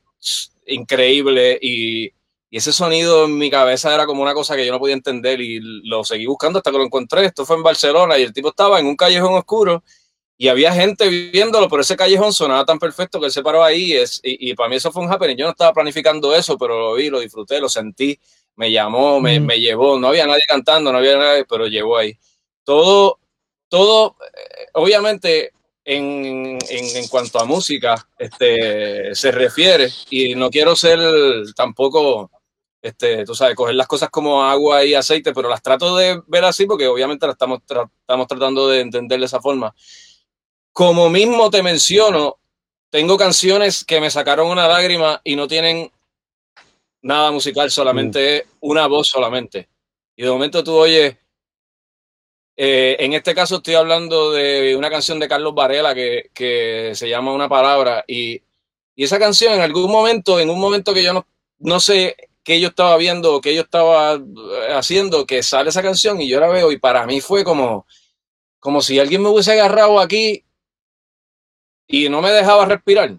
increíble 0.67 1.59
y, 1.61 2.07
Y 2.51 2.59
ese 2.59 2.73
sonido 2.73 3.27
en 3.27 3.39
mi 3.39 3.51
cabeza 3.51 3.95
era 3.95 4.07
como 4.07 4.23
una 4.23 4.35
cosa 4.35 4.57
que 4.57 4.67
yo 4.67 4.73
no 4.73 4.79
podía 4.79 4.95
entender 4.95 5.41
y 5.41 5.61
lo 5.61 6.05
seguí 6.05 6.27
buscando 6.27 6.59
hasta 6.59 6.71
que 6.71 6.79
lo 6.79 6.85
encontré. 6.85 7.27
Esto 7.27 7.45
fue 7.45 7.57
en 7.57 7.63
Barcelona 7.63 8.19
y 8.19 8.23
el 8.23 8.33
tipo 8.33 8.49
estaba 8.51 8.81
en 8.81 8.87
un 8.87 8.97
callejón 8.97 9.35
oscuro 9.35 9.83
y 10.37 10.49
había 10.49 10.73
gente 10.73 11.09
viviéndolo, 11.09 11.69
pero 11.69 11.83
ese 11.83 11.97
callejón 11.97 12.33
sonaba 12.33 12.65
tan 12.65 12.79
perfecto 12.79 13.21
que 13.21 13.27
él 13.27 13.33
se 13.33 13.43
paró 13.43 13.63
ahí 13.63 13.93
es, 13.93 14.21
y, 14.23 14.53
para 14.55 14.69
mí 14.69 14.77
eso 14.77 14.91
fue 14.91 15.05
un 15.05 15.13
happening. 15.13 15.37
Yo 15.37 15.45
no 15.45 15.53
estaba 15.53 15.73
planificando 15.73 16.35
eso, 16.35 16.59
pero 16.59 16.79
lo 16.79 16.95
vi, 16.95 17.09
lo 17.09 17.21
disfruté, 17.21 17.61
lo 17.61 17.69
sentí, 17.69 18.19
me 18.57 18.73
llamó, 18.73 19.21
me, 19.21 19.39
me 19.39 19.61
llevó. 19.61 19.99
No 19.99 20.09
había 20.09 20.27
nadie 20.27 20.43
cantando, 20.49 20.91
no 20.91 20.99
había 20.99 21.17
nadie, 21.17 21.45
pero 21.45 21.67
llegó 21.69 21.97
ahí. 21.97 22.19
Todo, 22.65 23.21
todo, 23.69 24.17
eh, 24.21 24.67
obviamente 24.75 25.53
en, 25.85 26.59
en, 26.69 27.09
cuanto 27.09 27.39
a 27.39 27.45
música 27.45 28.09
este, 28.19 29.15
se 29.15 29.31
refiere, 29.31 29.89
y 30.11 30.35
no 30.35 30.51
quiero 30.51 30.75
ser 30.75 30.99
tampoco 31.55 32.31
este, 32.85 33.25
tú 33.25 33.35
sabes, 33.35 33.55
coger 33.55 33.75
las 33.77 33.87
cosas 33.87 34.11
como 34.11 34.45
agua 34.45 34.85
y 34.85 34.95
aceite, 34.95 35.33
pero 35.33 35.49
las 35.49 35.63
trato 35.63 35.97
de 35.97 36.21
ver 36.27 36.45
así 36.45 36.67
porque 36.67 36.87
obviamente 36.87 37.27
las 37.27 37.35
estamos, 37.35 37.61
estamos 37.61 38.27
tratando 38.27 38.69
de 38.69 38.81
entender 38.81 39.19
de 39.19 39.27
esa 39.27 39.41
forma. 39.41 39.75
Como 40.75 41.09
mismo 41.09 41.51
te 41.51 41.63
menciono, 41.63 42.39
tengo 42.91 43.17
canciones 43.17 43.85
que 43.85 44.01
me 44.01 44.11
sacaron 44.11 44.51
una 44.51 44.67
lágrima 44.67 45.21
y 45.23 45.37
no 45.37 45.47
tienen 45.47 45.89
nada 47.01 47.31
musical, 47.31 47.71
solamente 47.71 48.45
mm. 48.45 48.57
una 48.59 48.89
voz 48.89 49.07
solamente. 49.07 49.69
Y 50.17 50.25
de 50.25 50.31
momento 50.31 50.65
tú 50.65 50.73
oyes, 50.73 51.17
eh, 52.57 52.97
en 52.99 53.13
este 53.13 53.37
caso 53.37 53.59
estoy 53.59 53.75
hablando 53.77 54.33
de 54.33 54.75
una 54.75 54.91
canción 54.91 55.21
de 55.21 55.29
Carlos 55.29 55.55
Varela 55.55 55.95
que, 55.95 56.31
que 56.35 56.91
se 56.97 57.09
llama 57.09 57.33
Una 57.33 57.49
Palabra 57.49 58.03
y, 58.09 58.43
y, 58.97 59.05
esa 59.05 59.21
canción 59.21 59.55
en 59.55 59.61
algún 59.61 59.93
momento, 59.93 60.41
en 60.41 60.51
un 60.51 60.59
momento 60.59 60.93
que 60.93 61.05
yo 61.05 61.13
no, 61.13 61.25
no 61.61 61.79
sé 61.79 62.17
que 62.43 62.61
yo 62.61 62.71
estaba 62.71 62.97
viendo, 62.97 63.41
que 63.41 63.55
yo 63.55 63.63
estaba 63.63 64.15
eh, 64.15 64.73
haciendo, 64.73 65.25
que 65.25 65.45
sale 65.45 65.71
esa 65.71 65.83
canción 65.83 66.21
y 66.21 66.29
yo 66.29 66.41
la 66.41 66.49
veo 66.49 66.73
y 66.73 66.79
para 66.79 67.07
mí 67.07 67.21
fue 67.21 67.45
como, 67.45 67.87
como 68.59 68.83
si 68.83 68.99
alguien 68.99 69.23
me 69.23 69.29
hubiese 69.29 69.53
agarrado 69.53 70.01
aquí 70.01 70.45
y 71.87 72.09
no 72.09 72.23
me 72.23 72.31
dejaba 72.31 72.67
respirar 72.67 73.17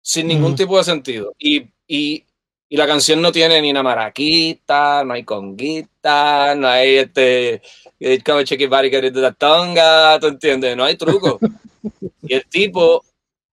sin 0.00 0.26
ningún 0.26 0.56
tipo 0.56 0.76
de 0.76 0.84
sentido. 0.84 1.34
Y, 1.38 1.62
y, 1.86 2.24
y, 2.68 2.76
la 2.76 2.86
canción 2.86 3.22
no 3.22 3.30
tiene 3.30 3.60
ni 3.62 3.70
una 3.70 3.82
maraquita, 3.82 5.04
no 5.04 5.14
hay 5.14 5.24
conguita, 5.24 6.54
no 6.54 6.68
hay 6.68 6.96
este, 6.96 7.62
como 8.24 8.38
de 8.38 9.10
la 9.20 9.32
tonga, 9.32 10.18
¿tú 10.18 10.26
entiendes? 10.26 10.76
No 10.76 10.84
hay 10.84 10.96
truco. 10.96 11.38
y 12.22 12.34
el 12.34 12.46
tipo 12.46 13.04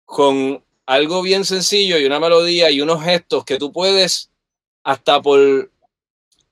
con 0.06 0.64
algo 0.86 1.22
bien 1.22 1.46
sencillo 1.46 2.00
y 2.00 2.06
una 2.06 2.20
melodía 2.20 2.72
y 2.72 2.82
unos 2.82 3.04
gestos 3.04 3.46
que 3.46 3.58
tú 3.58 3.72
puedes 3.72 4.32
hasta 4.84 5.22
por, 5.22 5.72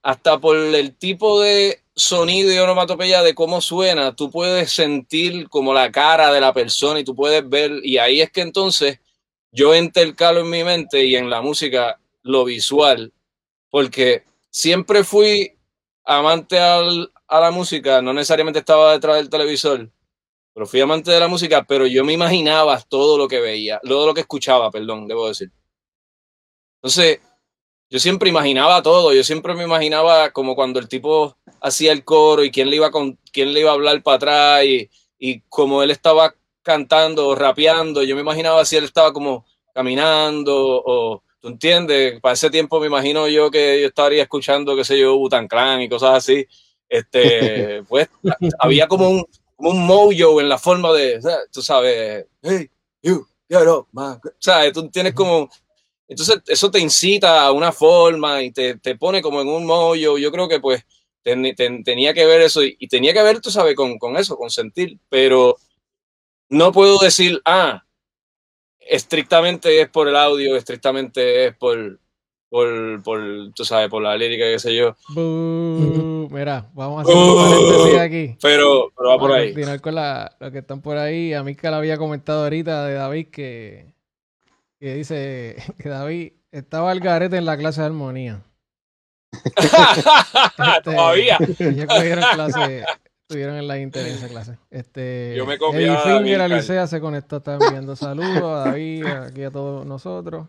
hasta 0.03 0.38
por 0.38 0.57
el 0.57 0.95
tipo 0.95 1.41
de 1.41 1.81
sonido 1.97 2.53
y 2.53 2.57
onomatopeya 2.59 3.23
de 3.23 3.33
cómo 3.33 3.59
suena, 3.59 4.15
tú 4.15 4.29
puedes 4.29 4.71
sentir 4.71 5.49
como 5.49 5.73
la 5.73 5.91
cara 5.91 6.31
de 6.31 6.39
la 6.39 6.53
persona 6.53 6.99
y 6.99 7.03
tú 7.03 7.15
puedes 7.15 7.47
ver, 7.49 7.71
y 7.83 7.97
ahí 7.97 8.21
es 8.21 8.31
que 8.31 8.41
entonces 8.41 8.99
yo 9.51 9.75
intercalo 9.75 10.41
en 10.41 10.49
mi 10.51 10.63
mente 10.63 11.03
y 11.03 11.15
en 11.15 11.29
la 11.29 11.41
música 11.41 11.99
lo 12.21 12.45
visual, 12.45 13.11
porque 13.71 14.23
siempre 14.51 15.03
fui 15.03 15.57
amante 16.05 16.59
al, 16.59 17.11
a 17.27 17.39
la 17.39 17.49
música, 17.49 17.99
no 17.99 18.13
necesariamente 18.13 18.59
estaba 18.59 18.93
detrás 18.93 19.15
del 19.15 19.29
televisor, 19.29 19.89
pero 20.53 20.67
fui 20.67 20.79
amante 20.79 21.09
de 21.09 21.19
la 21.19 21.27
música, 21.27 21.65
pero 21.67 21.87
yo 21.87 22.05
me 22.05 22.13
imaginaba 22.13 22.79
todo 22.81 23.17
lo 23.17 23.27
que 23.27 23.39
veía, 23.39 23.79
todo 23.83 24.05
lo 24.05 24.13
que 24.13 24.21
escuchaba, 24.21 24.69
perdón, 24.69 25.07
debo 25.07 25.27
decir. 25.27 25.51
Entonces, 26.75 27.21
yo 27.89 27.99
siempre 27.99 28.29
imaginaba 28.29 28.81
todo, 28.81 29.13
yo 29.13 29.23
siempre 29.23 29.53
me 29.53 29.63
imaginaba 29.63 30.31
como 30.31 30.55
cuando 30.55 30.79
el 30.79 30.88
tipo 30.88 31.38
hacía 31.61 31.91
el 31.91 32.03
coro 32.03 32.43
y 32.43 32.51
quién 32.51 32.69
le 32.69 32.75
iba, 32.75 32.91
con, 32.91 33.17
quién 33.31 33.53
le 33.53 33.61
iba 33.61 33.71
a 33.71 33.73
hablar 33.73 34.01
para 34.03 34.17
atrás 34.17 34.65
y, 34.65 34.89
y 35.17 35.41
como 35.49 35.83
él 35.83 35.91
estaba 35.91 36.35
cantando 36.61 37.29
o 37.29 37.35
rapeando, 37.35 38.03
yo 38.03 38.15
me 38.15 38.21
imaginaba 38.21 38.65
si 38.65 38.75
él 38.75 38.83
estaba 38.83 39.13
como 39.13 39.45
caminando 39.73 40.83
o, 40.85 41.23
¿tú 41.39 41.47
entiendes? 41.47 42.19
Para 42.19 42.33
ese 42.33 42.49
tiempo 42.49 42.79
me 42.79 42.88
imagino 42.88 43.27
yo 43.27 43.49
que 43.49 43.79
yo 43.79 43.88
estaría 43.88 44.23
escuchando, 44.23 44.75
qué 44.75 44.83
sé 44.83 44.99
yo, 44.99 45.17
Butan 45.17 45.47
Clan 45.47 45.81
y 45.81 45.88
cosas 45.88 46.15
así. 46.15 46.45
Este, 46.89 47.83
pues 47.88 48.09
había 48.59 48.88
como 48.88 49.09
un, 49.09 49.25
como 49.55 49.69
un 49.69 49.85
mojo 49.85 50.41
en 50.41 50.49
la 50.49 50.57
forma 50.57 50.91
de, 50.93 51.21
tú 51.51 51.61
sabes, 51.61 52.25
hey, 52.41 52.69
you, 53.01 53.25
get 53.47 53.67
up, 53.67 53.88
man. 53.91 54.19
O 54.23 54.29
sea, 54.39 54.69
tú 54.71 54.89
tienes 54.89 55.13
como 55.13 55.49
entonces, 56.08 56.41
eso 56.47 56.72
te 56.72 56.80
incita 56.80 57.41
a 57.41 57.51
una 57.51 57.72
forma 57.72 58.41
y 58.41 58.51
te, 58.51 58.78
te 58.78 58.95
pone 58.95 59.22
como 59.22 59.41
en 59.41 59.49
un 59.49 59.66
mollo. 59.66 60.18
Yo 60.18 60.32
creo 60.32 60.47
que 60.47 60.60
pues 60.60 60.86
tenía 61.22 62.14
que 62.14 62.26
ver 62.26 62.41
eso 62.41 62.64
y, 62.64 62.88
tenía 62.88 63.14
que 63.14 63.22
ver, 63.22 63.41
tú 63.41 63.51
sabes, 63.51 63.76
con, 63.76 63.97
con, 63.99 64.16
eso, 64.16 64.38
con 64.38 64.49
sentir. 64.49 64.97
Pero 65.10 65.58
no 66.49 66.72
puedo 66.72 66.97
decir, 66.99 67.41
ah, 67.43 67.84
estrictamente 68.80 69.82
es 69.82 69.89
por 69.89 70.08
el 70.08 70.16
audio, 70.16 70.55
estrictamente 70.55 71.47
es 71.47 71.58
por, 71.58 71.99
por, 72.49 73.03
por 73.03 73.51
tú 73.53 73.66
sabes, 73.66 73.89
por 73.89 74.01
la 74.01 74.16
lírica, 74.16 74.45
qué 74.45 74.60
sé 74.60 74.74
yo. 74.74 74.95
mira, 76.30 76.70
vamos 76.74 76.99
a 76.99 77.01
hacer 77.01 77.16
un 77.16 77.36
paréntesis 77.36 77.99
aquí. 77.99 78.38
Pero, 78.41 78.93
pero 78.95 79.10
va 79.10 79.20
por 79.20 79.34
ahí. 79.34 79.47
continuar 79.47 79.82
con 79.82 79.95
la, 79.95 80.38
lo 80.39 80.51
que 80.51 80.60
están 80.60 80.82
por 80.82 80.97
ahí. 80.97 81.34
A 81.34 81.43
mí 81.43 81.53
que 81.53 81.70
la 81.70 81.78
había 81.80 81.97
comentado 81.97 82.43
ahorita 82.43 82.86
de 82.86 82.93
David 82.93 83.28
que 83.28 83.96
que 84.80 84.95
dice 84.95 85.55
que 85.78 85.89
David 85.89 86.34
estaba 86.51 86.91
al 86.91 86.99
garete 86.99 87.38
en 87.38 87.45
la 87.45 87.57
clase 87.57 87.82
de 87.82 87.88
armonía. 87.88 88.41
este, 89.43 90.82
Todavía. 90.84 91.38
Ellos 91.59 91.86
cogieron 91.86 92.23
clase, 92.34 92.86
estuvieron 93.21 93.57
en 93.57 93.67
la 93.67 93.78
internet 93.78 94.13
esa 94.15 94.30
clase. 94.30 94.57
Este, 94.71 95.34
Yo 95.36 95.45
me 95.45 95.57
copié 95.57 95.89
a 95.89 95.99
Finger, 95.99 96.41
Alicia 96.41 96.88
se 96.88 97.01
conectó, 97.01 97.38
está 97.38 97.55
enviando 97.55 97.95
saludos 97.95 98.43
a 98.43 98.69
David, 98.69 99.05
aquí 99.05 99.43
a 99.43 99.51
todos 99.51 99.86
nosotros. 99.86 100.47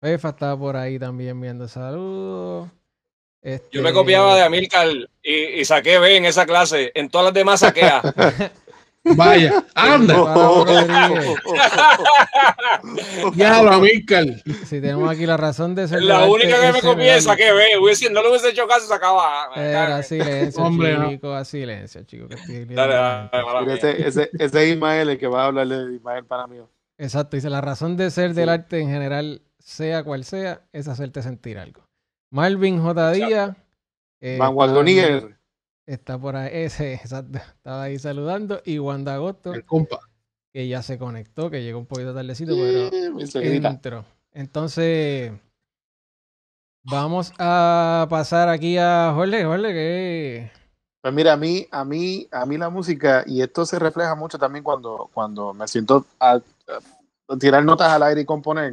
Fefa 0.00 0.30
estaba 0.30 0.58
por 0.58 0.76
ahí 0.76 0.98
también 0.98 1.40
viendo 1.40 1.68
saludos. 1.68 2.68
Yo 3.70 3.80
me 3.80 3.92
copiaba 3.92 4.34
de 4.34 4.42
Amilcar 4.42 4.88
y, 5.22 5.60
y, 5.60 5.64
saqué 5.64 6.00
B 6.00 6.16
en 6.16 6.24
esa 6.24 6.46
clase. 6.46 6.90
En 6.96 7.08
todas 7.08 7.26
las 7.26 7.34
demás 7.34 7.60
saqué 7.60 7.84
A. 7.84 8.02
Vaya, 9.14 9.64
anda. 9.74 10.14
ya 13.36 13.62
lo. 13.62 13.82
Si 14.64 14.80
tenemos 14.80 15.10
aquí 15.10 15.26
la 15.26 15.36
razón 15.36 15.74
de 15.74 15.86
ser. 15.86 16.02
La 16.02 16.24
única 16.24 16.60
que 16.60 16.72
me 16.72 16.80
comienza 16.80 17.36
que 17.36 17.52
ve, 17.52 17.66
no 18.10 18.22
le 18.22 18.28
hubiese 18.28 18.50
hecho 18.50 18.66
caso, 18.66 18.86
se 18.86 18.94
acaba. 18.94 19.48
Era 19.54 20.02
silencio, 20.02 20.62
Hombre, 20.62 20.96
chico, 21.08 21.32
a 21.32 21.44
silencio, 21.44 22.02
chico. 22.04 22.28
Que 22.28 22.66
dale, 22.66 22.94
dale, 22.94 23.74
ese, 23.74 24.08
ese, 24.08 24.30
ese 24.38 24.64
es 24.64 24.74
Ismael 24.74 25.10
el 25.10 25.18
que 25.18 25.26
va 25.26 25.44
a 25.44 25.46
hablarle 25.46 25.76
de 25.76 25.94
Ismael 25.94 26.24
para 26.24 26.46
mí. 26.46 26.58
Exacto, 26.98 27.36
dice 27.36 27.50
la 27.50 27.60
razón 27.60 27.96
de 27.96 28.10
ser 28.10 28.34
del 28.34 28.48
arte 28.48 28.80
en 28.80 28.88
general, 28.88 29.42
sea 29.58 30.02
cual 30.02 30.24
sea, 30.24 30.62
es 30.72 30.88
hacerte 30.88 31.22
sentir 31.22 31.58
algo. 31.58 31.86
Marvin 32.30 32.80
J. 32.80 33.12
Díaz. 33.12 33.56
Eh, 34.20 34.38
Van 34.38 34.54
Está 35.86 36.18
por 36.18 36.34
ahí, 36.36 36.50
ese, 36.52 36.94
exacto. 36.94 37.38
Estaba 37.38 37.84
ahí 37.84 37.98
saludando. 37.98 38.60
Y 38.64 38.78
Wanda 38.78 39.14
Agosto. 39.14 39.54
El 39.54 39.64
compa. 39.64 40.00
Que 40.52 40.68
ya 40.68 40.82
se 40.82 40.98
conectó, 40.98 41.50
que 41.50 41.62
llegó 41.62 41.78
un 41.78 41.86
poquito 41.86 42.14
tardecito, 42.14 42.54
pero 42.54 43.68
entró. 43.68 44.06
Entonces, 44.32 45.32
vamos 46.82 47.32
a 47.38 48.06
pasar 48.08 48.48
aquí 48.48 48.78
a 48.78 49.12
Jorge. 49.14 49.44
Jorge, 49.44 49.72
que... 49.72 50.50
Pues 51.02 51.12
mira, 51.12 51.34
a 51.34 51.36
mí, 51.36 51.66
a 51.70 51.84
mí, 51.84 52.26
a 52.32 52.46
mí 52.46 52.56
la 52.56 52.70
música, 52.70 53.22
y 53.26 53.42
esto 53.42 53.66
se 53.66 53.78
refleja 53.78 54.14
mucho 54.14 54.38
también 54.38 54.64
cuando, 54.64 55.10
cuando 55.12 55.52
me 55.52 55.68
siento 55.68 56.06
a, 56.18 56.40
tirar 57.38 57.62
notas 57.62 57.90
al 57.90 58.02
aire 58.04 58.22
y 58.22 58.24
componer. 58.24 58.72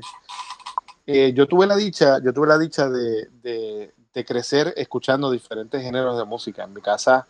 Eh, 1.06 1.34
yo 1.34 1.48
tuve 1.48 1.68
la 1.68 1.76
dicha, 1.76 2.20
yo 2.24 2.34
tuve 2.34 2.48
la 2.48 2.58
dicha 2.58 2.90
de, 2.90 3.28
de 3.42 3.94
crecer 4.24 4.74
escuchando 4.78 5.32
diferentes 5.32 5.82
géneros 5.82 6.18
de 6.18 6.26
música. 6.26 6.64
En 6.64 6.74
mi 6.74 6.82
casa, 6.82 7.28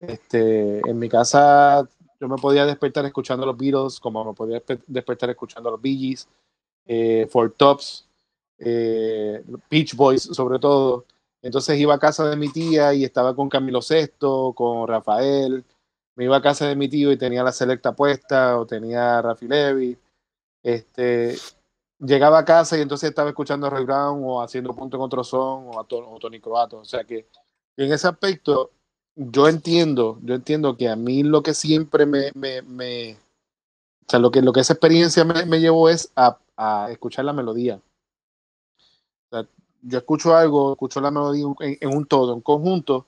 este, 0.00 0.80
en 0.80 0.98
mi 0.98 1.08
casa 1.08 1.88
yo 2.20 2.28
me 2.28 2.36
podía 2.36 2.66
despertar 2.66 3.04
escuchando 3.06 3.46
los 3.46 3.56
Beatles, 3.56 4.00
como 4.00 4.24
me 4.24 4.34
podía 4.34 4.62
despertar 4.86 5.30
escuchando 5.30 5.70
los 5.70 5.80
Bee 5.80 5.96
Gees, 5.96 6.28
eh, 6.86 7.28
Four 7.30 7.52
Tops, 7.52 8.08
eh, 8.58 9.42
Beach 9.70 9.94
Boys 9.94 10.22
sobre 10.22 10.58
todo. 10.58 11.04
Entonces 11.42 11.78
iba 11.78 11.94
a 11.94 11.98
casa 11.98 12.28
de 12.28 12.36
mi 12.36 12.48
tía 12.48 12.92
y 12.94 13.04
estaba 13.04 13.34
con 13.34 13.48
Camilo 13.48 13.80
Sesto, 13.80 14.52
con 14.54 14.88
Rafael. 14.88 15.64
Me 16.16 16.24
iba 16.24 16.36
a 16.36 16.42
casa 16.42 16.66
de 16.66 16.74
mi 16.74 16.88
tío 16.88 17.12
y 17.12 17.16
tenía 17.16 17.44
la 17.44 17.52
selecta 17.52 17.94
puesta 17.94 18.58
o 18.58 18.66
tenía 18.66 19.22
Rafi 19.22 19.46
Levy. 19.46 19.96
Este, 20.62 21.36
llegaba 22.00 22.38
a 22.38 22.44
casa 22.44 22.78
y 22.78 22.82
entonces 22.82 23.08
estaba 23.08 23.30
escuchando 23.30 23.66
a 23.66 23.70
Ray 23.70 23.84
Brown 23.84 24.22
o 24.24 24.42
haciendo 24.42 24.74
punto 24.74 24.96
en 24.96 25.02
otro 25.02 25.24
son 25.24 25.68
o 25.68 25.80
a, 25.80 25.86
Tony 25.86 26.40
Croato. 26.40 26.78
O 26.78 26.84
sea 26.84 27.04
que 27.04 27.26
en 27.76 27.92
ese 27.92 28.08
aspecto 28.08 28.70
yo 29.16 29.48
entiendo, 29.48 30.18
yo 30.22 30.34
entiendo 30.34 30.76
que 30.76 30.88
a 30.88 30.96
mí 30.96 31.22
lo 31.24 31.42
que 31.42 31.54
siempre 31.54 32.06
me, 32.06 32.28
o 32.30 34.10
sea, 34.10 34.20
lo 34.20 34.30
que, 34.30 34.42
lo 34.42 34.52
que 34.52 34.60
esa 34.60 34.74
experiencia 34.74 35.24
me, 35.24 35.60
llevó 35.60 35.88
es 35.88 36.12
a, 36.14 36.38
escuchar 36.90 37.24
la 37.24 37.32
melodía. 37.32 37.80
yo 39.82 39.98
escucho 39.98 40.36
algo, 40.36 40.72
escucho 40.72 41.00
la 41.00 41.10
melodía 41.10 41.46
en, 41.60 41.96
un 41.96 42.06
todo, 42.06 42.32
en 42.32 42.40
conjunto, 42.40 43.06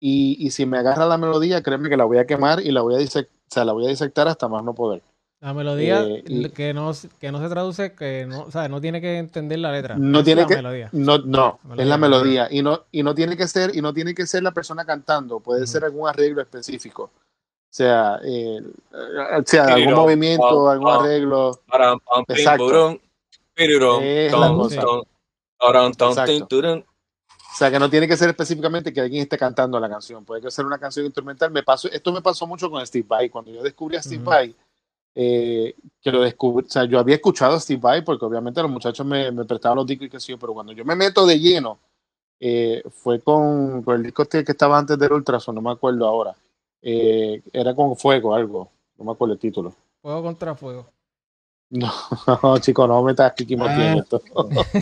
y, 0.00 0.36
y, 0.44 0.50
si 0.50 0.66
me 0.66 0.78
agarra 0.78 1.06
la 1.06 1.18
melodía, 1.18 1.62
créeme 1.62 1.88
que 1.88 1.96
la 1.96 2.04
voy 2.04 2.18
a 2.18 2.26
quemar 2.26 2.60
y 2.60 2.72
la 2.72 2.82
voy 2.82 2.96
a, 2.96 2.98
disect, 2.98 3.30
o 3.30 3.54
sea, 3.54 3.64
la 3.64 3.72
voy 3.72 3.86
a 3.86 3.88
disectar 3.88 4.28
hasta 4.28 4.48
más 4.48 4.62
no 4.64 4.74
poder. 4.74 5.02
La 5.44 5.52
melodía 5.52 6.02
eh, 6.06 6.50
que, 6.54 6.72
no, 6.72 6.92
que 7.20 7.30
no 7.30 7.38
se 7.38 7.48
traduce, 7.50 7.94
que 7.94 8.24
no, 8.26 8.44
o 8.44 8.50
sea, 8.50 8.66
no 8.70 8.80
tiene 8.80 9.02
que 9.02 9.18
entender 9.18 9.58
la 9.58 9.72
letra. 9.72 9.94
No 9.98 10.24
tiene 10.24 10.46
que, 10.46 10.62
no, 10.92 11.18
no, 11.18 11.60
es 11.76 11.86
la 11.86 11.98
melodía 11.98 12.48
y 12.50 12.62
no 12.62 12.84
y 12.90 13.02
no 13.02 13.14
tiene 13.14 13.36
que 13.36 13.46
ser 13.46 13.76
y 13.76 13.82
no 13.82 13.92
tiene 13.92 14.14
que 14.14 14.26
ser 14.26 14.42
la 14.42 14.52
persona 14.52 14.86
cantando, 14.86 15.40
puede 15.40 15.66
ser 15.66 15.84
algún 15.84 16.08
arreglo 16.08 16.40
específico, 16.40 17.02
o 17.02 17.10
sea, 17.68 18.20
eh, 18.24 18.58
sea 19.44 19.64
algún 19.66 19.92
movimiento, 19.92 20.70
algún 20.70 20.88
arreglo. 20.88 21.60
Exacto. 22.28 22.98
Es 24.00 24.32
la 24.32 24.48
cosa. 24.48 24.82
O 27.54 27.56
sea, 27.56 27.70
que 27.70 27.78
no 27.78 27.90
tiene 27.90 28.08
que 28.08 28.16
ser 28.16 28.30
específicamente 28.30 28.94
que 28.94 29.02
alguien 29.02 29.22
esté 29.22 29.36
cantando 29.36 29.78
la 29.78 29.90
canción, 29.90 30.24
puede 30.24 30.40
que 30.40 30.50
ser 30.50 30.64
una 30.64 30.78
canción 30.78 31.04
instrumental. 31.04 31.50
Me 31.50 31.62
pasó, 31.62 31.88
esto 31.92 32.12
me 32.14 32.22
pasó 32.22 32.46
mucho 32.46 32.70
con 32.70 32.84
Steve 32.86 33.04
Vai. 33.06 33.28
Cuando 33.28 33.52
yo 33.52 33.62
descubrí 33.62 33.96
a 33.96 34.02
Steve 34.02 34.24
Vai, 34.24 34.56
eh, 35.14 35.76
que 36.00 36.10
lo 36.10 36.22
descubrí, 36.22 36.66
o 36.66 36.70
sea, 36.70 36.84
yo 36.84 36.98
había 36.98 37.16
escuchado 37.16 37.54
a 37.54 37.60
Steve 37.60 37.80
Vai 37.80 38.04
porque 38.04 38.24
obviamente 38.24 38.60
los 38.62 38.70
muchachos 38.70 39.06
me, 39.06 39.30
me 39.30 39.44
prestaban 39.44 39.76
los 39.76 39.86
discos 39.86 40.06
y 40.06 40.10
qué 40.10 40.20
sé 40.20 40.32
yo, 40.32 40.38
pero 40.38 40.54
cuando 40.54 40.72
yo 40.72 40.84
me 40.84 40.96
meto 40.96 41.24
de 41.24 41.38
lleno, 41.38 41.78
eh, 42.40 42.82
fue 42.90 43.20
con, 43.20 43.82
con, 43.82 43.96
el 43.96 44.02
disco 44.02 44.22
este 44.22 44.44
que 44.44 44.52
estaba 44.52 44.76
antes 44.76 44.98
del 44.98 45.12
Ultrason, 45.12 45.54
no 45.54 45.62
me 45.62 45.70
acuerdo 45.70 46.06
ahora. 46.06 46.34
Eh, 46.82 47.42
era 47.52 47.74
con 47.74 47.96
Fuego, 47.96 48.34
algo, 48.34 48.70
no 48.98 49.04
me 49.04 49.12
acuerdo 49.12 49.34
el 49.34 49.40
título. 49.40 49.74
Fuego 50.02 50.22
contra 50.22 50.54
Fuego. 50.54 50.86
No, 51.70 51.90
no 52.42 52.58
chico, 52.58 52.86
no 52.86 53.02
me 53.02 53.12
estás 53.12 53.32
aquí 53.32 53.56
ah. 53.58 53.96
esto. 53.98 54.22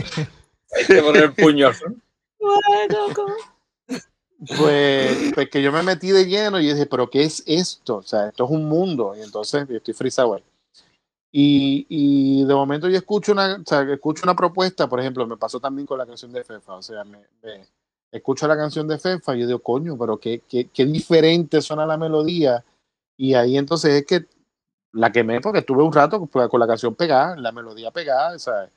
Hay 0.75 0.85
que 0.85 1.01
poner 1.01 1.23
el 1.23 1.33
puño. 1.33 1.69
Pues, 4.47 5.31
pues, 5.33 5.49
que 5.49 5.61
yo 5.61 5.71
me 5.71 5.83
metí 5.83 6.11
de 6.11 6.25
lleno 6.25 6.59
y 6.59 6.67
dije, 6.67 6.85
pero 6.85 7.09
¿qué 7.09 7.23
es 7.23 7.43
esto? 7.45 7.97
O 7.97 8.03
sea, 8.03 8.27
esto 8.27 8.45
es 8.45 8.51
un 8.51 8.65
mundo. 8.65 9.13
Y 9.17 9.21
entonces 9.21 9.67
yo 9.67 9.77
estoy 9.77 9.93
free 9.93 10.11
Y, 11.31 11.85
y 11.89 12.45
de 12.45 12.53
momento 12.53 12.89
yo 12.89 12.97
escucho 12.97 13.31
una, 13.31 13.55
o 13.55 13.65
sea, 13.65 13.81
escucho 13.93 14.23
una 14.23 14.35
propuesta, 14.35 14.87
por 14.87 14.99
ejemplo, 14.99 15.25
me 15.25 15.37
pasó 15.37 15.59
también 15.59 15.85
con 15.85 15.97
la 15.97 16.05
canción 16.05 16.31
de 16.33 16.43
Fefa. 16.43 16.75
O 16.75 16.81
sea, 16.81 17.03
me, 17.03 17.19
escucho 18.11 18.47
la 18.47 18.57
canción 18.57 18.87
de 18.87 18.97
Fefa 18.99 19.35
y 19.35 19.41
yo 19.41 19.47
digo, 19.47 19.59
coño, 19.59 19.97
pero 19.97 20.17
qué, 20.17 20.41
qué, 20.47 20.69
qué 20.69 20.85
diferente 20.85 21.61
suena 21.61 21.85
la 21.85 21.97
melodía. 21.97 22.63
Y 23.17 23.35
ahí 23.35 23.57
entonces 23.57 23.93
es 23.93 24.05
que 24.05 24.25
la 24.91 25.11
quemé 25.11 25.41
porque 25.41 25.59
estuve 25.59 25.83
un 25.83 25.93
rato 25.93 26.27
con 26.27 26.59
la 26.59 26.67
canción 26.67 26.95
pegada, 26.95 27.35
la 27.37 27.51
melodía 27.51 27.91
pegada, 27.91 28.37
¿sabes? 28.39 28.71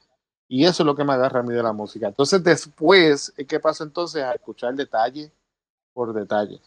Y 0.49 0.65
eso 0.65 0.83
es 0.83 0.87
lo 0.87 0.95
que 0.95 1.05
me 1.05 1.13
agarra 1.13 1.41
a 1.41 1.43
mí 1.43 1.53
de 1.53 1.63
la 1.63 1.73
música. 1.73 2.07
Entonces 2.07 2.43
después, 2.43 3.33
¿qué 3.49 3.59
pasa 3.59 3.85
entonces? 3.85 4.23
A 4.23 4.33
escuchar 4.33 4.75
detalle 4.75 5.31
por 5.97 6.13
detalle. 6.13 6.61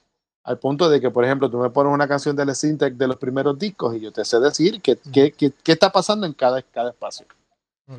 Al 0.44 0.58
punto 0.58 0.90
de 0.90 1.00
que, 1.00 1.12
por 1.12 1.24
ejemplo, 1.24 1.52
tú 1.52 1.60
me 1.60 1.70
pones 1.70 1.94
una 1.94 2.08
canción 2.08 2.36
de 2.36 2.56
Syntec 2.56 2.96
de 2.96 3.08
los 3.08 3.18
primeros 3.18 3.60
discos 3.60 3.96
y 3.96 4.00
yo 4.00 4.12
te 4.12 4.26
sé 4.26 4.40
decir 4.40 4.82
qué, 4.82 4.98
qué, 5.14 5.32
qué, 5.32 5.72
está 5.72 5.92
pasando 5.92 6.26
en 6.26 6.34
cada, 6.34 6.64
cada 6.64 6.90
espacio. 6.90 7.28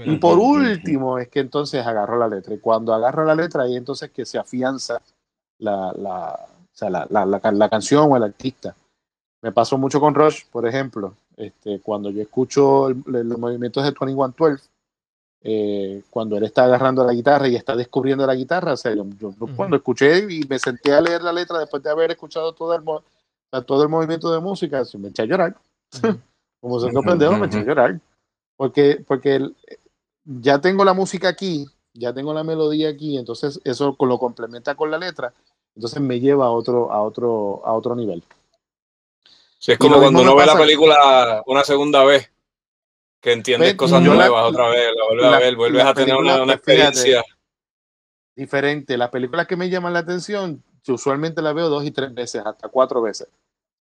Y 0.04 0.16
por 0.16 0.38
último 0.38 1.18
es 1.18 1.28
que 1.28 1.38
entonces 1.38 1.86
agarro 1.86 2.18
la 2.18 2.26
letra. 2.26 2.52
Y 2.52 2.58
cuando 2.58 2.92
agarro 2.92 3.24
la 3.24 3.36
letra, 3.36 3.62
ahí 3.62 3.76
entonces 3.76 4.10
que 4.10 4.24
se 4.24 4.38
afianza 4.38 5.00
la, 5.58 5.92
la, 5.92 6.40
o 6.64 6.76
sea, 6.76 6.90
la, 6.90 7.06
la, 7.08 7.24
la, 7.26 7.68
canción 7.68 8.10
o 8.10 8.16
el 8.16 8.24
artista. 8.24 8.74
Me 9.42 9.52
pasó 9.52 9.78
mucho 9.78 10.00
con 10.00 10.14
Rush, 10.14 10.42
por 10.50 10.66
ejemplo. 10.66 11.14
Este, 11.36 11.80
cuando 11.80 12.10
yo 12.10 12.22
escucho 12.22 12.90
los 12.90 13.38
movimientos 13.38 13.84
de 13.84 13.90
2112, 13.90 14.68
eh, 15.42 16.02
cuando 16.10 16.36
él 16.36 16.44
está 16.44 16.64
agarrando 16.64 17.04
la 17.04 17.14
guitarra 17.14 17.48
y 17.48 17.56
está 17.56 17.74
descubriendo 17.74 18.26
la 18.26 18.34
guitarra. 18.34 18.74
O 18.74 18.76
sea, 18.76 18.94
yo, 18.94 19.06
cuando 19.56 19.76
escuché 19.76 20.18
y 20.18 20.40
me 20.48 20.58
senté 20.58 20.92
a 20.92 21.00
leer 21.00 21.22
la 21.22 21.32
letra 21.32 21.58
después 21.58 21.82
de 21.82 21.90
haber 21.90 22.10
escuchado 22.10 22.52
todo 22.52 22.74
el, 22.74 23.64
todo 23.64 23.82
el 23.82 23.88
movimiento 23.88 24.32
de 24.32 24.40
música, 24.40 24.82
me 24.98 25.08
eché 25.08 25.22
a 25.22 25.26
llorar. 25.26 25.56
Como 26.60 26.78
se 26.78 26.86
uh 26.86 27.02
pendejo, 27.02 27.36
me 27.38 27.46
eché 27.46 27.58
a 27.58 27.64
llorar. 27.64 28.00
Porque, 28.56 29.02
porque 29.06 29.40
ya 30.24 30.60
tengo 30.60 30.84
la 30.84 30.92
música 30.92 31.28
aquí, 31.28 31.66
ya 31.94 32.12
tengo 32.12 32.34
la 32.34 32.44
melodía 32.44 32.90
aquí, 32.90 33.16
entonces 33.16 33.58
eso 33.64 33.96
lo 33.98 34.18
complementa 34.18 34.74
con 34.74 34.90
la 34.90 34.98
letra, 34.98 35.32
entonces 35.74 36.00
me 36.02 36.20
lleva 36.20 36.46
a 36.46 36.50
otro, 36.50 36.92
a 36.92 37.00
otro, 37.00 37.62
a 37.64 37.72
otro 37.72 37.96
nivel. 37.96 38.22
es 39.66 39.78
como 39.78 39.98
cuando 39.98 40.20
uno 40.20 40.36
ve 40.36 40.44
la 40.44 40.58
película 40.58 41.42
una 41.46 41.64
segunda 41.64 42.04
vez 42.04 42.30
que 43.20 43.32
entiendes 43.32 43.74
cosas 43.74 44.02
nuevas 44.02 44.44
otra 44.44 44.68
vez, 44.68 44.90
la 44.96 45.04
vuelves 45.04 45.26
a 45.26 45.38
ver, 45.38 45.56
vuelves 45.56 45.84
a 45.84 45.94
tener 45.94 46.16
una, 46.16 46.54
experiencia. 46.54 47.22
diferente. 48.34 48.96
Las 48.96 49.10
películas 49.10 49.46
que 49.46 49.56
me 49.56 49.68
llaman 49.68 49.92
la 49.92 50.00
atención, 50.00 50.62
yo 50.82 50.94
usualmente 50.94 51.42
las 51.42 51.54
veo 51.54 51.68
dos 51.68 51.84
y 51.84 51.90
tres 51.90 52.14
veces, 52.14 52.42
hasta 52.44 52.68
cuatro 52.68 53.02
veces. 53.02 53.28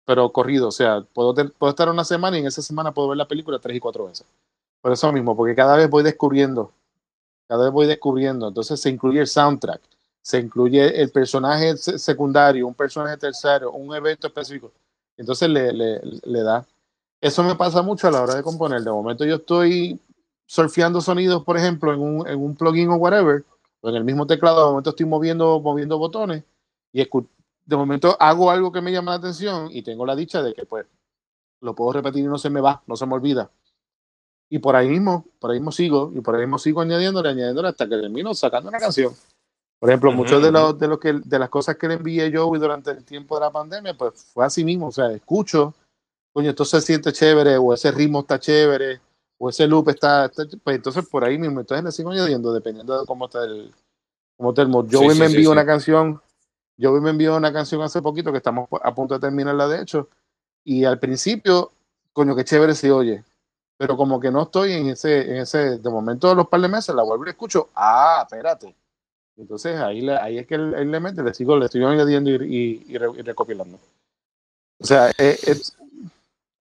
Pero 0.06 0.32
corrido, 0.32 0.68
o 0.68 0.72
sea, 0.72 1.02
puedo, 1.14 1.34
puedo 1.34 1.70
estar 1.70 1.90
una 1.90 2.04
semana 2.04 2.38
y 2.38 2.42
en 2.42 2.48
esa 2.48 2.62
semana 2.62 2.94
puedo 2.94 3.10
ver 3.10 3.18
la 3.18 3.28
película 3.28 3.60
tres 3.60 3.78
y 3.78 3.80
cuatro 3.80 4.08
veces. 4.08 4.26
Por 4.82 4.92
eso 4.92 5.12
mismo, 5.12 5.36
porque 5.36 5.56
cada 5.56 5.78
vez 5.78 5.90
voy 5.90 6.04
descubriendo, 6.04 6.72
cada 7.48 7.66
vez 7.66 7.74
voy 7.74 7.88
descubriendo. 7.88 8.48
Entonces 8.48 8.82
se 8.82 8.90
incluye 8.90 9.22
el 9.22 9.28
soundtrack, 9.28 9.82
se 10.22 10.40
incluye 10.40 11.02
el 11.02 11.12
personaje 11.12 11.78
secundario, 11.78 12.68
un 12.68 12.74
personaje 12.74 13.18
tercero, 13.18 13.72
un 13.72 13.96
evento 13.96 14.28
específico. 14.28 14.72
Entonces 15.16 15.50
le, 15.50 15.72
le, 15.72 16.02
le 16.24 16.44
da 16.44 16.66
eso 17.22 17.44
me 17.44 17.56
pasa 17.56 17.82
mucho 17.82 18.08
a 18.08 18.12
la 18.12 18.22
hora 18.22 18.36
de 18.36 18.44
componer. 18.44 18.82
De 18.82 18.92
momento 18.92 19.26
yo 19.26 19.36
estoy 19.36 20.00
surfeando 20.46 21.02
sonidos, 21.02 21.44
por 21.44 21.58
ejemplo, 21.58 21.94
en 21.94 22.00
un, 22.00 22.28
en 22.28 22.42
un 22.42 22.56
plugin 22.56 22.90
o 22.90 22.96
whatever, 22.96 23.44
o 23.82 23.90
en 23.90 23.96
el 23.96 24.04
mismo 24.04 24.26
teclado, 24.26 24.60
de 24.60 24.70
momento 24.72 24.90
estoy 24.90 25.06
moviendo, 25.06 25.60
moviendo 25.60 25.98
botones 25.98 26.44
y 26.92 27.08
de 27.66 27.76
momento 27.76 28.18
hago 28.20 28.50
algo 28.50 28.72
que 28.72 28.82
me 28.82 28.92
llama 28.92 29.12
la 29.12 29.18
atención 29.18 29.70
y 29.72 29.84
tengo 29.84 30.06
la 30.06 30.16
dicha 30.16 30.42
de 30.42 30.54
que 30.54 30.66
pues 30.66 30.88
lo 31.62 31.76
puedo 31.76 31.94
repetir 31.94 32.24
y 32.24 32.28
no 32.28 32.38
se 32.38 32.50
me 32.50 32.62
va, 32.62 32.82
no 32.88 32.96
se 32.96 33.06
me 33.06 33.14
olvida. 33.14 33.52
Y 34.50 34.60
por 34.60 34.76
ahí 34.76 34.90
mismo, 34.90 35.26
por 35.40 35.52
ahí 35.52 35.60
mismo 35.60 35.72
sigo, 35.72 36.12
y 36.16 36.22
por 36.22 36.36
ahí 36.36 36.42
mismo 36.42 36.58
sigo 36.58 36.82
añadiéndole, 36.82 37.30
añadiéndole 37.30 37.68
hasta 37.68 37.88
que 37.88 37.98
termino 37.98 38.34
sacando 38.34 38.70
una 38.70 38.80
canción. 38.80 39.14
Por 39.80 39.90
ejemplo, 39.90 40.12
muchos 40.12 40.42
de, 40.42 40.52
los, 40.52 40.78
de, 40.80 40.88
los 40.88 41.00
que, 41.00 41.14
de 41.14 41.40
las 41.40 41.50
cosas 41.50 41.78
que 41.78 41.88
le 41.88 41.94
envié 41.94 42.32
yo 42.32 42.50
durante 42.58 42.92
el 42.92 43.06
tiempo 43.06 43.36
de 43.36 43.46
la 43.46 43.52
pandemia, 43.52 43.96
pues 43.96 44.32
fue 44.34 44.44
así 44.44 44.66
mismo. 44.66 44.88
O 44.88 44.92
sea, 44.92 45.12
escucho, 45.12 45.76
coño, 46.32 46.50
esto 46.52 46.66
se 46.66 46.82
siente 46.82 47.12
chévere, 47.12 47.58
o 47.58 47.74
ese 47.74 47.92
ritmo 47.92 48.22
está 48.22 48.40
chévere, 48.40 49.02
o 49.38 49.50
ese 49.50 49.68
loop 49.68 49.90
está, 49.90 50.32
pues 50.64 50.76
entonces 50.76 51.08
por 51.08 51.24
ahí 51.24 51.38
mismo, 51.38 51.60
entonces 51.62 51.84
le 51.84 51.92
sigo 51.92 52.12
añadiendo, 52.12 52.54
dependiendo 52.54 53.00
de 53.00 53.06
cómo 53.06 53.26
está 53.26 53.44
el, 53.46 53.74
cómo 54.38 54.50
está 54.50 54.62
el 54.62 54.68
mood. 54.68 54.88
Yo 54.90 55.02
me 55.02 55.26
envío 55.26 55.52
una 55.52 55.66
canción, 55.66 56.22
yo 56.78 56.92
me 56.94 57.10
envió 57.10 57.36
una 57.36 57.54
canción 57.54 57.82
hace 57.82 58.02
poquito 58.02 58.32
que 58.32 58.38
estamos 58.38 58.68
a 58.84 58.94
punto 58.94 59.14
de 59.16 59.20
terminarla 59.20 59.68
de 59.68 59.82
hecho, 59.82 60.10
y 60.64 60.86
al 60.86 61.00
principio, 61.00 61.72
coño, 62.14 62.36
qué 62.36 62.44
chévere 62.44 62.76
se 62.76 62.92
oye, 62.92 63.24
pero 63.78 63.96
como 63.96 64.20
que 64.20 64.30
no 64.30 64.44
estoy 64.44 64.74
en 64.74 64.90
ese, 64.90 65.22
en 65.22 65.38
ese, 65.38 65.78
de 65.78 65.90
momento 65.90 66.28
de 66.28 66.36
los 66.36 66.48
par 66.50 66.60
de 66.60 66.68
meses, 66.68 66.94
la 66.94 67.04
vuelvo 67.04 67.26
y 67.26 67.30
escucho, 67.30 67.70
ah, 67.76 68.20
espérate. 68.24 68.76
Entonces 69.38 69.80
ahí, 69.80 70.08
ahí 70.10 70.38
es 70.38 70.46
que 70.46 70.56
él, 70.56 70.92
le 70.92 71.00
mete, 71.00 71.24
le 71.24 71.34
sigo, 71.34 71.58
le 71.58 71.66
estoy 71.66 71.82
añadiendo 71.86 72.30
y, 72.30 72.84
y, 72.86 72.98
recopilando. 72.98 73.80
O 74.82 74.86
sea, 74.86 75.12
es, 75.18 75.48
es, 75.48 75.78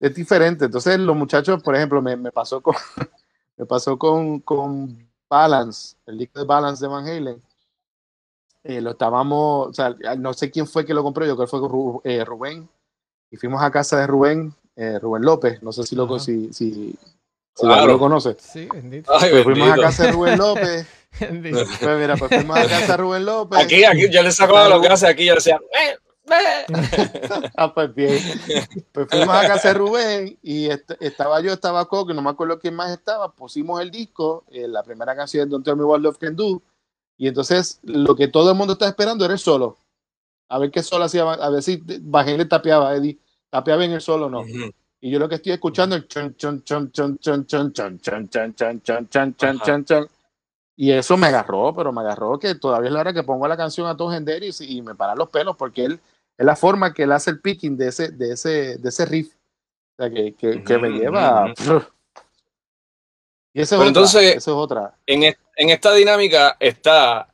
es 0.01 0.15
diferente. 0.15 0.65
Entonces, 0.65 0.99
los 0.99 1.15
muchachos, 1.15 1.63
por 1.63 1.77
ejemplo, 1.77 2.03
me, 2.03 2.17
me 2.17 2.33
pasó 2.33 2.61
con 2.61 2.75
me 3.57 3.67
pasó 3.67 3.99
con, 3.99 4.41
con 4.41 5.11
Balance, 5.29 5.97
el 6.07 6.19
disco 6.19 6.41
de 6.41 6.47
Balance 6.47 6.83
de 6.83 6.89
Van 6.89 7.07
Halen. 7.07 7.43
Eh, 8.65 8.81
lo 8.81 8.91
estábamos, 8.91 9.69
o 9.69 9.73
sea, 9.73 9.95
no 10.19 10.33
sé 10.33 10.51
quién 10.51 10.67
fue 10.67 10.85
que 10.85 10.93
lo 10.93 11.03
compró, 11.03 11.25
yo 11.25 11.37
creo 11.37 11.47
que 11.47 11.51
fue 11.51 12.03
eh, 12.05 12.25
Rubén. 12.25 12.69
Y 13.31 13.37
fuimos 13.37 13.63
a 13.63 13.71
casa 13.71 13.99
de 14.01 14.07
Rubén, 14.07 14.55
eh, 14.77 14.99
Rubén 14.99 15.23
López, 15.23 15.63
no 15.63 15.73
sé 15.73 15.85
si 15.85 15.95
lo, 15.95 16.19
si, 16.19 16.53
si, 16.53 16.95
lo 17.63 17.99
conoce. 17.99 18.37
Sí, 18.39 18.67
bendito. 18.73 19.13
Pues 19.19 19.45
fuimos 19.45 19.71
a 19.71 19.77
casa 19.77 20.05
de 20.05 20.13
Rubén 20.13 20.39
López. 20.39 20.87
pues 21.19 21.33
mira, 21.33 22.17
pues 22.17 22.31
fuimos 22.31 22.59
a 22.59 22.67
casa 22.67 22.87
de 22.93 22.97
Rubén 22.97 23.25
López. 23.25 23.61
Aquí, 23.61 23.85
aquí, 23.85 24.11
yo 24.11 24.23
le 24.23 24.33
sacaba 24.33 24.69
lo 24.69 24.81
que 24.81 24.89
hace 24.89 25.07
aquí, 25.07 25.27
yo 25.27 25.33
le 25.33 25.37
decía, 25.37 25.61
¡eh! 25.73 25.97
Ah, 27.57 27.73
pues 27.75 27.95
bien. 27.95 28.19
Pues 28.93 29.09
fuimos 29.09 29.35
a 29.35 29.47
casa 29.47 29.69
de 29.69 29.75
Rubén 29.75 30.39
y 30.43 30.69
estaba 31.01 31.41
yo, 31.41 31.53
estaba 31.53 31.87
Coco, 31.87 32.13
no 32.13 32.23
me 32.23 32.31
acuerdo 32.31 32.59
quién 32.59 32.75
más 32.75 32.91
estaba. 32.91 33.33
Pusimos 33.33 33.81
el 33.81 33.91
disco, 33.91 34.45
eh, 34.51 34.69
la 34.69 34.83
primera 34.83 35.15
canción 35.17 35.49
de 35.49 35.53
Don't 35.53 35.65
Tell 35.65 35.77
Me 35.77 35.85
What 35.85 36.01
Love 36.01 36.19
Can 36.19 36.37
Do. 36.37 36.63
Y 37.17 37.29
entonces 37.29 37.81
lo 37.83 38.17
que 38.17 38.29
todo 38.29 38.51
el 38.51 38.57
mundo 38.57 38.75
está 38.75 38.89
esperando 38.89 39.25
era 39.25 39.35
el 39.35 39.41
solo. 39.41 39.77
A 40.49 40.59
ver 40.59 40.71
qué 40.71 40.83
solo 40.83 41.05
hacía, 41.05 41.23
a 41.23 41.51
ver 41.51 41.63
si 41.63 41.83
Bajé 42.01 42.37
le 42.37 42.45
tapeaba, 42.45 42.95
Eddie. 42.95 43.19
Tapeaba 43.51 43.85
en 43.85 43.93
el 43.93 44.01
solo 44.01 44.27
o 44.27 44.31
no. 44.31 44.45
Y 45.01 45.11
yo 45.11 45.19
lo 45.19 45.29
que 45.29 45.37
estoy 45.37 45.53
escuchando 45.53 45.97
es 45.97 46.09
chon, 46.09 46.37
chon, 46.37 46.63
chon, 46.63 46.91
chon, 46.93 47.19
chon, 47.19 47.47
chon, 47.47 47.73
chon, 47.73 48.01
chon, 48.01 48.29
chon, 48.29 48.55
chon, 48.55 48.83
chon, 48.83 49.09
chon, 49.09 49.35
chon, 49.37 49.61
chon, 49.61 49.85
chon. 49.85 50.09
Y 50.77 50.93
eso 50.93 51.17
me 51.19 51.27
agarró, 51.27 51.75
pero 51.75 51.93
me 51.93 52.01
agarró 52.01 52.39
que 52.39 52.55
todavía 52.55 52.89
es 52.89 52.95
la 52.95 53.01
hora 53.01 53.13
que 53.13 53.23
pongo 53.23 53.47
la 53.47 53.57
canción 53.57 53.87
a 53.87 53.97
todos 53.97 54.15
en 54.15 54.27
y, 54.27 54.79
y 54.79 54.83
me 54.83 54.95
paran 54.95 55.19
los 55.19 55.29
pelos 55.29 55.57
porque 55.57 55.85
él 55.85 56.01
es 56.41 56.47
la 56.47 56.57
forma 56.57 56.95
que 56.95 57.03
él 57.03 57.13
hace 57.13 57.33
el 57.33 57.41
picking 57.41 57.77
de 57.77 57.89
ese, 57.89 58.09
de 58.13 58.33
ese, 58.33 58.79
de 58.79 58.89
ese 58.89 59.05
riff. 59.05 59.35
O 59.99 60.03
sea, 60.03 60.11
que, 60.11 60.35
que, 60.35 60.65
que 60.65 60.79
me 60.79 60.89
lleva. 60.89 61.53
Y 63.53 63.61
eso 63.61 63.83
es 63.83 63.87
entonces, 63.87 64.37
eso 64.37 64.51
es 64.53 64.57
otra. 64.57 64.97
En, 65.05 65.25
en, 65.25 65.71
esta 65.71 65.93
dinámica 65.93 66.57
está, 66.59 67.29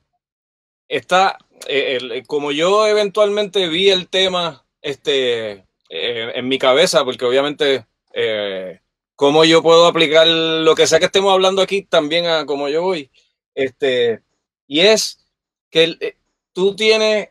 está 0.88 1.38
eh, 1.68 2.24
como 2.26 2.50
yo 2.50 2.88
eventualmente 2.88 3.68
vi 3.68 3.90
el 3.90 4.08
tema 4.08 4.64
este, 4.82 5.52
eh, 5.88 6.32
en 6.34 6.48
mi 6.48 6.58
cabeza, 6.58 7.04
porque 7.04 7.26
obviamente 7.26 7.86
eh, 8.12 8.80
cómo 9.14 9.44
yo 9.44 9.62
puedo 9.62 9.86
aplicar 9.86 10.26
lo 10.26 10.74
que 10.74 10.88
sea 10.88 10.98
que 10.98 11.04
estemos 11.04 11.32
hablando 11.32 11.62
aquí 11.62 11.82
también 11.82 12.26
a 12.26 12.44
cómo 12.44 12.68
yo 12.68 12.82
voy. 12.82 13.08
Este, 13.54 14.20
y 14.66 14.80
es 14.80 15.24
que 15.70 15.96
eh, 16.00 16.16
tú 16.52 16.74
tienes, 16.74 17.28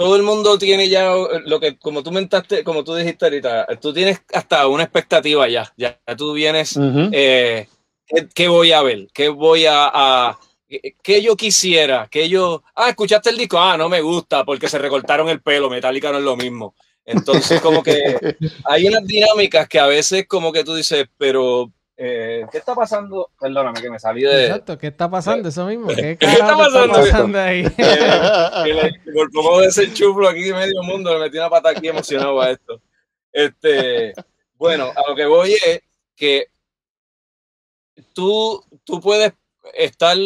todo 0.00 0.16
el 0.16 0.22
mundo 0.22 0.56
tiene 0.56 0.88
ya 0.88 1.14
lo 1.44 1.60
que, 1.60 1.76
como 1.76 2.02
tú 2.02 2.10
mentaste, 2.10 2.64
como 2.64 2.82
tú 2.82 2.94
dijiste 2.94 3.26
ahorita, 3.26 3.66
tú 3.82 3.92
tienes 3.92 4.22
hasta 4.32 4.66
una 4.66 4.84
expectativa 4.84 5.46
ya, 5.46 5.70
ya 5.76 5.98
tú 6.16 6.32
vienes, 6.32 6.72
¿qué, 7.12 7.68
¿qué, 8.34 8.48
voy 8.48 8.72
a 8.72 8.80
ver? 8.80 9.08
¿Qué 9.12 9.28
voy 9.28 9.66
a, 9.66 9.90
a 9.92 10.38
que 11.02 11.20
yo 11.20 11.36
quisiera, 11.36 12.08
que 12.10 12.30
yo, 12.30 12.62
ah, 12.76 12.88
escuchaste 12.88 13.28
el 13.28 13.36
disco, 13.36 13.58
ah, 13.58 13.76
no 13.76 13.90
me 13.90 14.00
gusta 14.00 14.42
porque 14.42 14.70
se 14.70 14.78
recortaron 14.78 15.28
el 15.28 15.42
pelo, 15.42 15.68
Metallica 15.68 16.10
no 16.10 16.16
es 16.16 16.24
lo 16.24 16.34
mismo. 16.34 16.74
Entonces, 17.04 17.60
como 17.60 17.82
que 17.82 17.92
hay 18.64 18.86
unas 18.86 19.06
dinámicas 19.06 19.68
que 19.68 19.80
a 19.80 19.86
veces 19.86 20.26
como 20.26 20.50
que 20.50 20.64
tú 20.64 20.74
dices, 20.74 21.08
pero 21.18 21.70
eh, 22.02 22.46
¿qué 22.50 22.56
está 22.56 22.74
pasando? 22.74 23.30
Perdóname 23.38 23.82
que 23.82 23.90
me 23.90 23.98
salí 23.98 24.22
de... 24.22 24.46
Exacto, 24.46 24.78
¿qué 24.78 24.86
está 24.86 25.10
pasando? 25.10 25.50
Eso 25.50 25.66
mismo, 25.66 25.88
¿qué, 25.88 26.12
está, 26.18 26.56
pasando? 26.56 27.38
ahí? 27.38 27.62
que 27.64 28.72
le, 28.72 29.12
por 29.12 29.30
poco 29.30 29.60
de 29.60 29.66
ese 29.66 29.92
chuflo 29.92 30.26
aquí 30.26 30.50
medio 30.50 30.82
mundo, 30.82 31.12
le 31.12 31.20
metí 31.20 31.36
una 31.36 31.50
pata 31.50 31.68
aquí 31.68 31.88
emocionado 31.88 32.40
a 32.40 32.52
esto. 32.52 32.80
Este, 33.30 34.14
bueno, 34.54 34.90
a 34.96 35.10
lo 35.10 35.14
que 35.14 35.26
voy 35.26 35.52
es 35.52 35.82
que 36.16 36.46
tú, 38.14 38.64
tú 38.82 38.98
puedes 38.98 39.34
estar, 39.74 40.16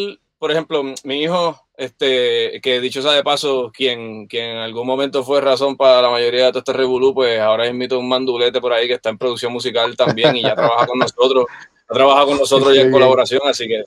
por 0.45 0.51
ejemplo, 0.51 0.85
mi 1.05 1.23
hijo 1.23 1.59
este, 1.75 2.61
que 2.61 2.79
dicho 2.79 3.01
sea 3.01 3.13
de 3.13 3.23
paso, 3.23 3.73
quien, 3.75 4.27
quien 4.27 4.45
en 4.45 4.57
algún 4.59 4.87
momento 4.87 5.25
fue 5.25 5.41
razón 5.41 5.75
para 5.75 6.03
la 6.03 6.11
mayoría 6.11 6.45
de 6.45 6.51
todo 6.51 6.59
este 6.59 6.75
revolú, 6.75 7.15
pues 7.15 7.41
ahora 7.41 7.67
invito 7.67 7.99
un 7.99 8.11
mandulete 8.11 8.61
por 8.61 8.75
ahí 8.75 8.87
que 8.87 8.93
está 8.93 9.09
en 9.09 9.17
producción 9.17 9.55
musical 9.55 9.97
también 9.97 10.37
y 10.37 10.43
ya 10.43 10.55
trabaja 10.55 10.87
con 10.87 10.99
nosotros, 10.99 11.47
ha 11.89 11.95
trabajado 11.95 12.27
con 12.27 12.37
nosotros 12.37 12.75
ya 12.75 12.83
en 12.83 12.91
colaboración, 12.91 13.41
así 13.47 13.67
que, 13.67 13.85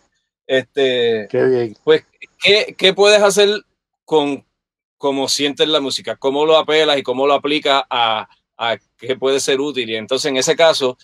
este, 0.48 1.28
pues, 1.84 2.06
¿qué, 2.42 2.74
¿qué, 2.76 2.92
puedes 2.92 3.22
hacer 3.22 3.50
con 4.04 4.44
cómo 4.98 5.30
sientes 5.30 5.68
la 5.68 5.80
música? 5.80 6.16
¿Cómo 6.16 6.44
lo 6.44 6.58
apelas 6.58 6.98
y 6.98 7.04
cómo 7.04 7.28
lo 7.28 7.36
aplicas 7.36 7.84
a, 7.88 8.28
a 8.58 8.78
qué 8.98 9.16
puede 9.16 9.40
ser 9.40 9.62
útil? 9.62 9.88
Y 9.92 9.96
entonces, 9.96 10.28
en 10.32 10.38
ese 10.38 10.56
caso, 10.56 10.98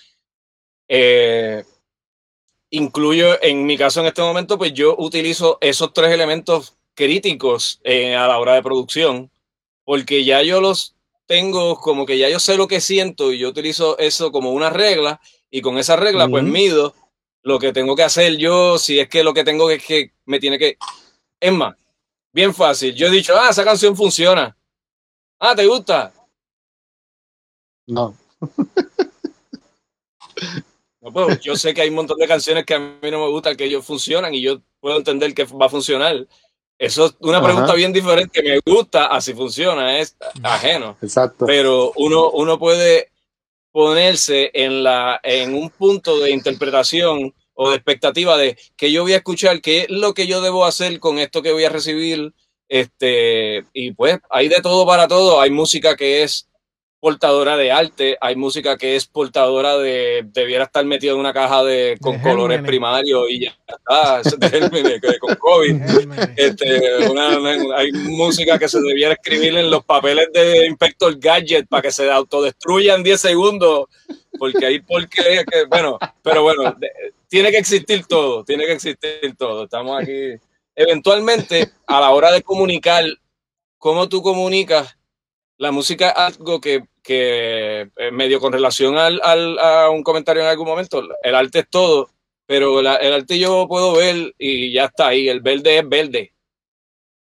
eh, 0.88 1.64
incluyo, 2.74 3.42
en 3.44 3.68
mi 3.68 3.78
caso 3.78 4.02
en 4.02 4.08
este 4.08 4.24
momento, 4.24 4.58
pues 4.58 4.74
yo 4.74 4.96
utilizo 4.98 5.60
esos 5.62 5.94
tres 5.94 6.12
elementos 6.12 6.76
críticos 6.96 7.80
eh, 7.84 8.16
a 8.16 8.28
la 8.28 8.40
hora 8.40 8.56
de 8.56 8.64
producción, 8.64 9.30
porque 9.84 10.26
ya 10.26 10.42
yo 10.42 10.60
los 10.60 10.96
tengo 11.28 11.80
como 11.80 12.08
que 12.08 12.18
ya 12.18 12.30
yo 12.30 12.40
sé 12.40 12.58
lo 12.58 12.68
que 12.68 12.82
siento 12.82 13.32
y 13.32 13.38
yo 13.38 13.50
utilizo 13.50 13.98
eso 14.00 14.32
como 14.32 14.52
una 14.52 14.72
regla 14.72 15.22
y 15.52 15.62
con 15.62 15.78
esa 15.78 15.96
regla 15.96 16.28
pues 16.28 16.44
mido 16.44 16.96
lo 17.44 17.60
que 17.60 17.74
tengo 17.74 17.96
que 17.96 18.04
hacer 18.04 18.38
yo, 18.38 18.80
si 18.80 19.00
es 19.00 19.08
que 19.08 19.24
lo 19.24 19.36
que 19.36 19.44
tengo 19.44 19.70
es 19.70 19.86
que 19.86 20.14
me 20.26 20.40
tiene 20.40 20.58
que... 20.58 20.78
Es 21.40 21.54
más, 21.54 21.76
bien 22.32 22.56
fácil, 22.56 22.96
yo 22.96 23.08
he 23.08 23.12
dicho, 23.12 23.36
ah, 23.38 23.50
esa 23.52 23.64
canción 23.64 23.96
funciona. 23.96 24.58
Ah, 25.40 25.56
¿te 25.56 25.68
gusta? 25.68 26.12
No. 27.86 28.18
Pues, 31.12 31.42
yo 31.42 31.56
sé 31.56 31.74
que 31.74 31.82
hay 31.82 31.90
un 31.90 31.96
montón 31.96 32.18
de 32.18 32.28
canciones 32.28 32.66
que 32.66 32.76
a 32.76 32.80
mí 32.80 33.12
no 33.12 33.20
me 33.20 33.30
gustan, 33.30 33.58
que 33.58 33.66
ellos 33.66 33.86
funcionan 33.86 34.34
y 34.34 34.42
yo 34.42 34.62
puedo 34.80 34.98
entender 34.98 35.34
que 35.34 35.44
va 35.44 35.66
a 35.66 35.70
funcionar. 35.70 36.28
Eso 36.78 37.06
es 37.06 37.16
una 37.20 37.42
pregunta 37.42 37.74
bien 37.74 37.94
diferente, 37.94 38.42
que 38.42 38.50
me 38.50 38.60
gusta, 38.66 39.08
así 39.08 39.34
funciona, 39.34 40.00
es 40.00 40.16
ajeno. 40.42 40.98
Exacto. 41.02 41.46
Pero 41.46 41.92
uno, 41.96 42.30
uno 42.32 42.58
puede 42.58 43.12
ponerse 43.72 44.52
en, 44.54 44.84
la, 44.84 45.20
en 45.24 45.56
un 45.56 45.70
punto 45.70 46.20
de 46.20 46.32
interpretación 46.32 47.34
o 47.54 47.70
de 47.70 47.76
expectativa 47.76 48.38
de 48.38 48.58
que 48.76 48.92
yo 48.92 49.04
voy 49.04 49.14
a 49.14 49.18
escuchar, 49.18 49.62
qué 49.62 49.82
es 49.82 49.90
lo 49.90 50.14
que 50.14 50.28
yo 50.28 50.42
debo 50.42 50.66
hacer 50.66 51.00
con 51.00 51.20
esto 51.20 51.42
que 51.42 51.52
voy 51.52 51.66
a 51.66 51.70
recibir. 51.70 52.34
Este, 52.70 53.66
y 53.74 53.92
pues 53.92 54.20
hay 54.30 54.48
de 54.48 54.62
todo 54.62 54.86
para 54.86 55.08
todo. 55.08 55.42
Hay 55.42 55.52
música 55.52 55.96
que 55.96 56.24
es 56.24 56.48
portadora 57.04 57.58
de 57.58 57.70
arte, 57.70 58.18
hay 58.22 58.38
música 58.38 58.78
que 58.78 58.96
es 58.96 59.06
portadora 59.08 59.78
de, 59.78 60.24
debiera 60.28 60.64
estar 60.64 60.86
metido 60.86 61.16
en 61.16 61.20
una 61.20 61.34
caja 61.34 61.62
de, 61.62 61.98
con 62.00 62.18
colores 62.20 62.62
primarios 62.62 63.26
y 63.30 63.42
ya 63.42 63.58
está, 63.68 64.22
con 65.20 65.36
COVID. 65.36 65.82
Este, 66.38 66.80
hay 67.76 67.92
música 67.92 68.58
que 68.58 68.70
se 68.70 68.80
debiera 68.80 69.16
escribir 69.16 69.58
en 69.58 69.70
los 69.70 69.84
papeles 69.84 70.30
de 70.34 70.66
Inspector 70.66 71.20
Gadget 71.20 71.68
para 71.68 71.82
que 71.82 71.92
se 71.92 72.10
autodestruya 72.10 72.96
en 72.96 73.04
10 73.04 73.20
segundos, 73.20 73.88
porque 74.40 74.66
hay 74.66 74.80
porque, 74.80 75.44
que, 75.52 75.66
bueno, 75.66 76.00
pero 76.22 76.44
bueno, 76.44 76.74
tiene 77.28 77.52
que 77.52 77.58
existir 77.58 78.06
todo, 78.06 78.46
tiene 78.46 78.66
que 78.66 78.72
existir 78.72 79.36
todo. 79.38 79.66
Estamos 79.66 80.02
aquí. 80.02 80.36
Eventualmente, 80.74 81.70
a 81.86 82.00
la 82.00 82.12
hora 82.12 82.32
de 82.32 82.42
comunicar, 82.42 83.04
¿cómo 83.78 84.08
tú 84.08 84.22
comunicas? 84.22 84.96
La 85.64 85.72
música 85.72 86.10
es 86.10 86.18
algo 86.18 86.60
que 86.60 86.84
que 87.04 87.90
eh, 87.98 88.12
medio 88.12 88.40
con 88.40 88.54
relación 88.54 88.98
al, 88.98 89.20
al, 89.24 89.60
a 89.60 89.90
un 89.90 90.04
comentario 90.04 90.42
en 90.42 90.48
algún 90.48 90.68
momento, 90.68 91.04
el 91.22 91.36
arte 91.36 91.60
es 91.60 91.70
todo, 91.70 92.10
pero 92.46 92.80
el 92.80 92.88
arte 92.88 93.38
yo 93.38 93.68
puedo 93.68 93.94
ver 93.94 94.34
y 94.38 94.72
ya 94.72 94.86
está 94.86 95.08
ahí, 95.08 95.28
el 95.28 95.42
verde 95.42 95.80
es 95.80 95.88
verde. 95.88 96.34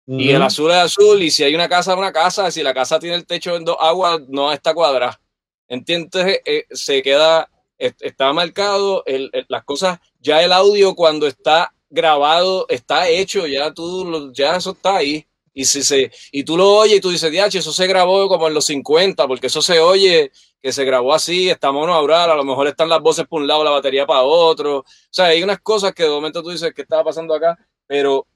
Y 0.06 0.30
el 0.30 0.42
azul 0.42 0.72
es 0.72 0.78
azul, 0.78 1.22
y 1.22 1.30
si 1.30 1.44
hay 1.44 1.54
una 1.54 1.68
casa, 1.68 1.94
una 1.94 2.12
casa, 2.12 2.50
si 2.50 2.64
la 2.64 2.74
casa 2.74 2.98
tiene 2.98 3.14
el 3.14 3.26
techo 3.26 3.54
en 3.54 3.64
dos 3.64 3.76
aguas, 3.78 4.20
no 4.26 4.52
está 4.52 4.74
cuadrada. 4.74 5.20
¿Entiendes? 5.68 6.40
Eh, 6.44 6.64
se 6.72 7.00
queda, 7.00 7.48
está 7.78 8.32
marcado, 8.32 9.04
el, 9.06 9.30
las 9.46 9.62
cosas, 9.62 10.00
ya 10.18 10.42
el 10.42 10.52
audio 10.52 10.96
cuando 10.96 11.28
está 11.28 11.72
grabado, 11.88 12.66
está 12.68 13.08
hecho, 13.08 13.46
ya 13.46 13.72
tú, 13.72 14.32
ya 14.32 14.56
eso 14.56 14.72
está 14.72 14.96
ahí. 14.96 15.24
Y, 15.52 15.64
si 15.64 15.82
se, 15.82 16.12
y 16.30 16.44
tú 16.44 16.56
lo 16.56 16.76
oyes 16.76 16.98
y 16.98 17.00
tú 17.00 17.10
dices, 17.10 17.30
diache, 17.30 17.58
eso 17.58 17.72
se 17.72 17.86
grabó 17.86 18.28
como 18.28 18.46
en 18.46 18.54
los 18.54 18.66
50, 18.66 19.26
porque 19.26 19.48
eso 19.48 19.60
se 19.60 19.80
oye 19.80 20.30
que 20.62 20.72
se 20.72 20.84
grabó 20.84 21.14
así, 21.14 21.48
está 21.48 21.72
mono 21.72 21.94
a 21.94 22.36
lo 22.36 22.44
mejor 22.44 22.66
están 22.66 22.88
las 22.88 23.00
voces 23.00 23.26
por 23.26 23.40
un 23.40 23.48
lado, 23.48 23.64
la 23.64 23.70
batería 23.70 24.06
para 24.06 24.22
otro. 24.22 24.78
O 24.78 24.84
sea, 25.10 25.26
hay 25.26 25.42
unas 25.42 25.60
cosas 25.60 25.92
que 25.94 26.04
de 26.04 26.10
momento 26.10 26.42
tú 26.42 26.50
dices, 26.50 26.72
¿qué 26.74 26.82
estaba 26.82 27.04
pasando 27.04 27.34
acá? 27.34 27.58
Pero 27.86 28.26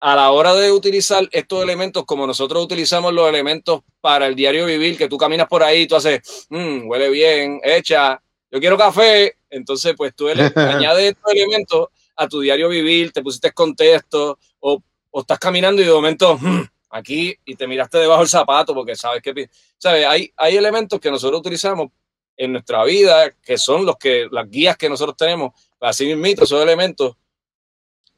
a 0.00 0.14
la 0.16 0.30
hora 0.30 0.54
de 0.54 0.72
utilizar 0.72 1.28
estos 1.32 1.62
elementos, 1.62 2.04
como 2.04 2.26
nosotros 2.26 2.64
utilizamos 2.64 3.12
los 3.12 3.28
elementos 3.28 3.80
para 4.00 4.26
el 4.26 4.34
diario 4.34 4.66
vivir, 4.66 4.96
que 4.96 5.08
tú 5.08 5.18
caminas 5.18 5.48
por 5.48 5.62
ahí, 5.62 5.86
tú 5.86 5.96
haces, 5.96 6.46
mmm, 6.48 6.88
huele 6.88 7.10
bien, 7.10 7.60
echa, 7.62 8.20
yo 8.50 8.60
quiero 8.60 8.78
café, 8.78 9.36
entonces 9.50 9.94
pues 9.96 10.14
tú 10.14 10.28
añades 10.56 11.12
estos 11.12 11.32
elementos 11.32 11.88
a 12.16 12.28
tu 12.28 12.40
diario 12.40 12.68
vivir, 12.68 13.12
te 13.12 13.22
pusiste 13.22 13.52
contexto 13.52 14.38
o 14.60 14.82
o 15.16 15.20
estás 15.20 15.38
caminando 15.38 15.80
y 15.80 15.86
de 15.86 15.92
momento 15.92 16.36
hmm, 16.36 16.60
aquí 16.90 17.34
y 17.46 17.54
te 17.54 17.66
miraste 17.66 17.96
debajo 17.96 18.20
del 18.20 18.28
zapato 18.28 18.74
porque 18.74 18.94
sabes 18.94 19.22
que, 19.22 19.48
¿sabes? 19.78 20.04
Hay, 20.06 20.30
hay 20.36 20.56
elementos 20.58 21.00
que 21.00 21.10
nosotros 21.10 21.40
utilizamos 21.40 21.88
en 22.36 22.52
nuestra 22.52 22.84
vida 22.84 23.30
que 23.42 23.56
son 23.56 23.86
los 23.86 23.96
que, 23.96 24.28
las 24.30 24.46
guías 24.50 24.76
que 24.76 24.90
nosotros 24.90 25.16
tenemos, 25.16 25.54
así 25.80 26.14
mismo, 26.14 26.44
esos 26.44 26.62
elementos 26.62 27.16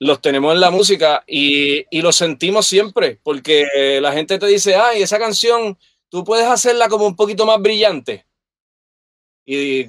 los 0.00 0.20
tenemos 0.20 0.52
en 0.52 0.60
la 0.60 0.72
música 0.72 1.22
y, 1.24 1.86
y 1.88 2.02
los 2.02 2.16
sentimos 2.16 2.66
siempre 2.66 3.20
porque 3.22 4.00
la 4.02 4.12
gente 4.12 4.36
te 4.36 4.46
dice, 4.46 4.74
ay, 4.74 5.02
esa 5.02 5.20
canción 5.20 5.78
tú 6.08 6.24
puedes 6.24 6.48
hacerla 6.48 6.88
como 6.88 7.06
un 7.06 7.14
poquito 7.14 7.46
más 7.46 7.62
brillante. 7.62 8.26
Y 9.46 9.86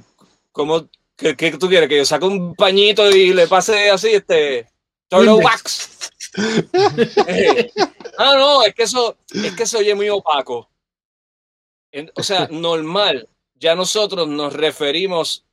como, 0.52 0.88
¿qué, 1.16 1.58
tú 1.60 1.68
quieres? 1.68 1.90
Que 1.90 1.98
yo 1.98 2.06
saque 2.06 2.26
un 2.26 2.54
pañito 2.54 3.10
y 3.10 3.34
le 3.34 3.48
pase 3.48 3.90
así, 3.90 4.10
este, 4.10 4.68
wax. 5.12 6.09
ah, 8.18 8.34
no, 8.36 8.64
es 8.64 8.76
que 8.76 8.84
eso, 8.84 9.18
es 9.34 9.56
que 9.56 9.66
se 9.66 9.78
oye 9.78 9.96
muy 9.96 10.10
opaco. 10.10 10.70
o 12.16 12.24
sea, 12.24 12.48
normal. 12.52 13.28
Ya 13.56 13.76
nosotros 13.76 14.28
nos 14.28 14.54
referimos, 14.54 15.46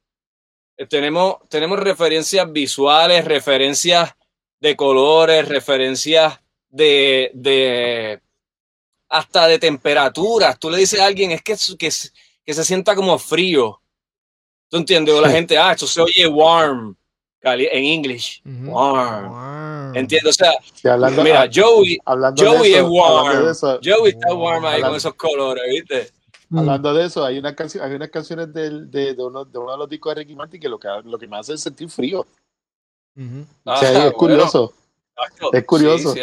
eh, 0.77 0.87
tenemos, 0.87 1.37
tenemos 1.49 1.81
referencias 1.81 2.51
visuales, 2.53 3.25
referencias 3.25 4.15
de 4.61 4.77
colores, 4.77 5.49
referencias 5.49 6.41
de, 6.69 7.31
de 7.35 8.23
hasta 9.09 9.49
de 9.49 9.59
temperaturas. 9.59 10.59
Tú 10.59 10.71
le 10.71 10.79
dices 10.79 11.01
a 11.01 11.07
alguien, 11.07 11.33
es 11.33 11.43
que, 11.43 11.57
que, 11.79 11.91
que 12.45 12.55
se 12.55 12.65
sienta 12.65 12.95
como 12.95 13.19
frío. 13.19 13.83
¿Tú 14.69 14.77
entiendes? 14.77 15.15
O 15.15 15.21
la 15.21 15.31
gente, 15.31 15.59
ah, 15.59 15.73
esto 15.73 15.87
se 15.87 16.01
oye 16.01 16.27
warm 16.27 16.97
en 17.55 17.85
English. 17.85 18.43
Entiendo, 19.95 20.31
o 20.31 20.33
sea, 20.33 20.53
mira, 21.23 21.49
Joey, 21.53 21.99
Joey 22.37 22.75
es 22.75 22.83
warm. 22.83 23.81
Joey 23.83 24.11
está 24.11 24.35
warm 24.35 24.65
ahí 24.65 24.83
con 24.83 24.95
esos 24.95 25.15
colores, 25.15 25.65
¿viste? 25.69 26.11
Hablando 26.55 26.95
de 26.95 27.07
eso, 27.07 27.25
hay, 27.25 27.39
una 27.39 27.55
canción, 27.55 27.85
hay 27.85 27.95
unas 27.95 28.11
canciones 28.11 28.53
de, 28.53 28.87
de, 28.87 29.15
de, 29.15 29.23
uno, 29.23 29.45
de, 29.45 29.59
uno, 29.59 29.73
de 29.73 29.79
los 29.79 29.89
discos 29.89 30.15
de 30.15 30.21
Ricky 30.21 30.37
Martin 30.37 30.61
que 30.61 30.69
lo 30.69 30.79
que, 30.79 30.89
lo 31.05 31.19
que 31.19 31.27
me 31.27 31.39
hace 31.39 31.55
es 31.55 31.61
sentir 31.61 31.89
frío. 31.89 32.25
es 33.17 34.13
curioso. 34.13 34.73
es 35.53 35.65
curioso. 35.65 36.15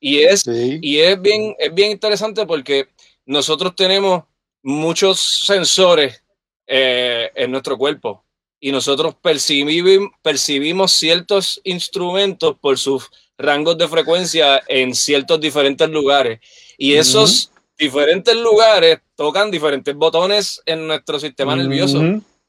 Y 0.00 0.20
es, 0.20 0.46
y 0.46 0.98
es 0.98 1.20
bien, 1.20 1.54
es 1.58 1.72
bien 1.74 1.90
interesante 1.90 2.46
porque 2.46 2.88
nosotros 3.26 3.76
tenemos 3.76 4.24
muchos 4.62 5.20
sensores 5.44 6.22
eh, 6.66 7.30
en 7.34 7.50
nuestro 7.50 7.76
cuerpo 7.76 8.24
y 8.60 8.72
nosotros 8.72 9.14
percibimos, 9.20 10.10
percibimos 10.22 10.92
ciertos 10.92 11.60
instrumentos 11.64 12.56
por 12.60 12.78
sus 12.78 13.10
rangos 13.38 13.78
de 13.78 13.88
frecuencia 13.88 14.62
en 14.68 14.94
ciertos 14.94 15.40
diferentes 15.40 15.88
lugares. 15.88 16.40
Y 16.76 16.94
esos 16.94 17.50
diferentes 17.78 18.36
lugares 18.36 19.00
tocan 19.16 19.50
diferentes 19.50 19.94
botones 19.94 20.60
en 20.66 20.86
nuestro 20.86 21.18
sistema 21.18 21.56
nervioso. 21.56 22.00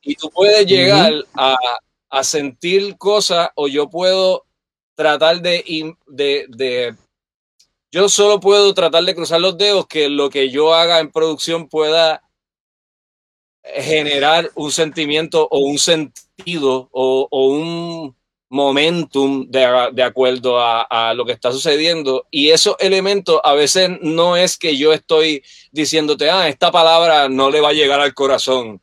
Y 0.01 0.15
tú 0.15 0.29
puedes 0.29 0.65
llegar 0.65 1.13
a, 1.33 1.55
a, 2.09 2.23
sentir 2.23 2.97
cosas 2.97 3.49
o 3.55 3.67
yo 3.67 3.89
puedo 3.89 4.45
tratar 4.95 5.41
de, 5.41 5.95
de, 6.07 6.45
de, 6.49 6.95
Yo 7.91 8.09
solo 8.09 8.39
puedo 8.39 8.73
tratar 8.73 9.03
de 9.05 9.15
cruzar 9.15 9.39
los 9.39 9.57
dedos 9.57 9.87
que 9.87 10.09
lo 10.09 10.29
que 10.29 10.49
yo 10.49 10.73
haga 10.73 10.99
en 10.99 11.11
producción 11.11 11.69
pueda 11.69 12.21
generar 13.63 14.49
un 14.55 14.71
sentimiento 14.71 15.47
o 15.49 15.59
un 15.59 15.77
sentido 15.77 16.89
o, 16.91 17.27
un 17.31 18.15
momentum 18.49 19.49
de, 19.49 19.89
de 19.93 20.03
acuerdo 20.03 20.59
a, 20.59 20.81
a, 20.81 21.13
lo 21.13 21.25
que 21.25 21.31
está 21.31 21.51
sucediendo. 21.51 22.27
Y 22.31 22.49
esos 22.49 22.75
elementos 22.79 23.39
a 23.43 23.53
veces 23.53 23.89
no 24.01 24.35
es 24.35 24.57
que 24.57 24.77
yo 24.77 24.93
estoy 24.93 25.43
diciéndote, 25.71 26.29
ah, 26.29 26.49
esta 26.49 26.71
palabra 26.71 27.29
no 27.29 27.49
le 27.49 27.61
va 27.61 27.69
a 27.69 27.73
llegar 27.73 27.99
al 27.99 28.13
corazón. 28.13 28.81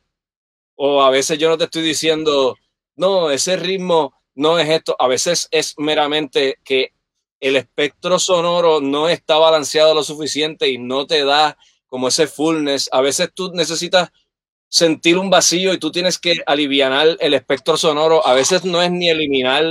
O 0.75 1.03
a 1.03 1.09
veces 1.09 1.37
yo 1.37 1.49
no 1.49 1.57
te 1.57 1.65
estoy 1.65 1.83
diciendo, 1.83 2.55
no, 2.95 3.29
ese 3.31 3.57
ritmo 3.57 4.13
no 4.33 4.57
es 4.57 4.69
esto. 4.69 4.95
A 4.97 5.07
veces 5.07 5.47
es 5.51 5.75
meramente 5.77 6.57
que 6.63 6.93
el 7.39 7.55
espectro 7.55 8.19
sonoro 8.19 8.81
no 8.81 9.07
está 9.07 9.37
balanceado 9.37 9.93
lo 9.93 10.03
suficiente 10.03 10.69
y 10.69 10.77
no 10.77 11.05
te 11.05 11.23
da 11.23 11.57
como 11.87 12.07
ese 12.07 12.27
fullness. 12.27 12.89
A 12.91 13.01
veces 13.01 13.29
tú 13.33 13.51
necesitas 13.53 14.11
sentir 14.69 15.17
un 15.17 15.29
vacío 15.29 15.73
y 15.73 15.79
tú 15.79 15.91
tienes 15.91 16.19
que 16.19 16.41
aliviar 16.45 17.17
el 17.19 17.33
espectro 17.33 17.75
sonoro. 17.75 18.25
A 18.25 18.33
veces 18.33 18.63
no 18.63 18.81
es 18.81 18.91
ni 18.91 19.09
eliminar 19.09 19.65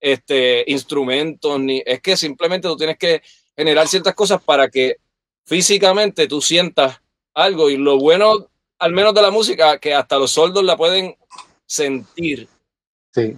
este, 0.00 0.64
instrumentos, 0.66 1.58
ni 1.58 1.82
es 1.84 2.00
que 2.00 2.16
simplemente 2.16 2.68
tú 2.68 2.76
tienes 2.76 2.98
que 2.98 3.22
generar 3.56 3.88
ciertas 3.88 4.14
cosas 4.14 4.42
para 4.42 4.68
que 4.68 4.96
físicamente 5.44 6.28
tú 6.28 6.42
sientas 6.42 7.00
algo. 7.34 7.70
Y 7.70 7.78
lo 7.78 7.98
bueno, 7.98 8.48
al 8.78 8.92
menos 8.92 9.14
de 9.14 9.22
la 9.22 9.30
música, 9.30 9.78
que 9.78 9.94
hasta 9.94 10.18
los 10.18 10.30
sordos 10.32 10.62
la 10.62 10.76
pueden 10.76 11.16
sentir. 11.66 12.48
Sí. 13.14 13.36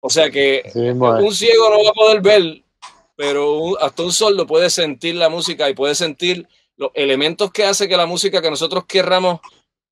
O 0.00 0.10
sea 0.10 0.30
que 0.30 0.62
un 0.74 1.34
ciego 1.34 1.70
no 1.70 1.84
va 1.84 1.90
a 1.90 1.94
poder 1.94 2.20
ver, 2.22 2.64
pero 3.14 3.78
hasta 3.80 4.02
un 4.02 4.12
sordo 4.12 4.46
puede 4.46 4.70
sentir 4.70 5.14
la 5.14 5.28
música 5.28 5.68
y 5.68 5.74
puede 5.74 5.94
sentir 5.94 6.48
los 6.76 6.90
elementos 6.94 7.52
que 7.52 7.64
hace 7.64 7.86
que 7.86 7.96
la 7.96 8.06
música 8.06 8.40
que 8.40 8.50
nosotros 8.50 8.86
querramos 8.86 9.40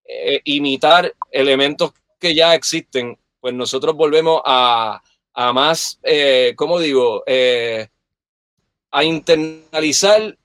eh, 0.09 0.41
imitar 0.45 1.15
elementos 1.31 1.93
que 2.19 2.35
ya 2.35 2.55
existen, 2.55 3.19
pues 3.41 3.55
nosotros 3.55 3.95
volvemos 3.95 4.43
a, 4.45 5.03
a 5.35 5.53
más, 5.53 6.01
eh, 6.03 6.55
¿cómo 6.57 6.81
digo? 6.81 7.23
Eh, 7.27 7.87
a 8.91 9.05
internalizar 9.05 10.37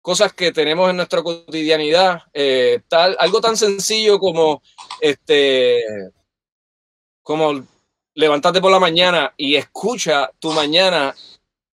cosas 0.00 0.32
que 0.32 0.52
tenemos 0.52 0.88
en 0.88 0.98
nuestra 0.98 1.22
cotidianidad, 1.22 2.22
eh, 2.32 2.80
tal, 2.88 3.16
algo 3.18 3.40
tan 3.40 3.56
sencillo 3.56 4.20
como 4.20 4.62
este, 5.00 5.82
como 7.22 7.66
levantarte 8.14 8.60
por 8.60 8.70
la 8.70 8.78
mañana 8.78 9.34
y 9.36 9.56
escucha 9.56 10.30
tu 10.38 10.52
mañana 10.52 11.12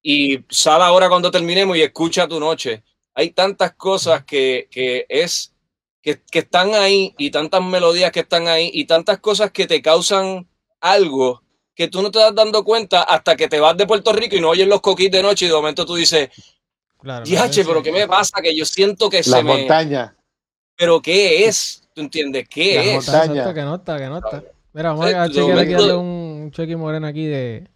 y 0.01 0.39
sal 0.49 0.81
ahora 0.81 1.09
cuando 1.09 1.29
terminemos 1.29 1.77
y 1.77 1.83
escucha 1.83 2.27
tu 2.27 2.39
noche. 2.39 2.83
Hay 3.13 3.29
tantas 3.29 3.75
cosas 3.75 4.25
que, 4.25 4.67
que 4.71 5.05
es 5.07 5.52
que, 6.03 6.21
están 6.33 6.75
ahí 6.75 7.15
y 7.17 7.31
tantas 7.31 7.63
melodías 7.63 8.11
que 8.11 8.19
están 8.19 8.47
ahí 8.47 8.69
y 8.73 8.85
tantas 8.85 9.19
cosas 9.19 9.51
que 9.51 9.65
te 9.65 9.81
causan 9.81 10.45
algo 10.81 11.41
que 11.73 11.87
tú 11.87 12.01
no 12.01 12.11
te 12.11 12.19
das 12.19 12.35
dando 12.35 12.63
cuenta 12.63 13.01
hasta 13.01 13.35
que 13.35 13.47
te 13.47 13.59
vas 13.59 13.75
de 13.77 13.87
Puerto 13.87 14.11
Rico 14.11 14.35
y 14.35 14.41
no 14.41 14.49
oyes 14.49 14.67
los 14.67 14.81
coquis 14.81 15.09
de 15.09 15.23
noche 15.23 15.45
y 15.45 15.47
de 15.47 15.55
momento 15.55 15.85
tú 15.85 15.95
dices, 15.95 16.29
claro, 16.99 17.25
pero 17.65 17.81
¿qué 17.81 17.91
me 17.91 18.07
pasa? 18.07 18.41
Que 18.41 18.55
yo 18.55 18.65
siento 18.65 19.09
que 19.09 19.17
la 19.17 19.37
se 19.37 19.43
montaña. 19.43 20.15
Pero 20.75 21.01
¿qué 21.01 21.45
es? 21.45 21.87
¿Tú 21.95 22.01
entiendes? 22.01 22.47
¿Qué 22.47 22.75
la 22.75 22.83
es? 22.83 23.07
Montaña. 23.07 23.53
Que 23.53 23.61
nota, 23.61 23.97
que 23.97 24.05
nota. 24.05 24.43
Mira, 24.73 24.89
vamos 24.89 25.05
a 25.05 25.29
chequear 25.29 25.59
aquí 25.59 25.73
un 25.73 26.51
cheque 26.51 26.75
moreno 26.75 27.07
aquí 27.07 27.25
de, 27.25 27.67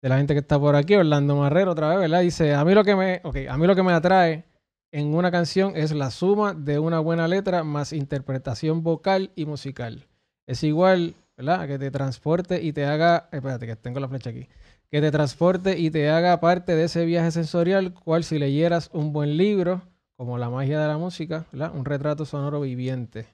de 0.00 0.08
la 0.08 0.16
gente 0.16 0.34
que 0.34 0.40
está 0.40 0.58
por 0.58 0.74
aquí. 0.74 0.96
Orlando 0.96 1.36
Marrero 1.36 1.72
otra 1.72 1.90
vez, 1.90 1.98
¿verdad? 1.98 2.22
Dice, 2.22 2.54
a 2.54 2.64
mí 2.64 2.74
lo 2.74 2.82
que 2.82 2.96
me, 2.96 3.20
okay, 3.22 3.46
a 3.46 3.56
mí 3.56 3.66
lo 3.66 3.76
que 3.76 3.82
me 3.82 3.92
atrae 3.92 4.47
en 4.92 5.14
una 5.14 5.30
canción 5.30 5.72
es 5.76 5.92
la 5.92 6.10
suma 6.10 6.54
de 6.54 6.78
una 6.78 7.00
buena 7.00 7.28
letra 7.28 7.64
más 7.64 7.92
interpretación 7.92 8.82
vocal 8.82 9.30
y 9.36 9.44
musical. 9.44 10.06
Es 10.46 10.62
igual, 10.62 11.14
¿verdad? 11.36 11.66
que 11.66 11.78
te 11.78 11.90
transporte 11.90 12.62
y 12.62 12.72
te 12.72 12.86
haga, 12.86 13.28
espérate 13.32 13.66
que 13.66 13.76
tengo 13.76 14.00
la 14.00 14.08
flecha 14.08 14.30
aquí, 14.30 14.48
que 14.90 15.00
te 15.00 15.10
transporte 15.10 15.78
y 15.78 15.90
te 15.90 16.08
haga 16.08 16.40
parte 16.40 16.74
de 16.74 16.84
ese 16.84 17.04
viaje 17.04 17.30
sensorial, 17.30 17.92
cual 17.92 18.24
si 18.24 18.38
leyeras 18.38 18.88
un 18.92 19.12
buen 19.12 19.36
libro, 19.36 19.82
como 20.16 20.38
La 20.38 20.50
magia 20.50 20.80
de 20.80 20.88
la 20.88 20.98
música, 20.98 21.46
¿verdad? 21.52 21.72
Un 21.74 21.84
retrato 21.84 22.24
sonoro 22.24 22.60
viviente. 22.60 23.26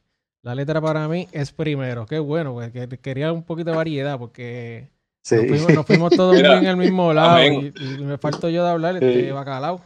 La 0.42 0.54
letra 0.54 0.82
para 0.82 1.08
mí 1.08 1.26
es 1.32 1.52
primero. 1.52 2.04
Qué 2.04 2.18
bueno, 2.18 2.52
porque 2.52 2.88
quería 3.00 3.32
un 3.32 3.42
poquito 3.42 3.70
de 3.70 3.76
variedad, 3.76 4.18
porque 4.18 4.90
nos, 5.30 5.86
fuimos, 5.86 6.14
todos 6.14 6.36
en 6.38 6.66
el 6.66 6.76
mismo 6.76 7.14
lado 7.14 7.42
y, 7.42 7.72
me 8.00 8.18
faltó 8.18 8.50
yo 8.50 8.62
de 8.62 8.70
hablar 8.70 8.96
este 8.96 9.32
bacalao. 9.32 9.80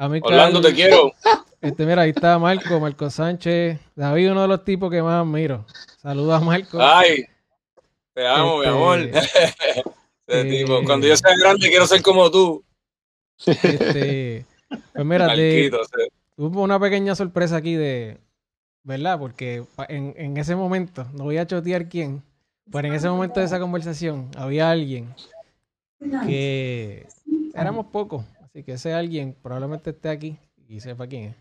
Orlando, 0.00 0.60
te 0.60 0.74
quiero. 0.74 1.12
Este, 1.62 1.84
mira, 1.84 2.00
ahí 2.00 2.10
está 2.10 2.38
Marco, 2.38 2.80
Marco 2.80 3.10
Sánchez. 3.10 3.78
David, 3.94 4.30
uno 4.30 4.40
de 4.40 4.48
los 4.48 4.64
tipos 4.64 4.90
que 4.90 5.02
más 5.02 5.20
admiro. 5.20 5.66
Saludos 6.00 6.40
a 6.40 6.42
Marco. 6.42 6.78
Ay, 6.80 7.26
te 8.14 8.26
amo, 8.26 8.60
mi 8.60 8.64
este, 8.64 8.68
amor. 8.70 8.98
Eh, 10.32 10.64
cuando 10.86 11.08
yo 11.08 11.16
sea 11.16 11.36
grande, 11.36 11.68
quiero 11.68 11.88
ser 11.88 12.02
como 12.02 12.30
tú. 12.30 12.64
Este, 13.44 14.46
pues 14.70 15.04
mira, 15.04 15.34
hubo 16.36 16.62
una 16.62 16.78
pequeña 16.78 17.16
sorpresa 17.16 17.56
aquí 17.56 17.74
de, 17.74 18.18
¿verdad? 18.84 19.18
Porque 19.18 19.64
en, 19.88 20.14
en 20.16 20.36
ese 20.36 20.54
momento, 20.54 21.04
no 21.14 21.24
voy 21.24 21.38
a 21.38 21.48
chotear 21.48 21.88
quién, 21.88 22.22
pero 22.70 22.86
en 22.86 22.94
ese 22.94 23.08
momento 23.08 23.40
de 23.40 23.46
esa 23.46 23.58
conversación 23.58 24.30
había 24.36 24.70
alguien 24.70 25.12
que 26.26 27.08
éramos 27.54 27.86
pocos, 27.86 28.24
Así 28.50 28.64
que 28.64 28.72
ese 28.72 28.92
alguien 28.92 29.36
probablemente 29.40 29.90
esté 29.90 30.08
aquí 30.08 30.36
y 30.68 30.80
sepa 30.80 31.06
quién 31.06 31.34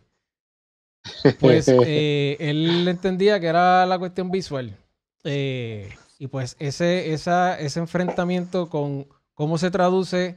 es. 1.23 1.35
Pues 1.39 1.67
eh, 1.85 2.37
él 2.39 2.87
entendía 2.87 3.39
que 3.39 3.47
era 3.47 3.85
la 3.85 3.97
cuestión 3.97 4.29
visual. 4.29 4.75
Eh, 5.23 5.89
y 6.19 6.27
pues 6.27 6.55
ese, 6.59 7.13
esa, 7.13 7.59
ese 7.59 7.79
enfrentamiento 7.79 8.69
con 8.69 9.07
cómo 9.33 9.57
se 9.57 9.71
traduce 9.71 10.35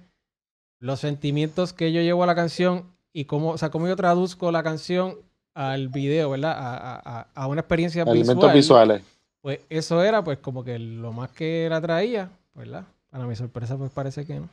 los 0.78 1.00
sentimientos 1.00 1.72
que 1.72 1.92
yo 1.92 2.00
llevo 2.00 2.22
a 2.24 2.26
la 2.26 2.34
canción 2.34 2.84
y 3.12 3.26
cómo, 3.26 3.50
o 3.50 3.58
sea, 3.58 3.70
cómo 3.70 3.86
yo 3.86 3.96
traduzco 3.96 4.50
la 4.50 4.62
canción 4.62 5.16
al 5.54 5.88
video, 5.88 6.30
¿verdad? 6.30 6.54
A, 6.56 7.28
a, 7.34 7.46
una 7.46 7.60
experiencia 7.60 8.04
Elementos 8.04 8.52
visuales. 8.52 9.02
Pues 9.42 9.60
eso 9.68 10.02
era 10.02 10.24
pues 10.24 10.38
como 10.38 10.64
que 10.64 10.78
lo 10.78 11.12
más 11.12 11.30
que 11.30 11.66
la 11.68 11.80
traía, 11.80 12.30
¿verdad? 12.54 12.84
Para 13.10 13.26
mi 13.26 13.36
sorpresa 13.36 13.76
pues 13.76 13.90
parece 13.90 14.24
que 14.24 14.40
no. 14.40 14.48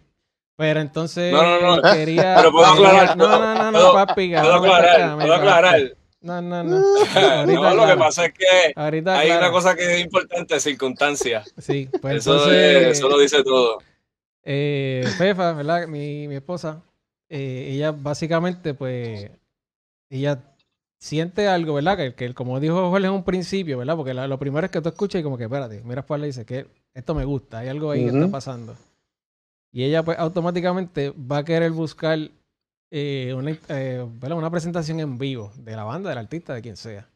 Pero 0.59 0.81
entonces 0.81 1.31
no, 1.31 1.61
no, 1.61 1.77
no. 1.77 1.81
quería. 1.93 2.35
Pero 2.37 2.51
puedo 2.51 2.65
aclarar. 2.65 3.15
No, 3.15 3.29
no, 3.29 3.55
no, 3.55 3.71
no, 3.71 3.93
papi. 3.93 4.31
Puedo 4.31 4.55
aclarar. 4.55 5.17
Puedo 5.17 5.33
aclarar. 5.33 5.95
No, 6.19 6.41
no, 6.41 6.63
no. 6.65 6.79
no, 7.45 7.73
lo 7.75 7.87
que 7.87 7.95
pasa 7.95 8.25
es 8.25 8.33
que 8.33 8.73
hay 8.75 9.31
una 9.31 9.51
cosa 9.51 9.73
que 9.73 9.95
es 9.95 10.01
importante, 10.01 10.59
circunstancia. 10.59 11.45
Sí, 11.59 11.87
pues 12.01 12.17
eso, 12.17 12.33
entonces, 12.33 12.87
eso 12.87 13.07
lo 13.07 13.17
dice 13.19 13.41
todo. 13.41 13.77
Eh, 14.43 15.05
Fefa, 15.17 15.53
¿verdad? 15.53 15.87
Mi, 15.87 16.27
mi 16.27 16.35
esposa, 16.35 16.83
eh, 17.29 17.69
ella 17.71 17.93
básicamente, 17.93 18.73
pues, 18.73 19.31
ella 20.09 20.43
siente 20.97 21.47
algo, 21.47 21.75
¿verdad? 21.75 21.95
Que, 21.95 22.15
que 22.15 22.33
como 22.33 22.59
dijo 22.59 22.89
Jorge 22.89 23.07
en 23.07 23.13
un 23.13 23.23
principio, 23.23 23.77
¿verdad? 23.77 23.95
Porque 23.95 24.13
lo 24.13 24.37
primero 24.37 24.65
es 24.65 24.71
que 24.71 24.81
tú 24.81 24.89
escuchas 24.89 25.21
y 25.21 25.23
como 25.23 25.37
que, 25.37 25.45
espérate, 25.45 25.81
mira 25.85 26.05
pues 26.05 26.19
le 26.19 26.27
dice 26.27 26.45
que 26.45 26.67
esto 26.93 27.15
me 27.15 27.23
gusta, 27.23 27.59
hay 27.59 27.69
algo 27.69 27.91
ahí 27.91 28.01
que 28.01 28.09
está 28.09 28.29
pasando. 28.29 28.75
Y 29.71 29.83
ella 29.83 30.03
pues 30.03 30.17
automáticamente 30.17 31.11
va 31.11 31.37
a 31.39 31.45
querer 31.45 31.71
buscar 31.71 32.17
eh, 32.91 33.33
una, 33.35 33.57
eh, 33.69 34.05
una 34.21 34.49
presentación 34.49 34.99
en 34.99 35.17
vivo 35.17 35.51
de 35.57 35.75
la 35.75 35.83
banda, 35.83 36.09
del 36.09 36.17
artista, 36.17 36.53
de 36.53 36.61
quien 36.61 36.77
sea. 36.77 37.07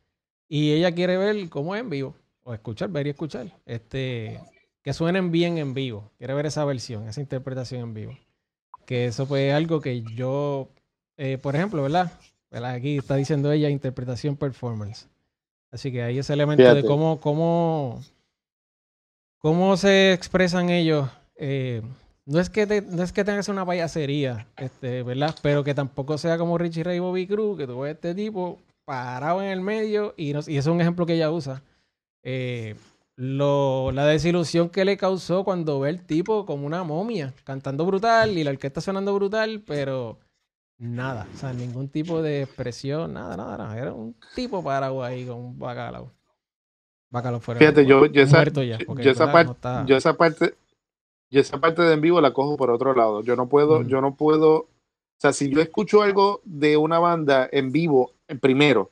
Y 0.48 0.72
ella 0.74 0.92
quiere 0.92 1.18
ver 1.18 1.50
cómo 1.50 1.76
es 1.76 1.82
en 1.82 1.90
vivo, 1.90 2.16
o 2.44 2.54
escuchar, 2.54 2.90
ver 2.90 3.08
y 3.08 3.12
escuchar. 3.12 3.48
Este, 3.66 4.40
que 4.84 4.94
suenen 4.94 5.32
bien 5.32 5.58
en 5.58 5.74
vivo. 5.74 6.12
Quiere 6.18 6.34
ver 6.34 6.46
esa 6.46 6.64
versión, 6.66 7.08
esa 7.08 7.22
interpretación 7.22 7.82
en 7.82 7.94
vivo. 7.94 8.18
Que 8.86 9.06
eso 9.06 9.26
pues 9.28 9.50
es 9.50 9.54
algo 9.54 9.82
que 9.82 10.04
yo, 10.04 10.70
eh, 11.18 11.38
por 11.38 11.56
ejemplo, 11.56 11.82
¿verdad? 11.82 12.12
Aquí 12.52 12.98
está 12.98 13.16
diciendo 13.16 13.52
ella 13.52 13.70
interpretación 13.70 14.36
performance. 14.36 15.08
Así 15.72 15.92
que 15.92 16.04
hay 16.04 16.20
ese 16.20 16.34
elemento 16.34 16.76
de 16.76 16.84
cómo, 16.84 17.20
cómo, 17.20 18.04
cómo 19.40 19.76
se 19.76 20.14
expresan 20.14 20.70
ellos 20.70 21.10
eh, 21.36 21.82
no 22.26 22.40
es 22.40 22.50
que 22.50 22.66
no 22.82 23.04
es 23.04 23.12
que 23.12 23.24
tenga 23.24 23.40
que 23.40 23.44
ser 23.44 23.54
una 23.54 23.66
payasería, 23.66 24.48
este, 24.58 25.04
¿verdad? 25.04 25.36
Pero 25.42 25.64
que 25.64 25.74
tampoco 25.74 26.18
sea 26.18 26.38
como 26.38 26.58
Richie 26.58 26.84
Ray 26.84 27.00
Bobby 27.00 27.28
Cruz, 27.28 27.58
que 27.58 27.66
ves 27.66 27.94
este 27.94 28.16
tipo 28.16 28.60
parado 28.86 29.42
en 29.42 29.50
el 29.50 29.62
medio 29.62 30.14
y, 30.18 30.34
no, 30.34 30.40
y 30.40 30.58
eso 30.58 30.70
es 30.70 30.76
un 30.76 30.82
ejemplo 30.82 31.06
que 31.06 31.16
ella 31.16 31.32
usa. 31.32 31.62
Eh, 32.24 32.76
lo, 33.16 33.92
la 33.92 34.06
desilusión 34.06 34.70
que 34.70 34.86
le 34.86 34.98
causó 34.98 35.44
cuando 35.44 35.80
ve 35.80 35.90
el 35.90 36.06
tipo 36.06 36.46
como 36.46 36.66
una 36.66 36.84
momia, 36.84 37.34
cantando 37.44 37.86
brutal 37.86 38.38
y 38.38 38.44
la 38.44 38.52
orquesta 38.52 38.82
sonando 38.82 39.14
brutal, 39.14 39.62
pero 39.66 40.20
nada, 40.78 41.28
o 41.34 41.38
sea, 41.38 41.54
ningún 41.54 41.90
tipo 41.90 42.22
de 42.22 42.44
expresión, 42.44 43.14
nada, 43.14 43.38
nada, 43.38 43.58
nada. 43.58 43.78
Era 43.78 43.94
un 43.94 44.16
tipo 44.36 44.64
parado 44.64 45.04
ahí 45.04 45.26
con 45.26 45.38
un 45.38 45.60
bacalao. 45.60 46.12
Bacalao 47.12 47.40
fuera. 47.40 47.60
Fíjate, 47.60 47.86
yo, 47.86 48.08
yo, 48.08 48.24
esa, 48.24 48.44
yo, 48.44 49.12
esa 49.12 49.32
parte, 49.32 49.70
yo 49.86 49.96
esa 49.96 50.14
parte, 50.16 50.56
yo 51.34 51.42
esa 51.42 51.60
parte 51.60 51.82
de 51.82 51.96
en 51.96 52.02
vivo 52.02 52.22
la 52.22 52.32
cojo 52.32 52.58
por 52.58 52.70
otro 52.70 52.94
lado. 52.94 53.24
Yo 53.24 53.36
no 53.36 53.50
puedo, 53.50 53.82
yo 53.82 54.02
no 54.02 54.14
puedo, 54.14 54.54
o 54.56 54.68
sea, 55.18 55.34
si 55.34 55.50
yo 55.50 55.62
escucho 55.62 56.04
algo 56.04 56.42
de 56.46 56.78
una 56.78 57.00
banda 57.00 57.50
en 57.52 57.72
vivo, 57.72 58.12
primero, 58.40 58.92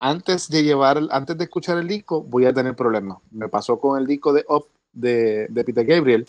antes 0.00 0.48
de 0.48 0.64
llevar, 0.64 0.98
antes 1.10 1.36
de 1.36 1.44
escuchar 1.44 1.76
el 1.76 1.86
disco, 1.86 2.22
voy 2.22 2.46
a 2.46 2.54
tener 2.54 2.74
problemas. 2.74 3.18
Me 3.30 3.50
pasó 3.50 3.78
con 3.78 4.00
el 4.00 4.06
disco 4.06 4.32
de 4.32 4.46
Up 4.48 4.66
de, 4.94 5.46
de 5.50 5.64
Peter 5.64 5.84
Gabriel, 5.84 6.26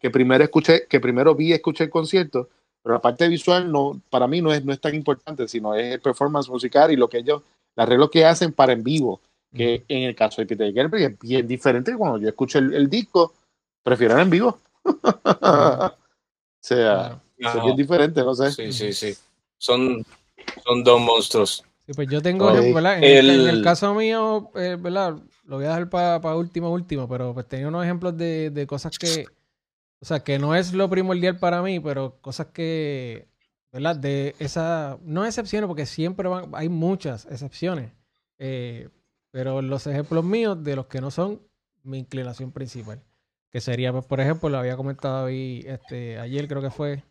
que 0.00 0.10
primero 0.10 0.42
escuché, 0.42 0.86
que 0.88 0.98
primero 0.98 1.36
vi 1.36 1.50
y 1.50 1.52
escuché 1.52 1.84
el 1.84 1.90
concierto, 1.90 2.48
pero 2.82 2.94
la 2.94 3.00
parte 3.00 3.28
visual 3.28 3.70
no, 3.70 4.00
para 4.10 4.26
mí 4.26 4.42
no 4.42 4.52
es, 4.52 4.64
no 4.64 4.72
es 4.72 4.80
tan 4.80 4.96
importante, 4.96 5.46
sino 5.46 5.72
es 5.76 5.94
el 5.94 6.00
performance 6.00 6.48
musical 6.48 6.90
y 6.90 6.96
lo 6.96 7.08
que 7.08 7.18
ellos, 7.18 7.42
el 7.76 7.82
arreglo 7.84 8.10
que 8.10 8.24
hacen 8.24 8.52
para 8.52 8.72
en 8.72 8.82
vivo, 8.82 9.20
que 9.54 9.84
en 9.86 10.02
el 10.02 10.16
caso 10.16 10.42
de 10.42 10.46
Peter 10.46 10.72
Gabriel 10.72 11.12
es 11.12 11.18
bien 11.20 11.46
diferente. 11.46 11.96
Cuando 11.96 12.18
yo 12.18 12.28
escucho 12.28 12.58
el, 12.58 12.90
disco, 12.90 13.34
prefiero 13.84 14.18
en 14.18 14.30
vivo. 14.30 14.58
o 15.42 15.92
sea, 16.60 17.20
es 17.38 17.62
bien 17.62 17.76
diferente, 17.76 18.22
no 18.22 18.34
sé. 18.34 18.52
Sí, 18.52 18.72
sí, 18.72 18.92
sí. 18.92 19.14
Son, 19.58 20.04
son 20.64 20.84
dos 20.84 21.00
monstruos 21.00 21.64
pues 21.94 22.08
yo 22.08 22.20
tengo, 22.20 22.52
¿verdad? 22.52 23.02
En, 23.02 23.26
el, 23.26 23.62
caso 23.62 23.94
mío, 23.94 24.50
eh, 24.56 24.76
¿verdad? 24.78 25.16
Lo 25.44 25.56
voy 25.56 25.66
a 25.66 25.68
dejar 25.68 25.88
para 25.88 26.34
último, 26.34 26.72
último, 26.72 27.08
pero 27.08 27.32
pues 27.32 27.46
tenía 27.46 27.68
unos 27.68 27.84
ejemplos 27.84 28.16
de, 28.16 28.50
de, 28.50 28.66
cosas 28.66 28.98
que, 28.98 29.26
o 30.00 30.04
sea, 30.04 30.20
que 30.20 30.38
no 30.38 30.56
es 30.56 30.72
lo 30.72 30.90
primordial 30.90 31.38
para 31.38 31.62
mí, 31.62 31.78
pero 31.78 32.20
cosas 32.20 32.48
que, 32.48 33.28
¿verdad? 33.70 33.94
De 33.94 34.34
esa, 34.40 34.98
no 35.02 35.24
excepciones, 35.24 35.68
porque 35.68 35.86
siempre 35.86 36.28
van, 36.28 36.50
hay 36.54 36.68
muchas 36.68 37.24
excepciones, 37.26 37.92
eh, 38.38 38.88
pero 39.30 39.62
los 39.62 39.86
ejemplos 39.86 40.24
míos 40.24 40.62
de 40.64 40.74
los 40.74 40.86
que 40.86 41.00
no 41.00 41.12
son 41.12 41.40
mi 41.84 41.98
inclinación 41.98 42.50
principal, 42.50 43.00
que 43.50 43.60
sería, 43.60 43.92
pues, 43.92 44.04
por 44.04 44.20
ejemplo, 44.20 44.48
lo 44.48 44.58
había 44.58 44.76
comentado 44.76 45.26
ahí, 45.26 45.64
este, 45.66 46.18
ayer 46.18 46.48
creo 46.48 46.62
que 46.62 46.70
fue, 46.70 47.02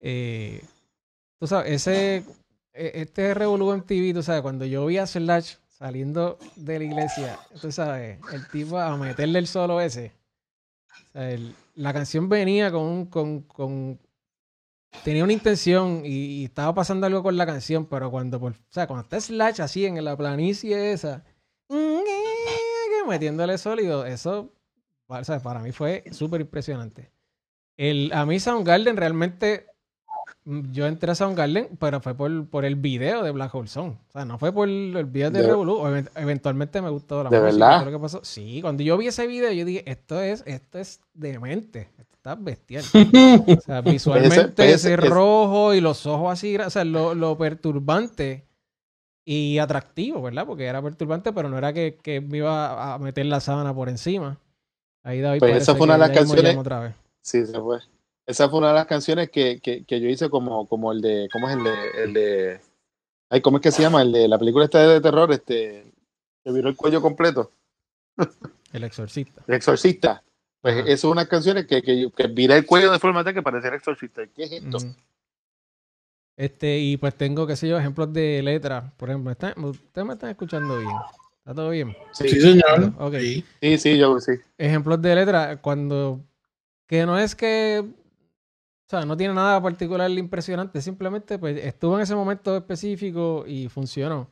eh, 0.00 0.64
tú 1.38 1.46
sabes, 1.46 1.72
ese 1.72 2.24
e, 2.72 3.02
este 3.02 3.34
Revolú 3.34 3.72
en 3.72 3.82
TV, 3.82 4.14
tú 4.14 4.22
sabes, 4.22 4.42
cuando 4.42 4.64
yo 4.64 4.86
vi 4.86 4.98
a 4.98 5.06
Slash 5.06 5.56
saliendo 5.68 6.38
de 6.56 6.78
la 6.78 6.84
iglesia, 6.84 7.38
tú 7.60 7.72
sabes, 7.72 8.18
el 8.32 8.46
tipo 8.48 8.78
a 8.78 8.96
meterle 8.96 9.38
el 9.38 9.46
solo 9.46 9.80
ese. 9.80 10.12
la 11.74 11.92
canción 11.92 12.28
venía 12.28 12.70
con, 12.70 13.06
con, 13.06 13.98
tenía 15.04 15.24
una 15.24 15.32
intención 15.32 16.02
y, 16.04 16.44
estaba 16.44 16.74
pasando 16.74 17.06
algo 17.06 17.22
con 17.22 17.36
la 17.36 17.46
canción, 17.46 17.86
pero 17.86 18.10
cuando, 18.10 18.38
o 18.38 18.54
sea, 18.68 18.86
cuando 18.86 19.04
está 19.04 19.20
Slash 19.20 19.60
así 19.60 19.86
en 19.86 20.04
la 20.04 20.16
planicie 20.16 20.92
esa, 20.92 21.24
metiéndole 23.08 23.58
sólido, 23.58 24.06
eso, 24.06 24.52
sea, 25.24 25.40
para 25.40 25.60
mí 25.60 25.72
fue 25.72 26.04
súper 26.10 26.40
impresionante. 26.40 27.10
El, 27.76 28.12
a 28.12 28.26
mí 28.26 28.38
Soundgarden 28.38 28.96
realmente 28.96 29.70
Mm, 30.44 30.72
yo 30.72 30.86
entré 30.86 31.10
a 31.12 31.14
Soundgarden, 31.14 31.76
pero 31.78 32.00
fue 32.00 32.14
por, 32.14 32.46
por 32.48 32.64
el 32.64 32.76
video 32.76 33.22
de 33.22 33.30
Black 33.30 33.54
Hole 33.54 33.68
Zone. 33.68 33.98
O 34.08 34.12
sea, 34.12 34.24
no 34.24 34.38
fue 34.38 34.52
por 34.52 34.68
el 34.68 35.04
video 35.06 35.30
de, 35.30 35.42
de 35.42 36.04
Eventualmente 36.16 36.80
me 36.80 36.90
gustó 36.90 37.22
la 37.24 37.30
¿De 37.30 37.40
verdad? 37.40 37.84
Lo 37.84 37.90
que 37.90 37.98
pasó. 37.98 38.20
Sí, 38.22 38.60
cuando 38.62 38.82
yo 38.82 38.96
vi 38.96 39.08
ese 39.08 39.26
video, 39.26 39.52
yo 39.52 39.64
dije, 39.64 39.88
esto 39.90 40.20
es, 40.20 40.42
esto 40.46 40.78
es 40.78 41.00
demente. 41.12 41.90
Esto 41.98 42.16
está 42.16 42.34
bestial. 42.34 42.84
o 43.58 43.60
sea, 43.60 43.80
visualmente 43.82 44.72
ese, 44.72 44.96
rojo 44.96 45.74
y 45.74 45.80
los 45.80 46.06
ojos 46.06 46.32
así, 46.32 46.56
o 46.56 46.70
sea, 46.70 46.84
lo, 46.84 47.14
lo, 47.14 47.36
perturbante 47.36 48.46
y 49.24 49.58
atractivo, 49.58 50.22
¿verdad? 50.22 50.46
Porque 50.46 50.64
era 50.64 50.82
perturbante, 50.82 51.32
pero 51.32 51.48
no 51.48 51.58
era 51.58 51.72
que, 51.72 51.98
que 52.02 52.20
me 52.20 52.38
iba 52.38 52.94
a 52.94 52.98
meter 52.98 53.26
la 53.26 53.40
sábana 53.40 53.74
por 53.74 53.88
encima. 53.88 54.38
Ahí 55.02 55.20
David 55.20 55.40
pues 55.40 55.56
esa 55.56 55.74
fue 55.74 55.84
una 55.84 55.94
de 55.94 56.00
las 56.00 56.10
canciones. 56.10 56.56
Otra 56.56 56.80
vez. 56.80 56.94
Sí, 57.22 57.44
se 57.46 57.58
fue. 57.58 57.78
Esa 58.26 58.48
fue 58.48 58.58
una 58.58 58.68
de 58.68 58.74
las 58.74 58.86
canciones 58.86 59.30
que, 59.30 59.60
que, 59.60 59.84
que 59.84 60.00
yo 60.00 60.08
hice 60.08 60.30
como, 60.30 60.66
como 60.66 60.92
el 60.92 61.00
de, 61.00 61.28
¿cómo 61.32 61.48
es 61.48 61.56
el 61.56 61.64
de, 61.64 61.74
el 62.04 62.12
de, 62.12 62.60
ay, 63.28 63.40
¿cómo 63.40 63.56
es 63.56 63.62
que 63.62 63.72
se 63.72 63.82
llama? 63.82 64.02
El 64.02 64.12
de 64.12 64.28
la 64.28 64.38
película 64.38 64.64
esta 64.66 64.86
de 64.86 65.00
terror, 65.00 65.32
este, 65.32 65.90
que 66.44 66.52
viró 66.52 66.68
el 66.68 66.76
cuello 66.76 67.00
completo. 67.00 67.50
El 68.72 68.84
exorcista. 68.84 69.42
El 69.48 69.54
exorcista. 69.54 70.22
Pues 70.60 70.76
eso 70.86 70.92
es 70.92 71.04
una 71.04 71.26
canciones 71.26 71.66
que, 71.66 71.82
que, 71.82 72.10
que 72.14 72.26
viré 72.28 72.58
el 72.58 72.66
cuello 72.66 72.92
de 72.92 72.98
forma 72.98 73.24
tal 73.24 73.34
que 73.34 73.42
parecía 73.42 73.70
el 73.70 73.76
exorcista. 73.76 74.26
¿Qué 74.26 74.44
es 74.44 74.52
esto? 74.52 74.78
Este, 76.36 76.78
y 76.78 76.96
pues 76.96 77.14
tengo, 77.14 77.46
qué 77.46 77.56
sé 77.56 77.68
yo, 77.68 77.78
ejemplos 77.78 78.12
de 78.12 78.42
letras. 78.42 78.92
Por 78.96 79.10
ejemplo, 79.10 79.32
ustedes 79.32 80.06
me 80.06 80.12
están 80.12 80.30
escuchando 80.30 80.78
bien. 80.78 80.90
¿Está 81.40 81.54
todo 81.54 81.70
bien? 81.70 81.96
Sí, 82.12 82.28
señor. 82.28 82.92
Okay. 82.98 83.44
Sí, 83.60 83.78
sí, 83.78 83.98
yo 83.98 84.20
sí. 84.20 84.32
Ejemplos 84.58 85.00
de 85.02 85.14
letras, 85.14 85.58
cuando. 85.60 86.20
Que 86.86 87.06
no 87.06 87.18
es 87.18 87.34
que 87.34 87.84
o 88.86 88.90
sea, 88.90 89.04
no 89.06 89.16
tiene 89.16 89.32
nada 89.34 89.62
particular 89.62 90.10
impresionante, 90.10 90.82
simplemente 90.82 91.38
pues 91.38 91.64
estuvo 91.64 91.94
en 91.94 92.02
ese 92.02 92.16
momento 92.16 92.56
específico 92.56 93.44
y 93.46 93.68
funcionó. 93.68 94.28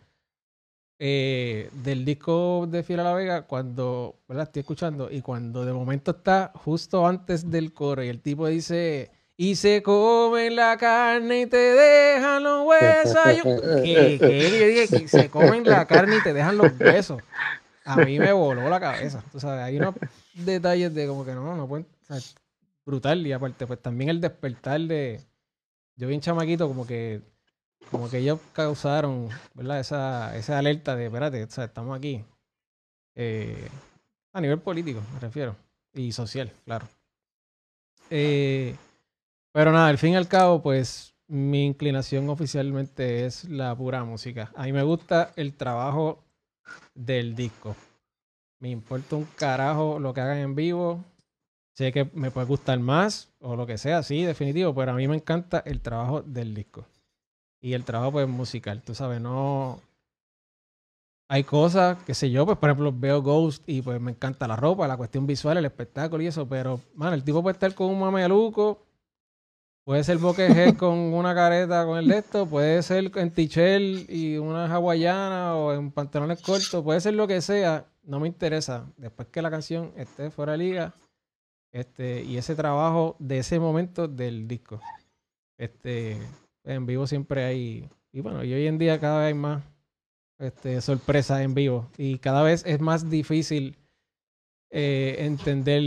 Eh, 0.98 1.70
del 1.84 2.04
disco 2.04 2.66
de 2.68 2.82
Fiera 2.82 3.04
La 3.04 3.14
Vega, 3.14 3.42
cuando, 3.42 4.16
¿verdad? 4.26 4.46
Estoy 4.46 4.60
escuchando, 4.60 5.12
y 5.12 5.20
cuando 5.22 5.64
de 5.64 5.72
momento 5.72 6.10
está 6.10 6.50
justo 6.56 7.06
antes 7.06 7.48
del 7.48 7.72
coro 7.72 8.02
y 8.02 8.08
el 8.08 8.20
tipo 8.20 8.48
dice, 8.48 9.12
y 9.40 9.54
se 9.54 9.84
comen 9.84 10.56
la 10.56 10.76
carne 10.76 11.42
y 11.42 11.46
te 11.46 11.56
dejan 11.56 12.42
los 12.42 12.66
huesos. 12.66 13.16
¿Qué, 13.84 14.18
qué? 14.18 15.08
se 15.08 15.30
comen 15.30 15.62
la 15.62 15.86
carne 15.86 16.16
y 16.16 16.22
te 16.24 16.34
dejan 16.34 16.58
los 16.58 16.72
huesos. 16.78 17.22
A 17.84 17.96
mí 17.98 18.18
me 18.18 18.32
voló 18.32 18.68
la 18.68 18.80
cabeza. 18.80 19.22
Tú 19.30 19.38
sabes, 19.38 19.62
hay 19.62 19.78
unos 19.78 19.94
detalles 20.34 20.92
de 20.92 21.06
como 21.06 21.24
que 21.24 21.34
no, 21.34 21.56
no 21.56 21.68
pueden 21.68 21.86
brutal. 22.84 23.24
Y 23.24 23.32
aparte, 23.32 23.64
pues 23.64 23.80
también 23.80 24.10
el 24.10 24.20
despertar 24.20 24.80
de. 24.80 25.20
Yo 25.94 26.08
vi 26.08 26.16
un 26.16 26.20
chamaquito 26.20 26.66
como 26.66 26.84
que. 26.84 27.22
Como 27.92 28.10
que 28.10 28.18
ellos 28.18 28.40
causaron, 28.52 29.28
¿verdad? 29.54 29.78
Esa, 29.78 30.36
esa 30.36 30.58
alerta 30.58 30.96
de, 30.96 31.06
espérate, 31.06 31.44
o 31.44 31.50
sea, 31.50 31.64
estamos 31.64 31.96
aquí. 31.96 32.24
Eh, 33.14 33.68
a 34.32 34.40
nivel 34.40 34.58
político, 34.58 35.00
me 35.14 35.20
refiero. 35.20 35.54
Y 35.94 36.10
social, 36.10 36.52
claro. 36.64 36.88
Eh, 38.10 38.74
pero 39.58 39.72
nada, 39.72 39.88
al 39.88 39.98
fin 39.98 40.12
y 40.12 40.16
al 40.16 40.28
cabo, 40.28 40.62
pues 40.62 41.16
mi 41.26 41.66
inclinación 41.66 42.28
oficialmente 42.28 43.26
es 43.26 43.42
la 43.42 43.74
pura 43.74 44.04
música. 44.04 44.52
A 44.54 44.62
mí 44.66 44.72
me 44.72 44.84
gusta 44.84 45.32
el 45.34 45.52
trabajo 45.54 46.22
del 46.94 47.34
disco. 47.34 47.74
Me 48.60 48.70
importa 48.70 49.16
un 49.16 49.24
carajo 49.34 49.98
lo 49.98 50.14
que 50.14 50.20
hagan 50.20 50.38
en 50.38 50.54
vivo. 50.54 51.04
Sé 51.76 51.90
que 51.90 52.08
me 52.14 52.30
puede 52.30 52.46
gustar 52.46 52.78
más 52.78 53.32
o 53.40 53.56
lo 53.56 53.66
que 53.66 53.78
sea, 53.78 54.04
sí, 54.04 54.22
definitivo, 54.22 54.72
pero 54.76 54.92
a 54.92 54.94
mí 54.94 55.08
me 55.08 55.16
encanta 55.16 55.60
el 55.66 55.80
trabajo 55.80 56.22
del 56.22 56.54
disco. 56.54 56.86
Y 57.60 57.72
el 57.72 57.82
trabajo 57.82 58.12
pues 58.12 58.28
musical, 58.28 58.80
tú 58.82 58.94
sabes, 58.94 59.20
no... 59.20 59.80
Hay 61.28 61.42
cosas, 61.42 61.98
qué 62.04 62.14
sé 62.14 62.30
yo, 62.30 62.46
pues 62.46 62.58
por 62.58 62.70
ejemplo 62.70 62.92
veo 62.96 63.22
Ghost 63.22 63.68
y 63.68 63.82
pues 63.82 64.00
me 64.00 64.12
encanta 64.12 64.46
la 64.46 64.54
ropa, 64.54 64.86
la 64.86 64.96
cuestión 64.96 65.26
visual, 65.26 65.56
el 65.56 65.64
espectáculo 65.64 66.22
y 66.22 66.28
eso, 66.28 66.48
pero, 66.48 66.80
mano, 66.94 67.14
el 67.14 67.24
tipo 67.24 67.42
puede 67.42 67.54
estar 67.54 67.74
con 67.74 67.88
un 67.88 67.98
mameluco, 67.98 68.86
puede 69.88 70.04
ser 70.04 70.18
boqueje 70.18 70.74
con 70.76 70.98
una 70.98 71.34
careta 71.34 71.86
con 71.86 71.96
el 71.96 72.08
de 72.08 72.18
esto, 72.18 72.46
puede 72.46 72.82
ser 72.82 73.10
en 73.16 73.30
tichel 73.30 74.04
y 74.10 74.36
una 74.36 74.66
hawaiana 74.66 75.56
o 75.56 75.72
en 75.72 75.90
pantalones 75.90 76.42
cortos, 76.42 76.84
puede 76.84 77.00
ser 77.00 77.14
lo 77.14 77.26
que 77.26 77.40
sea, 77.40 77.86
no 78.02 78.20
me 78.20 78.28
interesa. 78.28 78.92
Después 78.98 79.28
que 79.28 79.40
la 79.40 79.50
canción 79.50 79.94
esté 79.96 80.30
fuera 80.30 80.52
de 80.52 80.58
liga, 80.58 80.94
este, 81.72 82.22
y 82.22 82.36
ese 82.36 82.54
trabajo 82.54 83.16
de 83.18 83.38
ese 83.38 83.58
momento 83.58 84.08
del 84.08 84.46
disco. 84.46 84.78
Este, 85.56 86.18
en 86.64 86.84
vivo 86.84 87.06
siempre 87.06 87.46
hay, 87.46 87.88
y 88.12 88.20
bueno, 88.20 88.44
y 88.44 88.52
hoy 88.52 88.66
en 88.66 88.76
día 88.76 89.00
cada 89.00 89.20
vez 89.20 89.28
hay 89.28 89.34
más 89.40 89.62
este, 90.38 90.82
sorpresas 90.82 91.40
en 91.40 91.54
vivo. 91.54 91.88
Y 91.96 92.18
cada 92.18 92.42
vez 92.42 92.62
es 92.66 92.78
más 92.78 93.08
difícil 93.08 93.78
eh, 94.68 95.16
entender, 95.20 95.82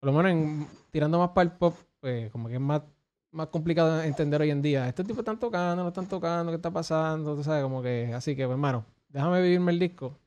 por 0.00 0.10
lo 0.10 0.22
menos 0.22 0.68
tirando 0.90 1.18
más 1.18 1.32
para 1.32 1.50
el 1.50 1.58
pop, 1.58 1.76
pues 2.00 2.30
como 2.32 2.48
que 2.48 2.54
es 2.54 2.60
más, 2.60 2.82
más 3.34 3.48
complicado 3.48 4.02
entender 4.02 4.40
hoy 4.40 4.50
en 4.50 4.62
día. 4.62 4.88
Este 4.88 5.04
tipo 5.04 5.20
están 5.20 5.38
tocando, 5.38 5.82
no 5.82 5.88
están 5.88 6.08
tocando, 6.08 6.52
¿qué 6.52 6.56
está 6.56 6.70
pasando? 6.70 7.36
Tú 7.36 7.42
sabes, 7.44 7.62
como 7.62 7.82
que, 7.82 8.12
así 8.14 8.36
que, 8.36 8.44
pues, 8.44 8.52
hermano, 8.54 8.86
déjame 9.08 9.42
vivirme 9.42 9.72
el 9.72 9.78
disco. 9.78 10.18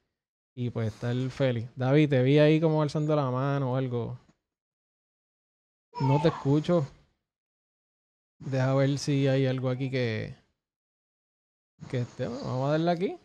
Y 0.56 0.72
pues 0.72 0.94
está 0.94 1.12
el 1.12 1.32
Feli. 1.32 1.68
David, 1.76 2.10
te 2.10 2.24
vi 2.24 2.40
ahí 2.40 2.60
como 2.60 2.82
alzando 2.82 3.16
la 3.16 3.30
mano 3.32 3.74
o 3.74 3.76
algo. 3.76 4.20
No 6.02 6.22
te 6.22 6.30
escucho. 6.30 6.88
Deja 8.40 8.74
ver 8.76 8.98
si 8.98 9.28
hay 9.28 9.46
algo 9.46 9.70
aquí 9.70 9.90
que. 9.92 10.36
Que 11.90 12.00
esté. 12.00 12.28
Vamos 12.28 12.70
a 12.70 12.72
darle 12.72 12.92
aquí. 12.92 13.18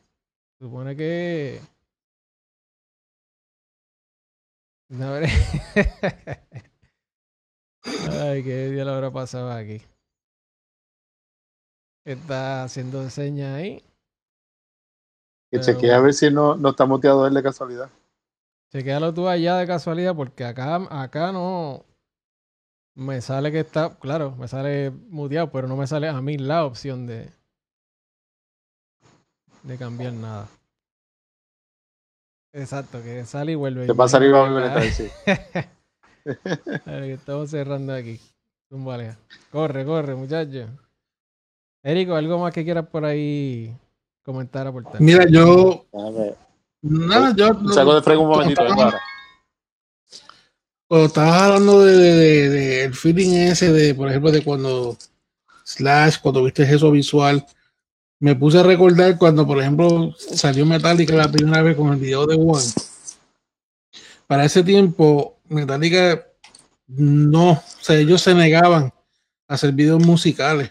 Supone 0.61 0.95
que. 0.97 1.61
A 5.01 5.11
ver. 5.11 5.31
Ay, 7.85 8.43
qué 8.45 8.71
día 8.71 8.85
lo 8.85 8.93
habrá 8.93 9.11
pasado 9.11 9.51
aquí. 9.51 9.83
Está 12.05 12.65
haciendo 12.65 13.09
señas 13.11 13.57
ahí. 13.57 13.83
Que 15.51 15.61
chequea 15.61 15.97
a 15.97 16.01
ver 16.01 16.15
si 16.15 16.31
no, 16.31 16.57
no 16.57 16.71
está 16.71 16.87
muteado 16.87 17.27
él 17.27 17.35
de 17.35 17.43
casualidad. 17.43 17.91
Chequealo 18.73 19.13
tú 19.13 19.29
allá 19.29 19.57
de 19.57 19.67
casualidad, 19.67 20.17
porque 20.17 20.45
acá, 20.45 20.77
acá 20.91 21.31
no. 21.31 21.85
Me 22.95 23.21
sale 23.21 23.53
que 23.53 23.61
está. 23.61 23.99
Claro, 23.99 24.35
me 24.37 24.49
sale 24.49 24.91
muteado, 24.91 25.51
pero 25.51 25.69
no 25.69 25.77
me 25.77 25.87
sale 25.87 26.09
a 26.09 26.21
mí 26.21 26.39
la 26.39 26.65
opción 26.65 27.07
de. 27.07 27.31
De 29.63 29.79
cambiar 29.79 30.15
nada. 30.15 30.49
Exacto, 32.55 33.03
que 33.03 33.25
sale 33.25 33.53
y 33.53 33.55
vuelve. 33.55 33.87
Te 33.87 33.95
pasa 33.95 34.17
arriba 34.17 34.39
y 34.39 34.41
va 34.41 34.47
a 34.47 34.51
volver 34.51 34.93
sí. 34.93 35.09
a 35.27 35.31
ver, 35.31 35.53
que 35.53 35.82
estamos 36.87 37.51
cerrando 37.51 37.95
aquí. 37.95 38.21
Corre, 39.51 39.85
corre, 39.85 40.15
muchacho. 40.15 40.67
Érico, 41.83 42.15
¿algo 42.15 42.39
más 42.39 42.55
que 42.55 42.65
quieras 42.65 42.87
por 42.87 43.05
ahí 43.05 43.77
comentar, 44.25 44.67
aportar? 44.67 45.01
Mira, 45.01 45.27
yo. 45.29 45.85
Nada, 46.81 47.35
yo. 47.37 47.49
Saco 47.71 47.95
de 47.97 48.03
frego 48.03 48.23
un 48.23 48.29
momentito, 48.31 48.63
para. 48.75 49.01
Cuando 50.89 51.07
estabas 51.07 51.43
hablando 51.43 51.81
de, 51.85 51.97
de, 51.97 52.49
de, 52.49 52.85
el 52.85 52.95
feeling 52.95 53.31
ese 53.31 53.73
de, 53.73 53.95
por 53.95 54.09
ejemplo, 54.09 54.31
de 54.31 54.43
cuando 54.43 54.97
Slash, 55.65 56.19
cuando 56.21 56.45
viste 56.45 56.63
eso 56.63 56.91
visual, 56.91 57.45
me 58.21 58.37
puse 58.37 58.59
a 58.59 58.63
recordar 58.63 59.19
cuando, 59.19 59.47
por 59.47 59.61
ejemplo, 59.61 60.15
salió 60.19 60.65
Metallica 60.65 61.15
la 61.15 61.31
primera 61.31 61.63
vez 61.63 61.77
con 61.77 61.93
el 61.93 61.99
video 61.99 62.27
de 62.27 62.37
One. 62.37 62.65
Para 64.27 64.45
ese 64.45 64.63
tiempo, 64.63 65.39
Metallica 65.53 66.27
no, 66.87 67.53
o 67.53 67.63
sea, 67.81 67.97
ellos 67.97 68.21
se 68.23 68.35
negaban 68.35 68.93
a 69.49 69.55
hacer 69.55 69.73
videos 69.73 70.05
musicales. 70.05 70.71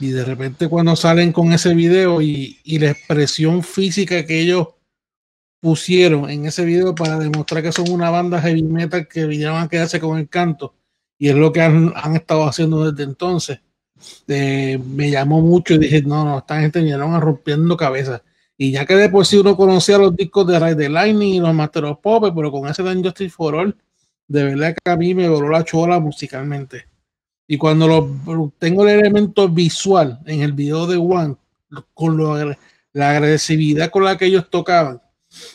Y 0.00 0.10
de 0.10 0.24
repente 0.24 0.68
cuando 0.68 0.96
salen 0.96 1.32
con 1.32 1.52
ese 1.52 1.74
video 1.74 2.20
y, 2.20 2.60
la 2.78 2.90
expresión 2.90 3.62
física 3.62 4.26
que 4.26 4.40
ellos 4.40 4.68
pusieron 5.60 6.28
en 6.28 6.46
ese 6.46 6.64
video 6.64 6.94
para 6.94 7.18
demostrar 7.18 7.62
que 7.62 7.72
son 7.72 7.90
una 7.90 8.10
banda 8.10 8.40
heavy 8.40 8.62
metal 8.62 9.08
que 9.08 9.24
vinieron 9.26 9.56
a 9.56 9.68
quedarse 9.68 9.98
con 9.98 10.18
el 10.18 10.28
canto, 10.28 10.74
y 11.18 11.28
es 11.28 11.36
lo 11.36 11.52
que 11.52 11.62
han, 11.62 11.94
estado 12.14 12.44
haciendo 12.44 12.90
desde 12.90 13.04
entonces, 13.04 13.60
eh, 14.28 14.78
me 14.84 15.10
llamó 15.10 15.40
mucho 15.40 15.74
y 15.74 15.78
dije, 15.78 16.02
no, 16.02 16.24
no, 16.24 16.38
esta 16.38 16.60
gente 16.60 16.80
vinieron 16.80 17.14
a 17.14 17.20
rompiendo 17.20 17.76
cabezas. 17.76 18.22
Y 18.56 18.72
ya 18.72 18.86
que 18.86 18.94
de 18.94 19.08
por 19.08 19.26
sí 19.26 19.36
uno 19.36 19.56
conocía 19.56 19.98
los 19.98 20.14
discos 20.14 20.46
de 20.46 20.58
Ray 20.58 20.74
de 20.74 20.88
Lightning 20.88 21.34
y 21.34 21.40
los 21.40 21.54
Master 21.54 21.86
of 21.86 21.98
Pop, 22.00 22.32
pero 22.34 22.52
con 22.52 22.68
ese 22.68 22.82
Dan 22.82 23.02
Justice 23.02 23.30
for 23.30 23.54
All, 23.54 23.76
de 24.28 24.44
verdad 24.44 24.74
que 24.82 24.90
a 24.90 24.96
mí 24.96 25.14
me 25.14 25.28
voló 25.28 25.48
la 25.48 25.64
chola 25.64 25.98
musicalmente. 25.98 26.86
Y 27.46 27.58
cuando 27.58 27.86
lo, 27.86 28.52
tengo 28.58 28.86
el 28.86 29.00
elemento 29.00 29.48
visual 29.48 30.20
en 30.24 30.42
el 30.42 30.52
video 30.52 30.86
de 30.86 30.96
One, 30.96 31.36
con 31.92 32.56
la 32.92 33.10
agresividad 33.10 33.90
con 33.90 34.04
la 34.04 34.16
que 34.16 34.26
ellos 34.26 34.48
tocaban, 34.48 35.02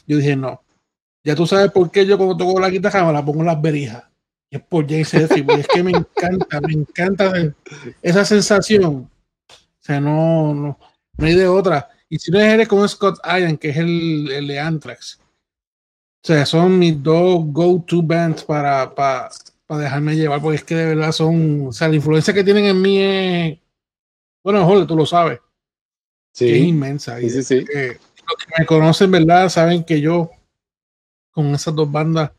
yo 0.06 0.18
dije, 0.18 0.36
no, 0.36 0.62
ya 1.24 1.36
tú 1.36 1.48
sabes 1.48 1.72
por 1.72 1.90
qué 1.92 2.06
yo 2.06 2.18
cuando 2.18 2.38
toco 2.38 2.60
la 2.60 2.70
guitarra 2.70 3.06
me 3.06 3.14
la 3.14 3.24
pongo 3.24 3.42
en 3.42 3.48
las 3.48 3.62
berijas. 3.62 4.04
Y 4.50 4.56
es 4.56 4.64
por 4.64 4.86
JCF, 4.86 5.32
es 5.32 5.68
que 5.68 5.84
me 5.84 5.92
encanta, 5.92 6.60
me 6.62 6.74
encanta 6.74 7.32
esa 8.02 8.26
sensación. 8.26 9.10
O 9.48 9.82
sea, 9.82 10.02
no, 10.02 10.54
no, 10.54 10.80
no 11.18 11.26
hay 11.26 11.36
de 11.36 11.48
otra. 11.48 11.90
Y 12.10 12.18
si 12.18 12.32
no 12.32 12.40
eres 12.40 12.68
como 12.68 12.88
Scott 12.88 13.20
Ian, 13.24 13.58
que 13.58 13.70
es 13.70 13.78
el, 13.78 14.32
el 14.32 14.48
de 14.48 14.60
Anthrax. 14.60 15.20
O 16.22 16.28
sea, 16.28 16.46
son 16.46 16.80
mis 16.80 17.02
dos 17.02 17.46
go-to 17.46 18.02
bands 18.02 18.44
para, 18.44 18.94
para, 18.94 19.30
para 19.68 19.82
dejarme 19.82 20.16
llevar, 20.16 20.42
porque 20.42 20.58
es 20.58 20.64
que 20.64 20.76
de 20.76 20.96
verdad 20.96 21.12
son, 21.12 21.68
o 21.68 21.72
sea, 21.72 21.88
la 21.88 21.96
influencia 21.96 22.34
que 22.34 22.44
tienen 22.44 22.66
en 22.66 22.82
mí 22.82 23.00
es, 23.00 23.60
bueno, 24.44 24.66
joder, 24.66 24.86
tú 24.86 24.98
lo 24.98 25.06
sabes, 25.06 25.40
sí. 26.34 26.50
es 26.50 26.58
inmensa. 26.58 27.20
Sí, 27.20 27.30
sí, 27.30 27.44
sí. 27.44 27.56
los 27.62 27.66
que 27.66 27.98
me 28.58 28.66
conocen, 28.66 29.12
¿verdad? 29.12 29.48
Saben 29.48 29.86
que 29.86 30.02
yo 30.02 30.30
con 31.32 31.54
esas 31.54 31.74
dos 31.74 31.90
bandas 31.90 32.32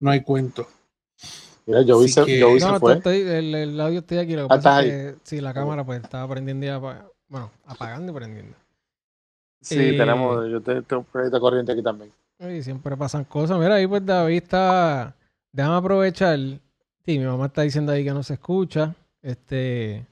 no 0.00 0.10
hay 0.10 0.22
cuento. 0.22 0.68
Mira, 1.64 1.82
yo 1.82 2.00
vi, 2.00 2.12
que, 2.12 2.38
yo 2.38 2.52
vi 2.54 2.60
no, 2.60 2.78
fue. 2.80 3.00
el, 3.04 3.54
el, 3.54 3.80
audio 3.80 4.00
está 4.00 4.20
aquí, 4.20 4.34
lo 4.34 4.48
que 4.48 4.54
ah, 4.54 4.56
pasa 4.56 4.82
es 4.82 5.14
que 5.14 5.18
sí, 5.22 5.40
la 5.40 5.54
cámara 5.54 5.84
pues 5.84 6.02
estaba 6.02 6.28
prendiendo 6.28 6.66
ya, 6.66 6.78
bueno, 6.78 7.50
apagando 7.64 8.12
y 8.12 8.14
prendiendo. 8.14 8.56
Sí, 9.60 9.78
eh, 9.78 9.98
tenemos, 9.98 10.48
yo 10.48 10.60
tengo 10.60 11.00
un 11.00 11.04
proyecto 11.04 11.40
corriente 11.40 11.72
aquí 11.72 11.82
también. 11.82 12.12
Y 12.38 12.62
siempre 12.62 12.96
pasan 12.96 13.24
cosas. 13.24 13.58
Mira, 13.58 13.74
ahí 13.74 13.86
pues 13.86 14.04
David 14.06 14.36
está 14.36 15.14
déjame 15.52 15.76
aprovechar. 15.76 16.38
Sí, 17.04 17.18
mi 17.18 17.24
mamá 17.24 17.46
está 17.46 17.62
diciendo 17.62 17.92
ahí 17.92 18.04
que 18.04 18.12
no 18.12 18.22
se 18.22 18.34
escucha. 18.34 18.94
Este. 19.22 20.06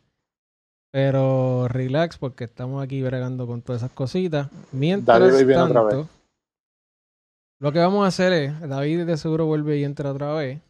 Pero 0.91 1.69
relax, 1.69 2.17
porque 2.17 2.45
estamos 2.45 2.83
aquí 2.83 3.03
bregando 3.03 3.47
con 3.47 3.61
todas 3.61 3.83
esas 3.83 3.93
cositas. 3.93 4.49
Mientras 4.73 5.21
tanto, 5.47 6.09
lo 7.59 7.73
que 7.73 7.79
vamos 7.79 8.05
a 8.05 8.09
hacer 8.09 8.33
es, 8.33 8.61
David 8.61 9.05
de 9.05 9.17
seguro 9.17 9.47
vuelve 9.47 9.77
y 9.77 9.85
entra 9.85 10.11
otra 10.11 10.33
vez. 10.33 10.61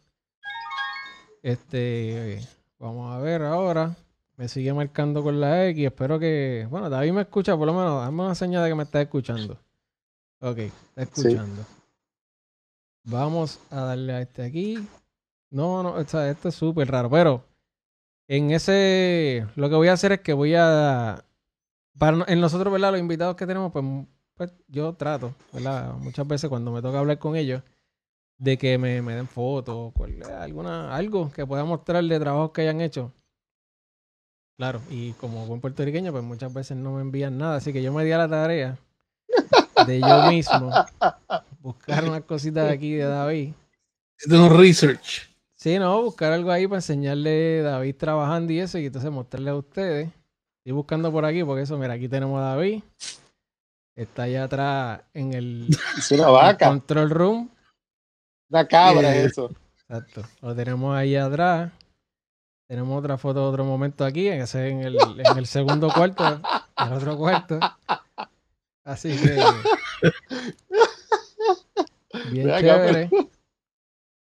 Este, 1.43 2.41
vamos 2.77 3.15
a 3.15 3.19
ver 3.19 3.41
ahora. 3.43 3.95
Me 4.37 4.47
sigue 4.47 4.71
marcando 4.71 5.23
con 5.23 5.41
la 5.41 5.67
X. 5.69 5.87
Espero 5.87 6.19
que, 6.19 6.67
bueno, 6.69 6.89
David 6.89 7.11
me 7.11 7.21
escucha, 7.21 7.57
por 7.57 7.65
lo 7.65 7.73
menos, 7.73 8.01
dame 8.01 8.23
una 8.23 8.35
señal 8.35 8.63
de 8.63 8.69
que 8.69 8.75
me 8.75 8.83
está 8.83 9.01
escuchando. 9.01 9.57
Ok, 10.39 10.59
está 10.59 11.01
escuchando. 11.01 11.65
Vamos 13.03 13.59
a 13.71 13.81
darle 13.81 14.13
a 14.13 14.21
este 14.21 14.43
aquí. 14.43 14.77
No, 15.49 15.81
no, 15.81 15.99
este 15.99 16.49
es 16.49 16.55
súper 16.55 16.87
raro, 16.87 17.09
pero 17.09 17.43
en 18.27 18.51
ese, 18.51 19.47
lo 19.55 19.69
que 19.69 19.75
voy 19.75 19.87
a 19.87 19.93
hacer 19.93 20.11
es 20.11 20.21
que 20.21 20.33
voy 20.33 20.53
a, 20.55 21.25
para 21.97 22.23
en 22.27 22.39
nosotros, 22.39 22.71
¿verdad? 22.71 22.91
Los 22.91 22.99
invitados 22.99 23.35
que 23.35 23.47
tenemos, 23.47 23.71
pues, 23.71 23.85
pues 24.35 24.53
yo 24.67 24.93
trato, 24.93 25.33
¿verdad? 25.51 25.93
Muchas 25.95 26.27
veces 26.27 26.47
cuando 26.47 26.71
me 26.71 26.81
toca 26.83 26.99
hablar 26.99 27.17
con 27.17 27.35
ellos, 27.35 27.63
de 28.37 28.55
que 28.57 28.77
me, 28.77 29.01
me 29.01 29.15
den 29.15 29.27
fotos, 29.27 29.93
alguna, 30.39 30.95
algo 30.95 31.31
que 31.31 31.45
pueda 31.47 31.63
mostrar 31.63 32.03
de 32.03 32.19
trabajos 32.19 32.51
que 32.51 32.61
hayan 32.61 32.81
hecho. 32.81 33.13
Claro, 34.57 34.81
y 34.89 35.13
como 35.13 35.45
buen 35.45 35.61
puertorriqueño, 35.61 36.11
pues 36.11 36.23
muchas 36.23 36.51
veces 36.51 36.75
no 36.77 36.93
me 36.93 37.01
envían 37.01 37.37
nada, 37.37 37.57
así 37.57 37.71
que 37.71 37.83
yo 37.83 37.93
me 37.93 38.03
di 38.03 38.11
a 38.11 38.17
la 38.17 38.27
tarea 38.27 38.77
de 39.85 39.99
yo 39.99 40.31
mismo 40.31 40.71
buscar 41.61 42.03
unas 42.03 42.23
cositas 42.23 42.69
aquí 42.71 42.93
de 42.93 43.05
David. 43.05 43.53
De 44.25 44.49
research. 44.49 45.29
Sí, 45.55 45.77
no, 45.77 46.01
buscar 46.01 46.33
algo 46.33 46.51
ahí 46.51 46.65
para 46.65 46.79
enseñarle 46.79 47.59
a 47.59 47.71
David 47.71 47.95
trabajando 47.95 48.51
y 48.51 48.59
eso, 48.59 48.77
y 48.79 48.87
entonces 48.87 49.11
mostrarle 49.11 49.51
a 49.51 49.55
ustedes. 49.55 50.09
Estoy 50.59 50.71
buscando 50.71 51.11
por 51.11 51.25
aquí, 51.25 51.43
porque 51.43 51.63
eso, 51.63 51.77
mira, 51.77 51.93
aquí 51.93 52.07
tenemos 52.07 52.39
a 52.39 52.55
David. 52.55 52.83
Está 53.95 54.23
allá 54.23 54.43
atrás 54.43 55.01
en 55.13 55.33
el, 55.33 55.67
control 56.59 57.09
room. 57.09 57.49
Una 58.49 58.67
cabra, 58.67 59.15
eh, 59.15 59.25
eso. 59.25 59.49
Exacto. 59.81 60.23
Lo 60.41 60.55
tenemos 60.55 60.95
ahí 60.95 61.15
atrás. 61.15 61.71
Tenemos 62.67 62.99
otra 62.99 63.17
foto 63.17 63.39
de 63.39 63.45
otro 63.47 63.63
momento 63.63 64.03
aquí, 64.03 64.27
en, 64.27 64.41
ese, 64.41 64.67
en, 64.67 64.81
el, 64.81 64.97
en 64.99 65.37
el 65.37 65.45
segundo 65.47 65.89
cuarto, 65.89 66.25
en 66.25 66.87
el 66.87 66.93
otro 66.93 67.17
cuarto. 67.17 67.59
Así 68.83 69.15
que. 69.17 69.41
Bien 72.31 72.49
chévere. 72.59 73.09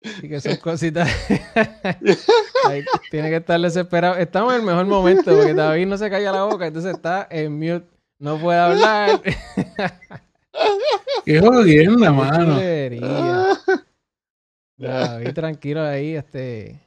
Así 0.05 0.29
que 0.29 0.41
son 0.41 0.57
cositas. 0.57 1.09
tiene 3.11 3.31
que 3.31 3.37
estar 3.37 3.61
desesperado. 3.61 4.17
Estamos 4.17 4.55
en 4.55 4.61
el 4.61 4.67
mejor 4.67 4.87
momento 4.87 5.37
porque 5.37 5.55
David 5.55 5.87
no 5.87 5.99
se 5.99 6.09
calla 6.09 6.31
la 6.33 6.45
boca, 6.45 6.67
entonces 6.67 6.95
está 6.95 7.27
en 7.31 7.59
mute. 7.59 7.87
No 8.21 8.39
puede 8.39 8.59
hablar. 8.59 9.21
Qué 11.25 11.41
jodienda, 11.41 12.13
mano. 12.13 12.61
David, 14.77 15.35
tranquilo 15.35 15.83
ahí, 15.83 16.15
este. 16.15 16.81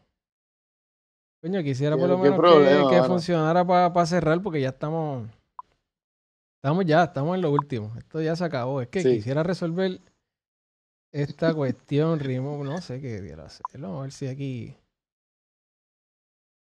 Coño, 1.44 1.62
quisiera 1.62 1.98
por 1.98 2.08
lo 2.08 2.18
menos 2.18 2.90
que, 2.90 2.96
que 2.96 3.04
funcionara 3.04 3.68
para 3.68 4.06
cerrar 4.06 4.42
porque 4.42 4.62
ya 4.62 4.70
estamos. 4.70 5.28
Estamos 6.56 6.86
ya, 6.86 7.04
estamos 7.04 7.36
en 7.36 7.42
lo 7.42 7.52
último. 7.52 7.94
Esto 7.98 8.22
ya 8.22 8.34
se 8.38 8.46
acabó. 8.46 8.80
Es 8.80 8.88
que 8.88 9.04
quisiera 9.04 9.44
resolver 9.44 10.00
esta 11.12 11.54
cuestión, 11.54 12.22
Rimo. 12.22 12.64
No 12.64 12.80
sé 12.80 13.02
qué 13.02 13.10
debiera 13.10 13.44
hacerlo. 13.44 14.00
A 14.00 14.04
ver 14.04 14.14
si 14.14 14.28
aquí. 14.28 14.74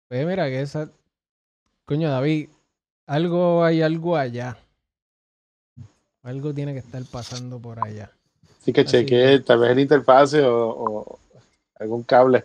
Pues 0.10 0.28
mira 0.28 0.48
que 0.48 0.60
esa. 0.60 0.92
Coño, 1.86 2.10
David, 2.10 2.50
algo 3.06 3.64
hay 3.64 3.82
algo 3.82 4.18
allá. 4.18 4.58
Algo 6.24 6.54
tiene 6.54 6.74
que 6.74 6.80
estar 6.80 7.02
pasando 7.10 7.58
por 7.58 7.82
allá. 7.82 8.12
Sí, 8.60 8.74
que 8.74 8.84
chequeé, 8.84 9.40
tal 9.40 9.60
vez 9.60 9.72
el 9.72 9.80
interfase 9.80 10.42
o, 10.44 11.20
algún 11.80 12.04
cable. 12.04 12.44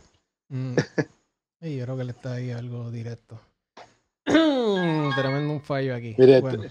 Mm. 0.51 0.77
yo 1.71 1.85
creo 1.85 1.97
que 1.97 2.05
le 2.05 2.11
está 2.13 2.33
ahí 2.35 2.51
algo 2.51 2.91
directo. 2.91 3.41
Tremendo 4.25 5.53
un 5.53 5.61
fallo 5.61 5.95
aquí. 5.95 6.15
Mire, 6.19 6.41
bueno. 6.41 6.65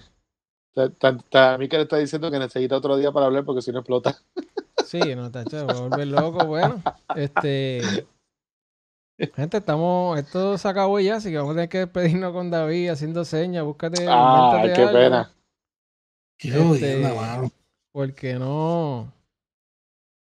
a 1.32 1.58
mí 1.58 1.68
que 1.68 1.76
le 1.76 1.82
está 1.82 1.96
diciendo 1.96 2.30
que 2.30 2.38
necesita 2.38 2.76
otro 2.76 2.96
día 2.96 3.10
para 3.10 3.26
hablar 3.26 3.44
porque 3.44 3.62
si 3.62 3.72
no 3.72 3.80
explota. 3.80 4.16
Sí, 4.86 5.00
no, 5.14 5.26
está 5.26 5.44
chévere, 5.44 5.78
volver 5.78 6.06
loco. 6.08 6.44
Bueno, 6.44 6.82
este. 7.16 8.06
Gente, 9.34 9.58
estamos. 9.58 10.18
Esto 10.18 10.58
se 10.58 10.68
acabó 10.68 11.00
ya, 11.00 11.16
así 11.16 11.30
que 11.30 11.38
vamos 11.38 11.52
a 11.52 11.54
tener 11.54 11.68
que 11.70 11.78
despedirnos 11.78 12.32
con 12.34 12.50
David 12.50 12.90
haciendo 12.90 13.24
señas. 13.24 13.64
Búscate. 13.64 14.04
Ah, 14.06 14.60
qué 14.62 14.86
pena. 14.88 15.32
Este, 16.38 17.10
porque 17.92 18.34
no. 18.34 19.12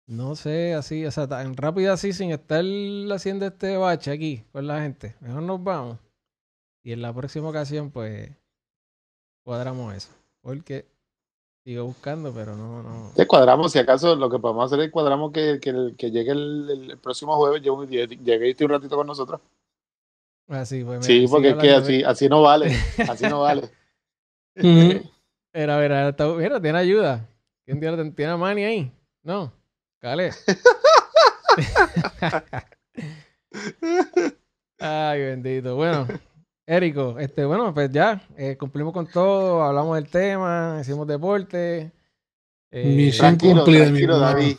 No 0.05 0.35
sé, 0.35 0.73
así, 0.73 1.05
o 1.05 1.11
sea, 1.11 1.27
tan 1.27 1.55
rápido 1.55 1.93
así, 1.93 2.11
sin 2.11 2.31
estar 2.31 2.63
haciendo 3.13 3.45
este 3.45 3.77
bache 3.77 4.11
aquí 4.11 4.43
con 4.51 4.67
la 4.67 4.81
gente. 4.81 5.15
Mejor 5.21 5.43
nos 5.43 5.63
vamos. 5.63 5.97
Y 6.83 6.91
en 6.91 7.01
la 7.01 7.13
próxima 7.13 7.49
ocasión, 7.49 7.89
pues, 7.89 8.29
cuadramos 9.43 9.95
eso. 9.95 10.09
Porque 10.41 10.85
sigo 11.63 11.85
buscando, 11.85 12.33
pero 12.33 12.57
no, 12.57 12.83
no. 12.83 13.11
Te 13.15 13.25
cuadramos, 13.25 13.71
si 13.71 13.79
acaso 13.79 14.15
lo 14.17 14.29
que 14.29 14.39
podemos 14.39 14.65
hacer 14.65 14.83
es 14.83 14.91
cuadramos 14.91 15.31
que, 15.31 15.59
que, 15.61 15.93
que 15.97 16.11
llegue 16.11 16.31
el, 16.31 16.99
próximo 17.01 17.37
jueves, 17.37 17.61
llegue 17.61 18.49
este 18.49 18.65
un 18.65 18.71
ratito 18.71 18.97
con 18.97 19.07
nosotros. 19.07 19.39
Así, 20.49 20.83
pues. 20.83 21.05
Sí, 21.05 21.25
porque 21.29 21.51
es 21.51 21.55
que 21.55 21.71
así, 21.71 22.03
así 22.03 22.27
no 22.27 22.41
vale. 22.41 22.75
Así 23.09 23.25
no 23.27 23.41
vale. 23.41 23.69
Mira, 25.55 25.77
mira, 25.77 26.15
mira, 26.17 26.61
tiene 26.61 26.77
ayuda. 26.79 27.29
¿Quién 27.63 27.79
tiene, 27.79 28.11
tiene 28.11 28.31
a 28.31 28.37
Manny 28.37 28.63
ahí? 28.63 28.91
No. 29.21 29.51
Cale. 30.03 30.31
Ay, 34.77 35.21
bendito. 35.21 35.77
Bueno, 35.77 36.05
Érico, 36.65 37.17
este, 37.19 37.45
bueno, 37.45 37.73
pues 37.73 37.89
ya, 37.89 38.21
eh, 38.35 38.57
cumplimos 38.57 38.91
con 38.91 39.07
todo, 39.07 39.63
hablamos 39.63 39.95
del 39.95 40.09
tema, 40.09 40.79
hicimos 40.81 41.07
deporte. 41.07 41.93
Eh, 42.69 43.13
tranquilo, 43.17 43.63
tranquilo, 43.63 44.19
David. 44.19 44.57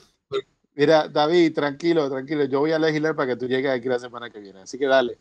Mira, 0.77 1.09
David, 1.09 1.53
tranquilo, 1.53 2.09
tranquilo. 2.09 2.45
Yo 2.47 2.61
voy 2.61 2.73
a 2.73 2.79
legislar 2.79 3.15
para 3.15 3.35
que 3.35 3.37
tú 3.37 3.47
llegues 3.47 3.71
aquí 3.71 3.87
la 3.87 3.99
semana 3.99 4.31
que 4.31 4.41
viene. 4.41 4.61
Así 4.61 4.79
que 4.79 4.87
dale. 4.87 5.19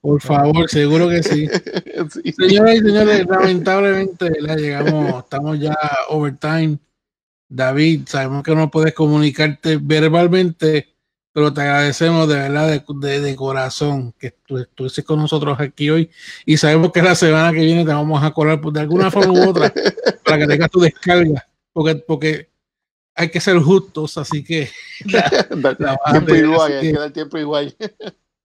Por 0.00 0.20
favor, 0.20 0.70
seguro 0.70 1.08
que 1.08 1.20
sí. 1.24 1.48
Señoras 2.38 2.76
y 2.76 2.78
señores, 2.78 3.26
lamentablemente 3.26 4.40
la 4.40 4.54
llegamos, 4.54 5.24
estamos 5.24 5.58
ya 5.58 5.76
overtime. 6.10 6.78
David, 7.48 8.02
sabemos 8.06 8.42
que 8.42 8.54
no 8.54 8.70
puedes 8.70 8.94
comunicarte 8.94 9.78
verbalmente, 9.80 10.94
pero 11.32 11.52
te 11.52 11.60
agradecemos 11.62 12.28
de 12.28 12.34
verdad, 12.36 12.82
de, 12.86 13.36
corazón, 13.36 14.12
que 14.18 14.30
tú 14.46 14.58
estuviste 14.58 15.02
con 15.02 15.18
nosotros 15.18 15.58
aquí 15.60 15.90
hoy 15.90 16.10
y 16.46 16.56
sabemos 16.56 16.92
que 16.92 17.02
la 17.02 17.14
semana 17.14 17.52
que 17.52 17.64
viene 17.64 17.84
te 17.84 17.92
vamos 17.92 18.22
a 18.22 18.30
colar 18.30 18.60
de 18.60 18.80
alguna 18.80 19.10
forma 19.10 19.32
u 19.32 19.48
otra 19.48 19.72
para 20.24 20.38
que 20.38 20.46
tengas 20.46 20.70
tu 20.70 20.80
descarga, 20.80 21.46
porque, 21.72 21.96
porque 21.96 22.48
hay 23.14 23.30
que 23.30 23.40
ser 23.40 23.58
justos, 23.58 24.18
así 24.18 24.42
que... 24.42 24.70
tiempo 25.04 26.34
igual, 26.34 26.72
hay 26.72 26.80
que 26.80 26.98
dar 26.98 27.12
tiempo 27.12 27.38
igual. 27.38 27.76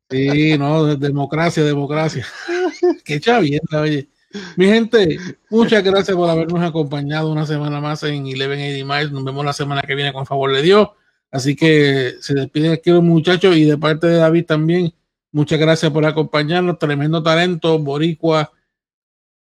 sí, 0.09 0.57
no, 0.57 0.95
democracia, 0.95 1.63
democracia. 1.63 2.25
Qué 3.05 3.19
chavienda, 3.19 3.81
oye. 3.81 4.09
Mi 4.55 4.67
gente, 4.67 5.17
muchas 5.49 5.83
gracias 5.83 6.15
por 6.15 6.29
habernos 6.29 6.61
acompañado 6.61 7.31
una 7.31 7.45
semana 7.45 7.81
más 7.81 8.03
en 8.03 8.23
1180 8.23 8.85
Miles. 8.85 9.11
Nos 9.11 9.23
vemos 9.23 9.43
la 9.43 9.53
semana 9.53 9.81
que 9.81 9.95
viene 9.95 10.13
con 10.13 10.25
favor 10.25 10.53
de 10.53 10.61
Dios. 10.61 10.89
Así 11.31 11.55
que 11.55 12.15
se 12.21 12.33
despiden 12.33 12.73
aquí 12.73 12.91
los 12.91 13.03
muchachos 13.03 13.55
y 13.55 13.65
de 13.65 13.77
parte 13.77 14.07
de 14.07 14.17
David 14.17 14.45
también. 14.45 14.93
Muchas 15.31 15.59
gracias 15.59 15.91
por 15.91 16.05
acompañarnos. 16.05 16.77
Tremendo 16.77 17.23
talento, 17.23 17.79
Boricua. 17.79 18.51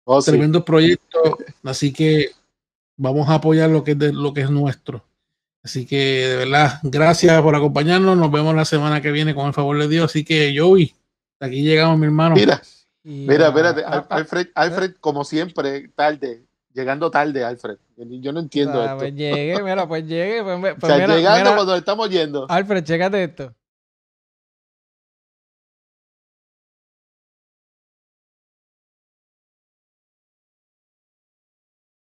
Oh, 0.05 0.21
tremendo 0.21 0.63
proyecto. 0.63 1.37
Así 1.63 1.91
que 1.91 2.31
vamos 2.95 3.29
a 3.29 3.35
apoyar 3.35 3.69
lo 3.69 3.83
que 3.83 3.91
es 3.91 4.13
lo 4.13 4.33
que 4.33 4.41
es 4.41 4.49
nuestro. 4.49 5.03
Así 5.63 5.85
que 5.85 5.97
de 5.97 6.35
verdad, 6.37 6.79
gracias 6.83 7.41
por 7.41 7.55
acompañarnos. 7.55 8.17
Nos 8.17 8.31
vemos 8.31 8.55
la 8.55 8.65
semana 8.65 9.01
que 9.01 9.11
viene 9.11 9.35
con 9.35 9.47
el 9.47 9.53
favor 9.53 9.77
de 9.77 9.87
Dios. 9.87 10.05
Así 10.05 10.23
que 10.23 10.55
Joey, 10.57 10.95
aquí 11.39 11.61
llegamos, 11.63 11.97
mi 11.99 12.05
hermano. 12.05 12.35
Mira. 12.35 12.61
Mira, 13.07 13.47
espérate, 13.47 13.85
Alfred, 14.09 14.47
Alfred, 14.53 14.95
como 14.99 15.23
siempre, 15.23 15.87
tarde, 15.95 16.43
llegando 16.73 17.09
tarde, 17.09 17.41
Alfred. 17.41 17.77
Yo 17.95 18.33
no 18.33 18.41
entiendo 18.41 18.81
ah, 18.81 18.85
esto. 18.85 18.97
Pues 18.97 19.15
llegue, 19.15 19.63
mira, 19.63 19.87
pues 19.87 20.05
llegue. 20.05 20.43
Pues, 20.43 20.59
pues, 20.59 20.75
o 20.83 20.87
sea, 20.87 21.07
llegando 21.07 21.55
cuando 21.55 21.75
estamos 21.77 22.09
yendo. 22.09 22.45
Alfred, 22.49 22.83
chécate 22.83 23.23
esto. 23.23 23.53